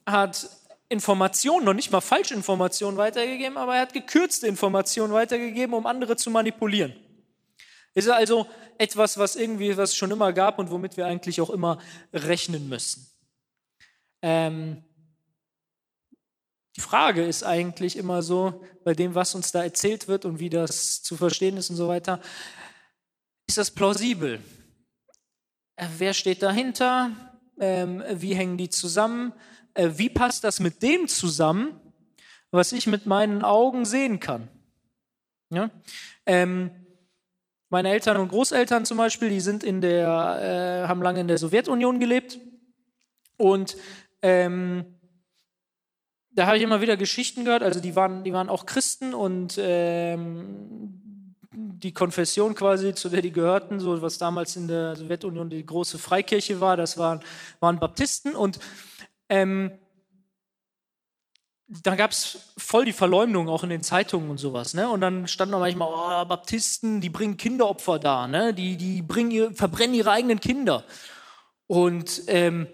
hat 0.06 0.48
Informationen, 0.88 1.64
noch 1.64 1.74
nicht 1.74 1.90
mal 1.90 2.00
Falschinformationen 2.00 2.96
weitergegeben, 2.96 3.58
aber 3.58 3.74
er 3.74 3.82
hat 3.82 3.92
gekürzte 3.92 4.46
Informationen 4.46 5.12
weitergegeben, 5.12 5.74
um 5.74 5.84
andere 5.86 6.14
zu 6.14 6.30
manipulieren. 6.30 6.94
Ist 7.94 8.08
also 8.08 8.46
etwas, 8.78 9.18
was 9.18 9.36
irgendwie 9.36 9.76
was 9.76 9.94
schon 9.94 10.10
immer 10.10 10.32
gab 10.32 10.58
und 10.58 10.70
womit 10.70 10.96
wir 10.96 11.06
eigentlich 11.06 11.40
auch 11.40 11.50
immer 11.50 11.78
rechnen 12.12 12.68
müssen. 12.68 13.06
Ähm, 14.22 14.82
die 16.76 16.80
Frage 16.80 17.24
ist 17.24 17.42
eigentlich 17.42 17.96
immer 17.96 18.22
so, 18.22 18.64
bei 18.82 18.94
dem, 18.94 19.14
was 19.14 19.34
uns 19.34 19.52
da 19.52 19.62
erzählt 19.62 20.08
wird 20.08 20.24
und 20.24 20.38
wie 20.38 20.48
das 20.48 21.02
zu 21.02 21.16
verstehen 21.16 21.56
ist 21.58 21.68
und 21.68 21.76
so 21.76 21.88
weiter, 21.88 22.20
ist 23.46 23.58
das 23.58 23.70
plausibel? 23.70 24.40
Äh, 25.76 25.86
wer 25.98 26.14
steht 26.14 26.42
dahinter? 26.42 27.10
Ähm, 27.60 28.02
wie 28.10 28.34
hängen 28.34 28.56
die 28.56 28.70
zusammen? 28.70 29.34
Äh, 29.74 29.90
wie 29.96 30.08
passt 30.08 30.44
das 30.44 30.60
mit 30.60 30.82
dem 30.82 31.08
zusammen, 31.08 31.78
was 32.50 32.72
ich 32.72 32.86
mit 32.86 33.04
meinen 33.04 33.42
Augen 33.42 33.84
sehen 33.84 34.18
kann? 34.18 34.48
Ja? 35.50 35.70
Ähm, 36.24 36.81
meine 37.72 37.88
Eltern 37.88 38.18
und 38.18 38.28
Großeltern 38.28 38.84
zum 38.84 38.98
Beispiel, 38.98 39.30
die 39.30 39.40
sind 39.40 39.64
in 39.64 39.80
der, 39.80 40.84
äh, 40.84 40.88
haben 40.88 41.00
lange 41.00 41.20
in 41.20 41.26
der 41.26 41.38
Sowjetunion 41.38 41.98
gelebt 41.98 42.38
und 43.38 43.78
ähm, 44.20 44.84
da 46.32 46.46
habe 46.46 46.58
ich 46.58 46.62
immer 46.62 46.82
wieder 46.82 46.98
Geschichten 46.98 47.46
gehört. 47.46 47.62
Also 47.62 47.80
die 47.80 47.96
waren, 47.96 48.24
die 48.24 48.32
waren 48.34 48.50
auch 48.50 48.66
Christen 48.66 49.14
und 49.14 49.58
ähm, 49.58 51.34
die 51.50 51.92
Konfession 51.94 52.54
quasi, 52.54 52.94
zu 52.94 53.08
der 53.08 53.22
die 53.22 53.32
gehörten, 53.32 53.80
so 53.80 54.02
was 54.02 54.18
damals 54.18 54.54
in 54.56 54.68
der 54.68 54.94
Sowjetunion 54.94 55.48
die 55.48 55.64
große 55.64 55.98
Freikirche 55.98 56.60
war, 56.60 56.76
das 56.76 56.98
waren, 56.98 57.20
waren 57.60 57.78
Baptisten 57.78 58.34
und 58.34 58.58
ähm, 59.30 59.72
da 61.82 61.94
gab 61.96 62.10
es 62.10 62.38
voll 62.58 62.84
die 62.84 62.92
Verleumdung 62.92 63.48
auch 63.48 63.62
in 63.62 63.70
den 63.70 63.82
Zeitungen 63.82 64.28
und 64.28 64.38
sowas. 64.38 64.74
Ne? 64.74 64.88
Und 64.88 65.00
dann 65.00 65.26
stand 65.26 65.50
noch 65.50 65.60
manchmal, 65.60 65.88
oh, 65.90 66.24
Baptisten, 66.26 67.00
die 67.00 67.08
bringen 67.08 67.36
Kinderopfer 67.36 67.98
da, 67.98 68.26
ne? 68.26 68.52
die, 68.52 68.76
die 68.76 69.00
bringen 69.00 69.30
ihr, 69.30 69.52
verbrennen 69.54 69.94
ihre 69.94 70.10
eigenen 70.10 70.40
Kinder. 70.40 70.84
Und 71.66 72.22
ähm, 72.26 72.66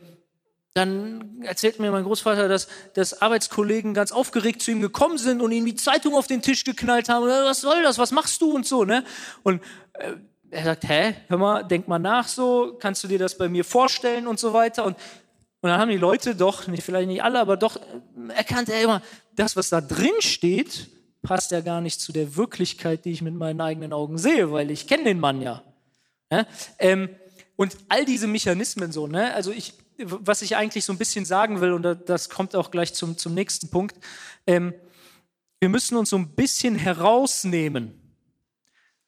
dann 0.75 1.43
erzählt 1.43 1.79
mir 1.79 1.91
mein 1.93 2.05
Großvater, 2.05 2.49
dass, 2.49 2.69
dass 2.95 3.21
Arbeitskollegen 3.21 3.95
ganz 3.95 4.11
aufgeregt 4.11 4.63
zu 4.63 4.71
ihm 4.71 4.81
gekommen 4.81 5.19
sind 5.19 5.41
und 5.41 5.53
ihm 5.53 5.67
die 5.67 5.77
Zeitung 5.77 6.15
auf 6.15 6.27
den 6.27 6.43
Tisch 6.43 6.65
geknallt 6.65 7.09
haben. 7.09 7.27
Was 7.27 7.61
soll 7.61 7.83
das? 7.83 7.99
Was 7.99 8.11
machst 8.11 8.41
du 8.43 8.53
und 8.53 8.67
so, 8.67 8.85
ne? 8.85 9.05
Und 9.45 9.63
äh, 9.95 10.15
er 10.51 10.65
sagt, 10.65 10.89
hä, 10.89 11.15
hör 11.29 11.39
mal, 11.39 11.63
denk 11.63 11.89
mal 11.89 11.99
nach 11.99 12.27
so, 12.27 12.77
kannst 12.81 13.05
du 13.05 13.09
dir 13.09 13.19
das 13.19 13.37
bei 13.37 13.49
mir 13.49 13.65
vorstellen 13.65 14.27
und 14.27 14.41
so 14.41 14.53
weiter. 14.53 14.85
Und, 14.85 14.97
und 15.61 15.71
dann 15.71 15.81
haben 15.81 15.91
die 15.91 15.97
Leute 15.97 16.37
doch, 16.37 16.69
nicht, 16.69 16.85
vielleicht 16.85 17.09
nicht 17.09 17.23
alle, 17.23 17.41
aber 17.41 17.57
doch 17.57 17.77
äh, 17.77 18.33
erkannt, 18.35 18.69
er 18.69 18.83
immer, 18.83 19.03
das, 19.35 19.57
was 19.57 19.71
da 19.71 19.81
drin 19.81 20.13
steht, 20.21 20.89
passt 21.23 21.51
ja 21.51 21.61
gar 21.61 21.81
nicht 21.81 22.01
zu 22.01 22.13
der 22.13 22.37
Wirklichkeit, 22.37 23.05
die 23.05 23.11
ich 23.11 23.23
mit 23.23 23.35
meinen 23.35 23.61
eigenen 23.61 23.93
Augen 23.93 24.19
sehe, 24.19 24.53
weil 24.53 24.71
ich 24.71 24.87
kenne 24.87 25.05
den 25.05 25.19
Mann 25.19 25.43
ja. 25.43 25.63
ja? 26.31 26.47
Ähm, 26.79 27.09
und 27.57 27.77
all 27.89 28.05
diese 28.05 28.29
Mechanismen 28.29 28.93
so, 28.93 29.09
ne? 29.09 29.35
Also 29.35 29.51
ich, 29.51 29.75
was 29.99 30.43
ich 30.43 30.55
eigentlich 30.55 30.85
so 30.85 30.93
ein 30.93 30.99
bisschen 30.99 31.25
sagen 31.25 31.61
will, 31.61 31.73
und 31.73 31.83
das 31.83 32.31
kommt 32.31 32.55
auch 32.55 32.71
gleich 32.71 32.95
zum, 32.95 33.19
zum 33.19 33.35
nächsten 33.35 33.69
Punkt, 33.69 33.97
ähm, 34.47 34.73
wir 35.59 35.69
müssen 35.69 35.97
uns 35.97 36.11
so 36.11 36.17
ein 36.17 36.37
bisschen 36.37 36.77
herausnehmen 36.77 38.15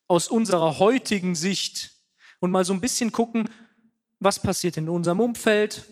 aus 0.08 0.26
unserer 0.26 0.80
heutigen 0.80 1.36
Sicht 1.36 1.92
und 2.40 2.50
mal 2.50 2.64
so 2.64 2.72
ein 2.72 2.80
bisschen 2.80 3.12
gucken, 3.12 3.48
was 4.18 4.40
passiert 4.40 4.76
in 4.76 4.88
unserem 4.88 5.20
Umfeld, 5.20 5.84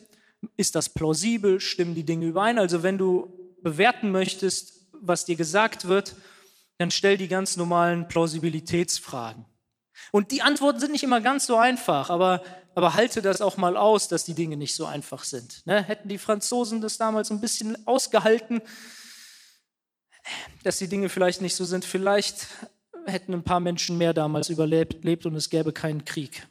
ist 0.57 0.75
das 0.75 0.89
plausibel, 0.89 1.61
stimmen 1.61 1.95
die 1.95 2.05
Dinge 2.05 2.27
überein? 2.27 2.59
Also 2.59 2.83
wenn 2.83 2.99
du 2.99 3.33
bewerten 3.63 4.11
möchtest, 4.11 4.87
was 4.93 5.25
dir 5.25 5.37
gesagt 5.37 5.89
wird, 5.89 6.17
dann 6.79 6.91
stell 6.91 7.17
die 7.17 7.29
ganz 7.29 7.57
normalen 7.57 8.09
Plausibilitätsfragen. 8.09 9.45
Und 10.13 10.31
die 10.31 10.43
Antworten 10.43 10.81
sind 10.81 10.93
nicht 10.93 11.03
immer 11.03 11.21
ganz 11.21 11.47
so 11.47 11.57
einfach, 11.57 12.09
aber, 12.09 12.43
aber 12.75 12.95
halte 12.95 13.21
das 13.21 13.41
auch 13.41 13.57
mal 13.57 13.77
aus, 13.77 14.09
dass 14.09 14.25
die 14.25 14.35
Dinge 14.35 14.57
nicht 14.57 14.75
so 14.75 14.87
einfach 14.87 15.25
sind. 15.25 15.67
Ne? 15.67 15.83
Hätten 15.83 16.09
die 16.09 16.19
Franzosen 16.19 16.81
das 16.81 16.99
damals 16.99 17.31
ein 17.31 17.41
bisschen 17.41 17.87
ausgehalten, 17.87 18.63
dass 20.63 20.79
die 20.79 20.89
Dinge 20.89 21.09
vielleicht 21.09 21.41
nicht 21.41 21.57
so 21.57 21.65
sind, 21.65 21.85
vielleicht 21.85 22.47
hätten 23.07 23.33
ein 23.33 23.43
paar 23.43 23.61
Menschen 23.61 23.99
mehr 23.99 24.15
damals 24.15 24.51
überlebt 24.51 25.27
und 25.27 25.35
es 25.35 25.51
gäbe 25.51 25.73
keinen 25.73 26.05
Krieg. 26.05 26.47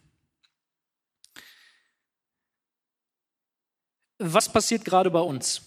Was 4.20 4.51
passiert 4.51 4.84
gerade 4.84 5.11
bei 5.11 5.20
uns? 5.20 5.61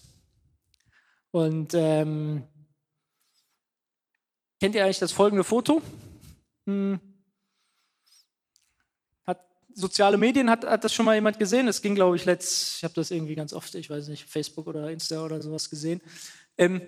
Und 1.30 1.74
ähm, 1.74 2.42
kennt 4.60 4.74
ihr 4.74 4.84
eigentlich 4.84 4.98
das 4.98 5.12
folgende 5.12 5.44
Foto? 5.44 5.80
Hm 6.66 7.00
soziale 9.74 10.16
Medien, 10.16 10.50
hat, 10.50 10.64
hat 10.64 10.84
das 10.84 10.94
schon 10.94 11.06
mal 11.06 11.14
jemand 11.14 11.38
gesehen? 11.38 11.68
Es 11.68 11.82
ging, 11.82 11.94
glaube 11.94 12.16
ich, 12.16 12.24
letzt, 12.24 12.76
ich 12.76 12.84
habe 12.84 12.94
das 12.94 13.10
irgendwie 13.10 13.34
ganz 13.34 13.52
oft, 13.52 13.74
ich 13.74 13.90
weiß 13.90 14.08
nicht, 14.08 14.28
Facebook 14.28 14.66
oder 14.66 14.90
Insta 14.90 15.24
oder 15.24 15.40
sowas 15.40 15.70
gesehen. 15.70 16.00
Ähm, 16.58 16.82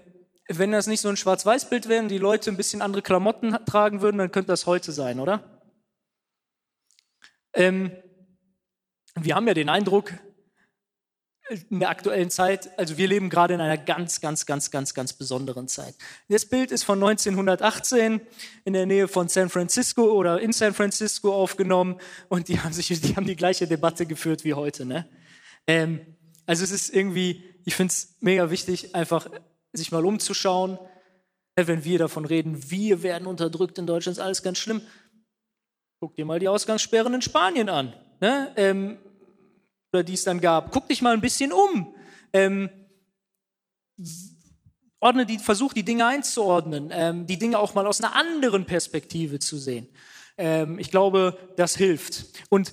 wenn 0.48 0.72
das 0.72 0.86
nicht 0.86 1.00
so 1.00 1.08
ein 1.08 1.16
Schwarz-Weiß-Bild 1.16 1.88
wäre 1.88 2.02
und 2.02 2.08
die 2.08 2.18
Leute 2.18 2.50
ein 2.50 2.56
bisschen 2.56 2.82
andere 2.82 3.02
Klamotten 3.02 3.56
tragen 3.64 4.00
würden, 4.02 4.18
dann 4.18 4.32
könnte 4.32 4.48
das 4.48 4.66
heute 4.66 4.92
sein, 4.92 5.20
oder? 5.20 5.62
Ähm, 7.54 7.92
wir 9.14 9.34
haben 9.34 9.46
ja 9.46 9.54
den 9.54 9.68
Eindruck, 9.68 10.12
in 11.68 11.80
der 11.80 11.90
aktuellen 11.90 12.30
Zeit, 12.30 12.76
also 12.78 12.96
wir 12.96 13.08
leben 13.08 13.28
gerade 13.28 13.54
in 13.54 13.60
einer 13.60 13.76
ganz, 13.76 14.20
ganz, 14.20 14.46
ganz, 14.46 14.70
ganz, 14.70 14.94
ganz 14.94 15.12
besonderen 15.12 15.68
Zeit. 15.68 15.94
Das 16.28 16.46
Bild 16.46 16.70
ist 16.70 16.84
von 16.84 17.02
1918 17.02 18.20
in 18.64 18.72
der 18.72 18.86
Nähe 18.86 19.08
von 19.08 19.28
San 19.28 19.50
Francisco 19.50 20.04
oder 20.04 20.40
in 20.40 20.52
San 20.52 20.72
Francisco 20.72 21.34
aufgenommen 21.34 21.98
und 22.28 22.48
die 22.48 22.60
haben, 22.60 22.72
sich, 22.72 22.88
die, 23.00 23.16
haben 23.16 23.26
die 23.26 23.36
gleiche 23.36 23.66
Debatte 23.66 24.06
geführt 24.06 24.44
wie 24.44 24.54
heute. 24.54 24.84
Ne? 24.84 25.08
Ähm, 25.66 26.00
also 26.46 26.64
es 26.64 26.70
ist 26.70 26.94
irgendwie, 26.94 27.44
ich 27.64 27.74
finde 27.74 27.92
es 27.92 28.16
mega 28.20 28.50
wichtig, 28.50 28.94
einfach 28.94 29.28
sich 29.72 29.90
mal 29.92 30.04
umzuschauen, 30.04 30.78
ne, 31.56 31.66
wenn 31.66 31.84
wir 31.84 31.98
davon 31.98 32.24
reden, 32.24 32.70
wir 32.70 33.02
werden 33.02 33.26
unterdrückt 33.26 33.78
in 33.78 33.86
Deutschland, 33.86 34.18
ist 34.18 34.24
alles 34.24 34.42
ganz 34.42 34.58
schlimm. 34.58 34.82
Guck 36.00 36.14
dir 36.16 36.24
mal 36.24 36.38
die 36.38 36.48
Ausgangssperren 36.48 37.14
in 37.14 37.22
Spanien 37.22 37.68
an. 37.68 37.94
Ne? 38.20 38.52
Ähm, 38.56 38.98
oder 39.92 40.02
die 40.02 40.14
es 40.14 40.24
dann 40.24 40.40
gab. 40.40 40.72
Guck 40.72 40.88
dich 40.88 41.02
mal 41.02 41.12
ein 41.12 41.20
bisschen 41.20 41.52
um. 41.52 41.94
Ähm, 42.32 42.70
ordne 45.00 45.26
die, 45.26 45.38
versuch 45.38 45.72
die 45.72 45.84
Dinge 45.84 46.06
einzuordnen, 46.06 46.90
ähm, 46.92 47.26
die 47.26 47.38
Dinge 47.38 47.58
auch 47.58 47.74
mal 47.74 47.86
aus 47.86 48.00
einer 48.00 48.14
anderen 48.14 48.64
Perspektive 48.64 49.38
zu 49.38 49.58
sehen. 49.58 49.88
Ähm, 50.38 50.78
ich 50.78 50.90
glaube, 50.90 51.36
das 51.56 51.76
hilft. 51.76 52.24
Und 52.48 52.72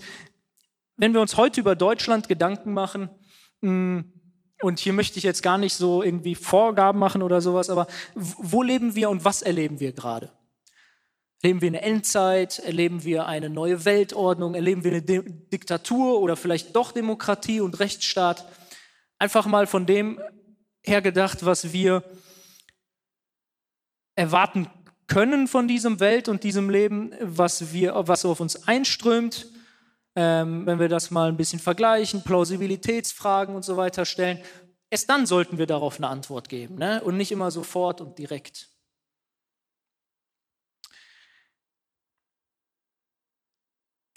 wenn 0.95 1.13
wir 1.13 1.22
uns 1.22 1.38
heute 1.38 1.59
über 1.59 1.76
Deutschland 1.76 2.28
Gedanken 2.28 2.74
machen, 2.74 3.09
mm, 3.61 3.99
und 4.61 4.80
hier 4.80 4.93
möchte 4.93 5.17
ich 5.17 5.24
jetzt 5.24 5.41
gar 5.41 5.57
nicht 5.57 5.74
so 5.74 6.03
irgendwie 6.03 6.36
Vorgaben 6.36 6.99
machen 6.99 7.22
oder 7.22 7.39
sowas, 7.39 7.70
aber 7.70 7.88
wo 8.15 8.61
leben 8.61 8.93
wir 8.93 9.09
und 9.09 9.24
was 9.24 9.41
erleben 9.41 9.80
wir 9.80 9.93
gerade? 9.93 10.32
Erleben 11.42 11.62
wir 11.62 11.68
eine 11.70 11.82
Endzeit? 11.82 12.60
Erleben 12.60 13.04
wir 13.04 13.26
eine 13.26 13.50
neue 13.50 13.86
Weltordnung? 13.86 14.56
Erleben 14.56 14.84
wir 14.84 14.92
eine 14.92 15.02
De 15.02 15.24
Diktatur 15.26 16.20
oder 16.20 16.36
vielleicht 16.36 16.76
doch 16.76 16.92
Demokratie 16.92 17.62
und 17.62 17.80
Rechtsstaat? 17.80 18.46
Einfach 19.20 19.46
mal 19.46 19.66
von 19.66 19.86
dem 19.86 20.20
her 20.84 21.02
gedacht, 21.02 21.46
was 21.46 21.72
wir 21.72 22.04
erwarten 24.16 24.68
können 25.08 25.48
von 25.48 25.68
diesem 25.68 26.00
Welt 26.00 26.28
und 26.28 26.44
diesem 26.44 26.70
Leben, 26.70 27.14
was, 27.22 27.72
wir, 27.72 27.94
was 27.96 28.26
auf 28.26 28.42
uns 28.42 28.68
einströmt. 28.68 29.48
Ähm, 30.16 30.66
wenn 30.66 30.80
wir 30.80 30.90
das 30.90 31.12
mal 31.12 31.30
ein 31.30 31.38
bisschen 31.38 31.60
vergleichen, 31.60 32.24
Plausibilitätsfragen 32.24 33.56
und 33.56 33.64
so 33.64 33.78
weiter 33.78 34.06
stellen, 34.06 34.40
erst 34.90 35.10
dann 35.10 35.26
sollten 35.26 35.58
wir 35.58 35.68
darauf 35.68 35.98
eine 35.98 36.08
Antwort 36.08 36.50
geben 36.50 36.76
ne? 36.76 37.02
und 37.04 37.16
nicht 37.16 37.32
immer 37.32 37.52
sofort 37.52 38.02
und 38.02 38.18
direkt. 38.18 38.68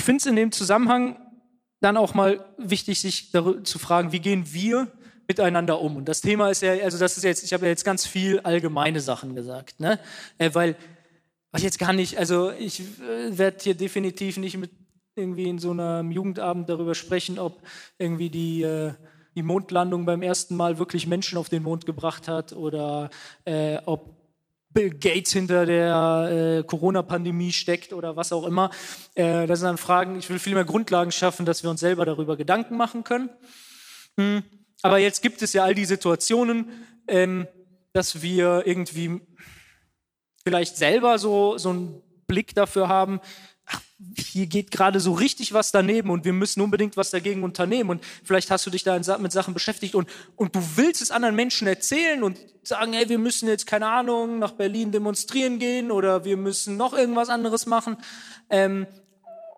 Ich 0.03 0.05
finde 0.05 0.19
es 0.19 0.27
in 0.27 0.35
dem 0.35 0.51
Zusammenhang 0.51 1.17
dann 1.81 1.97
auch 1.97 2.13
mal 2.13 2.45
wichtig, 2.59 3.01
sich 3.01 3.31
zu 3.31 3.79
fragen, 3.79 4.11
wie 4.11 4.19
gehen 4.19 4.53
wir 4.53 4.89
miteinander 5.29 5.81
um? 5.81 5.95
Und 5.95 6.09
das 6.09 6.21
Thema 6.21 6.51
ist 6.51 6.61
ja, 6.61 6.73
also 6.73 6.99
das 6.99 7.17
ist 7.17 7.23
jetzt, 7.23 7.45
ich 7.45 7.53
habe 7.53 7.67
ja 7.67 7.69
jetzt 7.71 7.85
ganz 7.85 8.05
viel 8.05 8.41
allgemeine 8.41 8.99
Sachen 8.99 9.37
gesagt, 9.37 9.79
ne? 9.79 10.01
Äh, 10.39 10.51
weil, 10.55 10.75
was 11.53 11.63
jetzt 11.63 11.79
gar 11.79 11.93
nicht, 11.93 12.19
also 12.19 12.51
ich 12.51 12.81
äh, 12.81 13.39
werde 13.39 13.59
hier 13.61 13.75
definitiv 13.77 14.39
nicht 14.39 14.57
mit 14.57 14.73
irgendwie 15.15 15.49
in 15.49 15.61
so 15.61 15.71
einem 15.71 16.11
Jugendabend 16.11 16.69
darüber 16.69 16.97
sprechen, 16.97 17.39
ob 17.39 17.63
irgendwie 17.97 18.29
die, 18.29 18.63
äh, 18.63 18.95
die 19.37 19.45
Mondlandung 19.45 20.05
beim 20.05 20.23
ersten 20.23 20.57
Mal 20.57 20.81
wirklich 20.81 21.07
Menschen 21.07 21.39
auf 21.39 21.49
den 21.49 21.63
Mond 21.63 21.87
gebracht 21.87 22.27
hat 22.27 22.53
oder 22.53 23.09
äh, 23.45 23.79
ob 23.87 24.22
Bill 24.73 24.91
Gates 24.91 25.33
hinter 25.33 25.67
der 25.67 26.59
äh, 26.61 26.63
Corona-Pandemie 26.65 27.53
steckt 27.53 27.93
oder 27.93 28.17
was 28.17 28.33
auch 28.33 28.47
immer. 28.47 28.71
Äh, 29.15 29.47
das 29.47 29.61
sind 29.61 29.69
dann 29.69 29.79
Fragen, 29.79 30.19
ich 30.19 30.29
will 30.31 30.39
viel 30.39 30.55
mehr 30.55 30.65
Grundlagen 30.65 31.13
schaffen, 31.13 31.47
dass 31.47 31.63
wir 31.63 31.71
uns 31.71 31.81
selber 31.81 32.05
darüber 32.05 32.37
Gedanken 32.37 32.77
machen 32.77 33.05
können. 33.05 33.31
Hm. 34.17 34.43
Aber 34.83 34.99
jetzt 34.99 35.23
gibt 35.23 35.43
es 35.43 35.53
ja 35.53 35.65
all 35.65 35.75
die 35.75 35.85
Situationen, 35.85 36.71
ähm, 37.07 37.47
dass 37.93 38.23
wir 38.23 38.63
irgendwie 38.67 39.21
vielleicht 40.45 40.77
selber 40.77 41.19
so, 41.19 41.59
so 41.59 41.71
einen 41.71 42.03
Blick 42.27 42.55
dafür 42.55 42.89
haben, 42.89 43.21
hier 44.17 44.47
geht 44.47 44.71
gerade 44.71 45.01
so 45.01 45.13
richtig 45.13 45.53
was 45.53 45.71
daneben 45.71 46.11
und 46.11 46.25
wir 46.25 46.33
müssen 46.33 46.61
unbedingt 46.61 46.97
was 46.97 47.11
dagegen 47.11 47.45
unternehmen. 47.45 47.91
Und 47.91 48.05
vielleicht 48.25 48.51
hast 48.51 48.67
du 48.67 48.71
dich 48.71 48.83
da 48.83 48.99
mit 49.19 49.33
Sachen 49.33 49.55
beschäftigt 49.55 49.95
und, 49.95 50.09
und 50.37 50.55
du 50.55 50.61
willst 50.77 51.03
es 51.03 51.11
anderen 51.11 51.37
Menschen 51.37 51.67
erzählen 51.67 52.23
und 52.23 52.39
sagen, 52.63 52.93
hey, 52.93 53.09
wir 53.09 53.19
müssen 53.19 53.49
jetzt, 53.49 53.67
keine 53.67 53.89
Ahnung, 53.89 54.39
nach 54.39 54.53
Berlin 54.53 54.93
demonstrieren 54.93 55.59
gehen 55.59 55.91
oder 55.91 56.25
wir 56.25 56.37
müssen 56.37 56.77
noch 56.77 56.93
irgendwas 56.95 57.29
anderes 57.29 57.67
machen. 57.67 57.97
Ähm, 58.51 58.87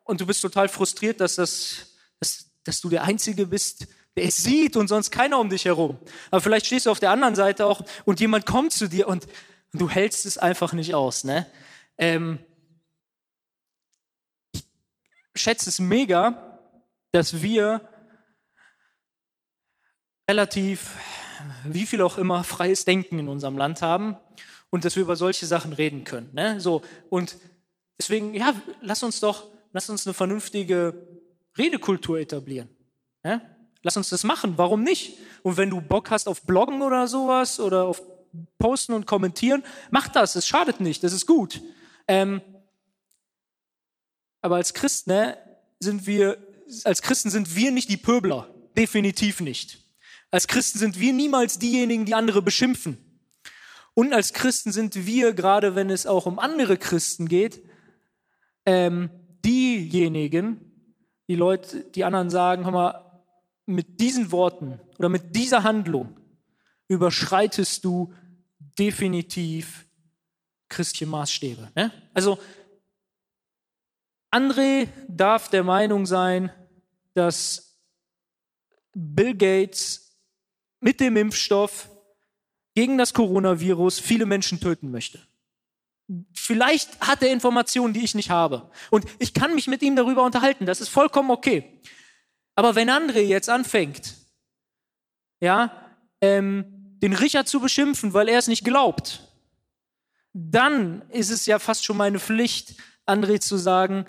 und 0.04 0.20
du 0.20 0.26
bist 0.26 0.42
total 0.42 0.68
frustriert, 0.68 1.20
dass, 1.20 1.36
das, 1.36 1.94
dass, 2.20 2.50
dass 2.64 2.80
du 2.80 2.88
der 2.88 3.04
Einzige 3.04 3.46
bist, 3.46 3.86
der 4.16 4.24
es 4.24 4.36
sieht 4.36 4.76
und 4.76 4.88
sonst 4.88 5.10
keiner 5.10 5.38
um 5.38 5.48
dich 5.48 5.64
herum. 5.64 5.98
Aber 6.30 6.40
vielleicht 6.40 6.66
stehst 6.66 6.86
du 6.86 6.90
auf 6.90 7.00
der 7.00 7.10
anderen 7.10 7.34
Seite 7.34 7.66
auch 7.66 7.82
und 8.04 8.20
jemand 8.20 8.46
kommt 8.46 8.72
zu 8.72 8.88
dir 8.88 9.08
und, 9.08 9.26
und 9.72 9.80
du 9.80 9.88
hältst 9.88 10.26
es 10.26 10.38
einfach 10.38 10.72
nicht 10.72 10.94
aus. 10.94 11.24
Ne? 11.24 11.46
Ähm, 11.98 12.38
schätze 15.34 15.68
es 15.68 15.80
mega, 15.80 16.60
dass 17.12 17.42
wir 17.42 17.80
relativ, 20.28 20.90
wie 21.64 21.86
viel 21.86 22.02
auch 22.02 22.18
immer, 22.18 22.44
freies 22.44 22.84
Denken 22.84 23.18
in 23.18 23.28
unserem 23.28 23.56
Land 23.56 23.82
haben 23.82 24.16
und 24.70 24.84
dass 24.84 24.96
wir 24.96 25.02
über 25.02 25.16
solche 25.16 25.46
Sachen 25.46 25.72
reden 25.72 26.04
können. 26.04 26.30
Ne? 26.32 26.60
So, 26.60 26.82
und 27.10 27.36
deswegen, 27.98 28.34
ja, 28.34 28.54
lass 28.80 29.02
uns 29.02 29.20
doch, 29.20 29.46
lass 29.72 29.90
uns 29.90 30.06
eine 30.06 30.14
vernünftige 30.14 31.06
Redekultur 31.56 32.18
etablieren. 32.18 32.68
Ne? 33.22 33.40
Lass 33.82 33.96
uns 33.96 34.08
das 34.08 34.24
machen. 34.24 34.54
Warum 34.56 34.82
nicht? 34.82 35.18
Und 35.42 35.56
wenn 35.56 35.70
du 35.70 35.80
Bock 35.80 36.10
hast 36.10 36.26
auf 36.26 36.42
Bloggen 36.42 36.82
oder 36.82 37.06
sowas 37.06 37.60
oder 37.60 37.84
auf 37.84 38.02
Posten 38.58 38.94
und 38.94 39.06
Kommentieren, 39.06 39.62
mach 39.90 40.08
das. 40.08 40.36
Es 40.36 40.48
schadet 40.48 40.80
nicht. 40.80 41.04
Das 41.04 41.12
ist 41.12 41.26
gut. 41.26 41.60
Ähm, 42.08 42.40
aber 44.44 44.56
als 44.56 44.74
Christen 44.74 45.10
ne, 45.10 45.38
sind 45.80 46.06
wir, 46.06 46.36
als 46.84 47.00
Christen 47.00 47.30
sind 47.30 47.56
wir 47.56 47.70
nicht 47.70 47.88
die 47.88 47.96
Pöbler. 47.96 48.46
Definitiv 48.76 49.40
nicht. 49.40 49.78
Als 50.30 50.46
Christen 50.46 50.78
sind 50.78 51.00
wir 51.00 51.14
niemals 51.14 51.58
diejenigen, 51.58 52.04
die 52.04 52.14
andere 52.14 52.42
beschimpfen. 52.42 52.98
Und 53.94 54.12
als 54.12 54.34
Christen 54.34 54.70
sind 54.70 55.06
wir, 55.06 55.32
gerade 55.32 55.74
wenn 55.76 55.88
es 55.88 56.06
auch 56.06 56.26
um 56.26 56.38
andere 56.38 56.76
Christen 56.76 57.26
geht, 57.26 57.62
ähm, 58.66 59.08
diejenigen, 59.42 60.60
die 61.26 61.36
Leute, 61.36 61.80
die 61.94 62.04
anderen 62.04 62.28
sagen, 62.28 62.64
hör 62.64 62.72
mal, 62.72 63.22
mit 63.64 63.98
diesen 63.98 64.30
Worten 64.30 64.78
oder 64.98 65.08
mit 65.08 65.34
dieser 65.34 65.62
Handlung 65.62 66.20
überschreitest 66.88 67.82
du 67.82 68.12
definitiv 68.78 69.86
christliche 70.68 71.06
Maßstäbe. 71.06 71.70
Ne? 71.74 71.90
Also 72.12 72.38
André 74.34 74.88
darf 75.06 75.48
der 75.48 75.62
Meinung 75.62 76.06
sein, 76.06 76.50
dass 77.14 77.78
Bill 78.92 79.36
Gates 79.36 80.18
mit 80.80 80.98
dem 80.98 81.16
Impfstoff 81.16 81.88
gegen 82.74 82.98
das 82.98 83.14
Coronavirus 83.14 84.00
viele 84.00 84.26
Menschen 84.26 84.58
töten 84.58 84.90
möchte. 84.90 85.24
Vielleicht 86.32 87.00
hat 87.00 87.22
er 87.22 87.30
Informationen, 87.30 87.94
die 87.94 88.02
ich 88.02 88.16
nicht 88.16 88.30
habe. 88.30 88.72
Und 88.90 89.06
ich 89.20 89.34
kann 89.34 89.54
mich 89.54 89.68
mit 89.68 89.82
ihm 89.82 89.94
darüber 89.94 90.24
unterhalten. 90.24 90.66
Das 90.66 90.80
ist 90.80 90.88
vollkommen 90.88 91.30
okay. 91.30 91.80
Aber 92.56 92.74
wenn 92.74 92.90
André 92.90 93.20
jetzt 93.20 93.48
anfängt, 93.48 94.16
ja, 95.38 95.70
ähm, 96.20 96.96
den 96.98 97.12
Richard 97.12 97.46
zu 97.46 97.60
beschimpfen, 97.60 98.14
weil 98.14 98.28
er 98.28 98.40
es 98.40 98.48
nicht 98.48 98.64
glaubt, 98.64 99.32
dann 100.32 101.08
ist 101.10 101.30
es 101.30 101.46
ja 101.46 101.60
fast 101.60 101.84
schon 101.84 101.96
meine 101.96 102.18
Pflicht, 102.18 102.74
André 103.06 103.38
zu 103.40 103.56
sagen, 103.56 104.06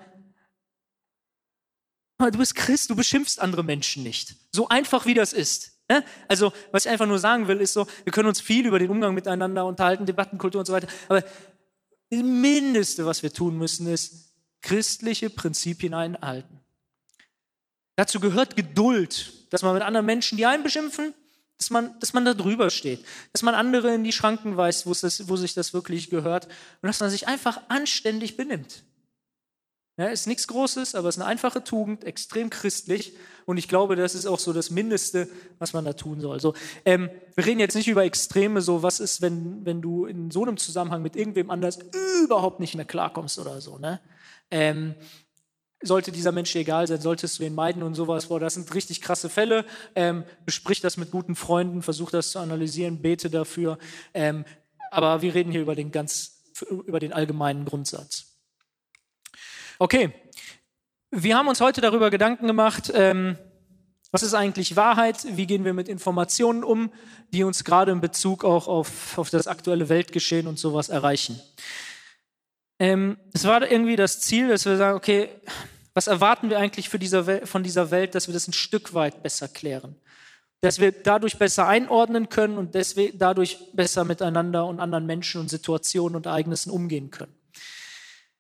du 2.18 2.38
bist 2.38 2.56
Christ, 2.56 2.90
du 2.90 2.96
beschimpfst 2.96 3.40
andere 3.40 3.64
Menschen 3.64 4.04
nicht. 4.04 4.36
So 4.52 4.68
einfach 4.70 5.06
wie 5.06 5.14
das 5.14 5.34
ist. 5.34 5.74
Ne? 5.90 6.04
Also, 6.28 6.52
was 6.72 6.86
ich 6.86 6.92
einfach 6.92 7.06
nur 7.06 7.20
sagen 7.20 7.48
will, 7.48 7.62
ist 7.62 7.74
so, 7.74 7.88
wir 8.04 8.12
können 8.12 8.28
uns 8.28 8.42
viel 8.42 8.66
über 8.66 8.80
den 8.80 8.90
Umgang 8.90 9.14
miteinander 9.14 9.66
unterhalten, 9.66 10.06
Debattenkultur 10.06 10.60
und 10.60 10.66
so 10.66 10.74
weiter, 10.74 10.88
aber 11.08 11.22
das 11.22 12.22
Mindeste, 12.22 13.06
was 13.06 13.24
wir 13.24 13.34
tun 13.34 13.58
müssen, 13.58 13.88
ist 13.88 14.34
christliche 14.62 15.30
Prinzipien 15.30 15.94
einhalten. 15.94 16.60
Dazu 17.96 18.20
gehört 18.20 18.56
Geduld, 18.56 19.32
dass 19.54 19.62
man 19.62 19.74
mit 19.74 19.84
anderen 19.84 20.06
Menschen, 20.06 20.38
die 20.38 20.46
einen 20.46 20.64
beschimpfen, 20.64 21.14
dass 21.58 21.70
man, 21.70 21.98
dass 22.00 22.14
man 22.14 22.26
da 22.26 22.34
drüber 22.34 22.70
steht, 22.70 23.06
dass 23.32 23.42
man 23.42 23.56
andere 23.56 23.94
in 23.94 24.04
die 24.04 24.12
Schranken 24.12 24.58
weist, 24.58 24.86
wo, 24.86 24.94
das, 24.94 25.30
wo 25.30 25.36
sich 25.36 25.54
das 25.54 25.74
wirklich 25.74 26.10
gehört 26.10 26.46
und 26.46 26.88
dass 26.88 27.00
man 27.00 27.10
sich 27.10 27.28
einfach 27.28 27.62
anständig 27.70 28.36
benimmt. 28.36 28.84
Ja, 29.98 30.08
ist 30.08 30.28
nichts 30.28 30.48
Großes, 30.48 30.94
aber 30.96 31.08
es 31.08 31.16
ist 31.16 31.22
eine 31.22 31.30
einfache 31.30 31.64
Tugend, 31.64 32.04
extrem 32.04 32.50
christlich. 32.50 33.14
Und 33.46 33.58
ich 33.58 33.70
glaube, 33.70 33.96
das 33.96 34.14
ist 34.14 34.26
auch 34.26 34.40
so 34.40 34.52
das 34.52 34.70
Mindeste, 34.70 35.30
was 35.58 35.72
man 35.72 35.86
da 35.86 35.94
tun 35.94 36.20
soll. 36.20 36.42
So, 36.42 36.54
ähm, 36.84 37.10
wir 37.36 37.46
reden 37.46 37.62
jetzt 37.62 37.76
nicht 37.76 37.88
über 37.88 38.04
Extreme, 38.04 38.62
so 38.62 38.84
was 38.84 39.00
ist, 39.00 39.22
wenn, 39.22 39.66
wenn 39.66 39.82
du 39.82 40.06
in 40.06 40.32
so 40.32 40.44
einem 40.44 40.58
Zusammenhang 40.58 41.02
mit 41.02 41.16
irgendwem 41.16 41.50
anders 41.50 41.80
überhaupt 42.24 42.60
nicht 42.60 42.76
mehr 42.76 42.84
klarkommst 42.84 43.40
oder 43.40 43.62
so. 43.62 43.78
Ne? 43.78 44.02
Ähm, 44.52 44.96
sollte 45.82 46.12
dieser 46.12 46.34
Mensch 46.34 46.52
dir 46.52 46.60
egal 46.60 46.88
sein, 46.88 47.00
solltest 47.00 47.40
du 47.40 47.44
ihn 47.44 47.56
meiden 47.56 47.82
und 47.82 47.94
sowas. 47.94 48.26
Boah, 48.26 48.42
das 48.42 48.56
sind 48.56 48.74
richtig 48.74 49.02
krasse 49.02 49.30
Fälle. 49.30 49.64
Ähm, 49.96 50.26
besprich 50.46 50.82
das 50.82 50.98
mit 50.98 51.12
guten 51.12 51.36
Freunden, 51.36 51.82
versuch 51.82 52.12
das 52.12 52.32
zu 52.32 52.40
analysieren, 52.40 53.02
bete 53.02 53.30
dafür. 53.30 53.78
Ähm, 54.14 54.44
aber 54.92 55.22
wir 55.22 55.34
reden 55.34 55.52
hier 55.52 55.62
über 55.62 55.76
den 55.76 55.92
ganz, 55.92 56.44
über 56.86 57.00
den 57.00 57.14
allgemeinen 57.14 57.64
Grundsatz. 57.64 58.35
Okay, 59.78 60.14
wir 61.12 61.38
haben 61.38 61.50
uns 61.50 61.60
heute 61.60 61.82
darüber 61.82 62.10
Gedanken 62.10 62.48
gemacht, 62.48 62.92
ähm, 62.94 63.38
was 64.12 64.24
ist 64.24 64.34
eigentlich 64.34 64.78
Wahrheit? 64.78 65.26
Wie 65.32 65.46
gehen 65.46 65.66
wir 65.66 65.74
mit 65.74 65.90
Informationen 65.90 66.64
um, 66.64 66.94
die 67.34 67.44
uns 67.44 67.66
gerade 67.66 67.92
in 67.92 68.00
Bezug 68.00 68.46
auch 68.46 68.70
auf, 68.70 69.18
auf 69.18 69.30
das 69.30 69.48
aktuelle 69.48 69.90
Weltgeschehen 69.90 70.48
und 70.48 70.58
sowas 70.58 70.88
erreichen? 70.88 71.42
Ähm, 72.80 73.18
es 73.34 73.44
war 73.44 73.70
irgendwie 73.70 73.98
das 73.98 74.22
Ziel, 74.22 74.48
dass 74.48 74.66
wir 74.66 74.78
sagen, 74.78 74.96
okay, 74.98 75.28
was 75.94 76.08
erwarten 76.08 76.50
wir 76.50 76.60
eigentlich 76.60 76.90
dieser 76.90 77.46
von 77.46 77.64
dieser 77.64 77.92
Welt, 77.92 78.16
dass 78.16 78.28
wir 78.28 78.34
das 78.34 78.48
ein 78.48 78.54
Stück 78.54 78.94
weit 78.94 79.24
besser 79.24 79.50
klären? 79.50 79.96
Dass 80.62 80.80
wir 80.80 80.94
dadurch 80.94 81.38
besser 81.38 81.68
einordnen 81.68 82.30
können 82.30 82.58
und 82.58 82.76
deswegen, 82.76 83.18
dadurch 83.18 83.58
besser 83.74 84.06
miteinander 84.06 84.66
und 84.66 84.80
anderen 84.80 85.06
Menschen 85.06 85.42
und 85.42 85.50
Situationen 85.50 86.16
und 86.16 86.26
Ereignissen 86.26 86.70
umgehen 86.70 87.12
können. 87.12 87.34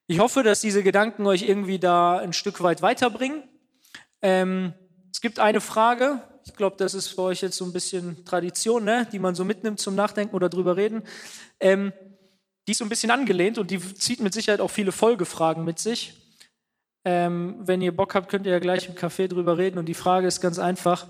Ich 0.08 0.20
hoffe, 0.20 0.44
dass 0.44 0.62
diese 0.62 0.84
Gedanken 0.84 1.26
euch 1.26 1.42
irgendwie 1.50 1.80
da 1.80 2.20
ein 2.20 2.32
Stück 2.32 2.62
weit 2.62 2.84
weiterbringen. 2.84 3.44
Ähm, 4.22 4.74
es 5.12 5.20
gibt 5.20 5.40
eine 5.40 5.62
Frage, 5.62 6.22
ich 6.46 6.54
glaube, 6.54 6.76
das 6.78 6.94
ist 6.94 7.16
bei 7.16 7.24
euch 7.24 7.42
jetzt 7.42 7.58
so 7.58 7.66
ein 7.66 7.74
bisschen 7.74 8.24
Tradition, 8.24 8.84
ne? 8.84 9.08
die 9.12 9.18
man 9.18 9.34
so 9.34 9.44
mitnimmt 9.44 9.80
zum 9.80 9.96
Nachdenken 9.96 10.36
oder 10.36 10.48
drüber 10.48 10.78
reden. 10.78 11.02
Ähm, 11.60 11.92
die 12.68 12.74
ist 12.74 12.78
so 12.78 12.86
ein 12.86 12.90
bisschen 12.90 13.10
angelehnt 13.10 13.58
und 13.58 13.72
die 13.72 13.80
zieht 13.80 14.20
mit 14.20 14.34
Sicherheit 14.34 14.60
auch 14.60 14.70
viele 14.70 14.92
Folgefragen 14.92 15.66
mit 15.66 15.80
sich. 15.80 16.14
Ähm, 17.04 17.56
wenn 17.62 17.82
ihr 17.82 17.96
Bock 17.96 18.14
habt, 18.14 18.30
könnt 18.30 18.46
ihr 18.46 18.52
ja 18.52 18.60
gleich 18.60 18.88
im 18.88 18.94
Café 18.94 19.28
drüber 19.28 19.58
reden. 19.58 19.80
Und 19.80 19.86
die 19.86 19.94
Frage 19.96 20.28
ist 20.28 20.40
ganz 20.40 20.60
einfach: 20.60 21.08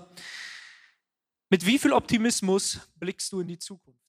Mit 1.50 1.66
wie 1.66 1.78
viel 1.78 1.92
Optimismus 1.92 2.80
blickst 2.96 3.32
du 3.32 3.40
in 3.40 3.48
die 3.48 3.58
Zukunft? 3.58 4.05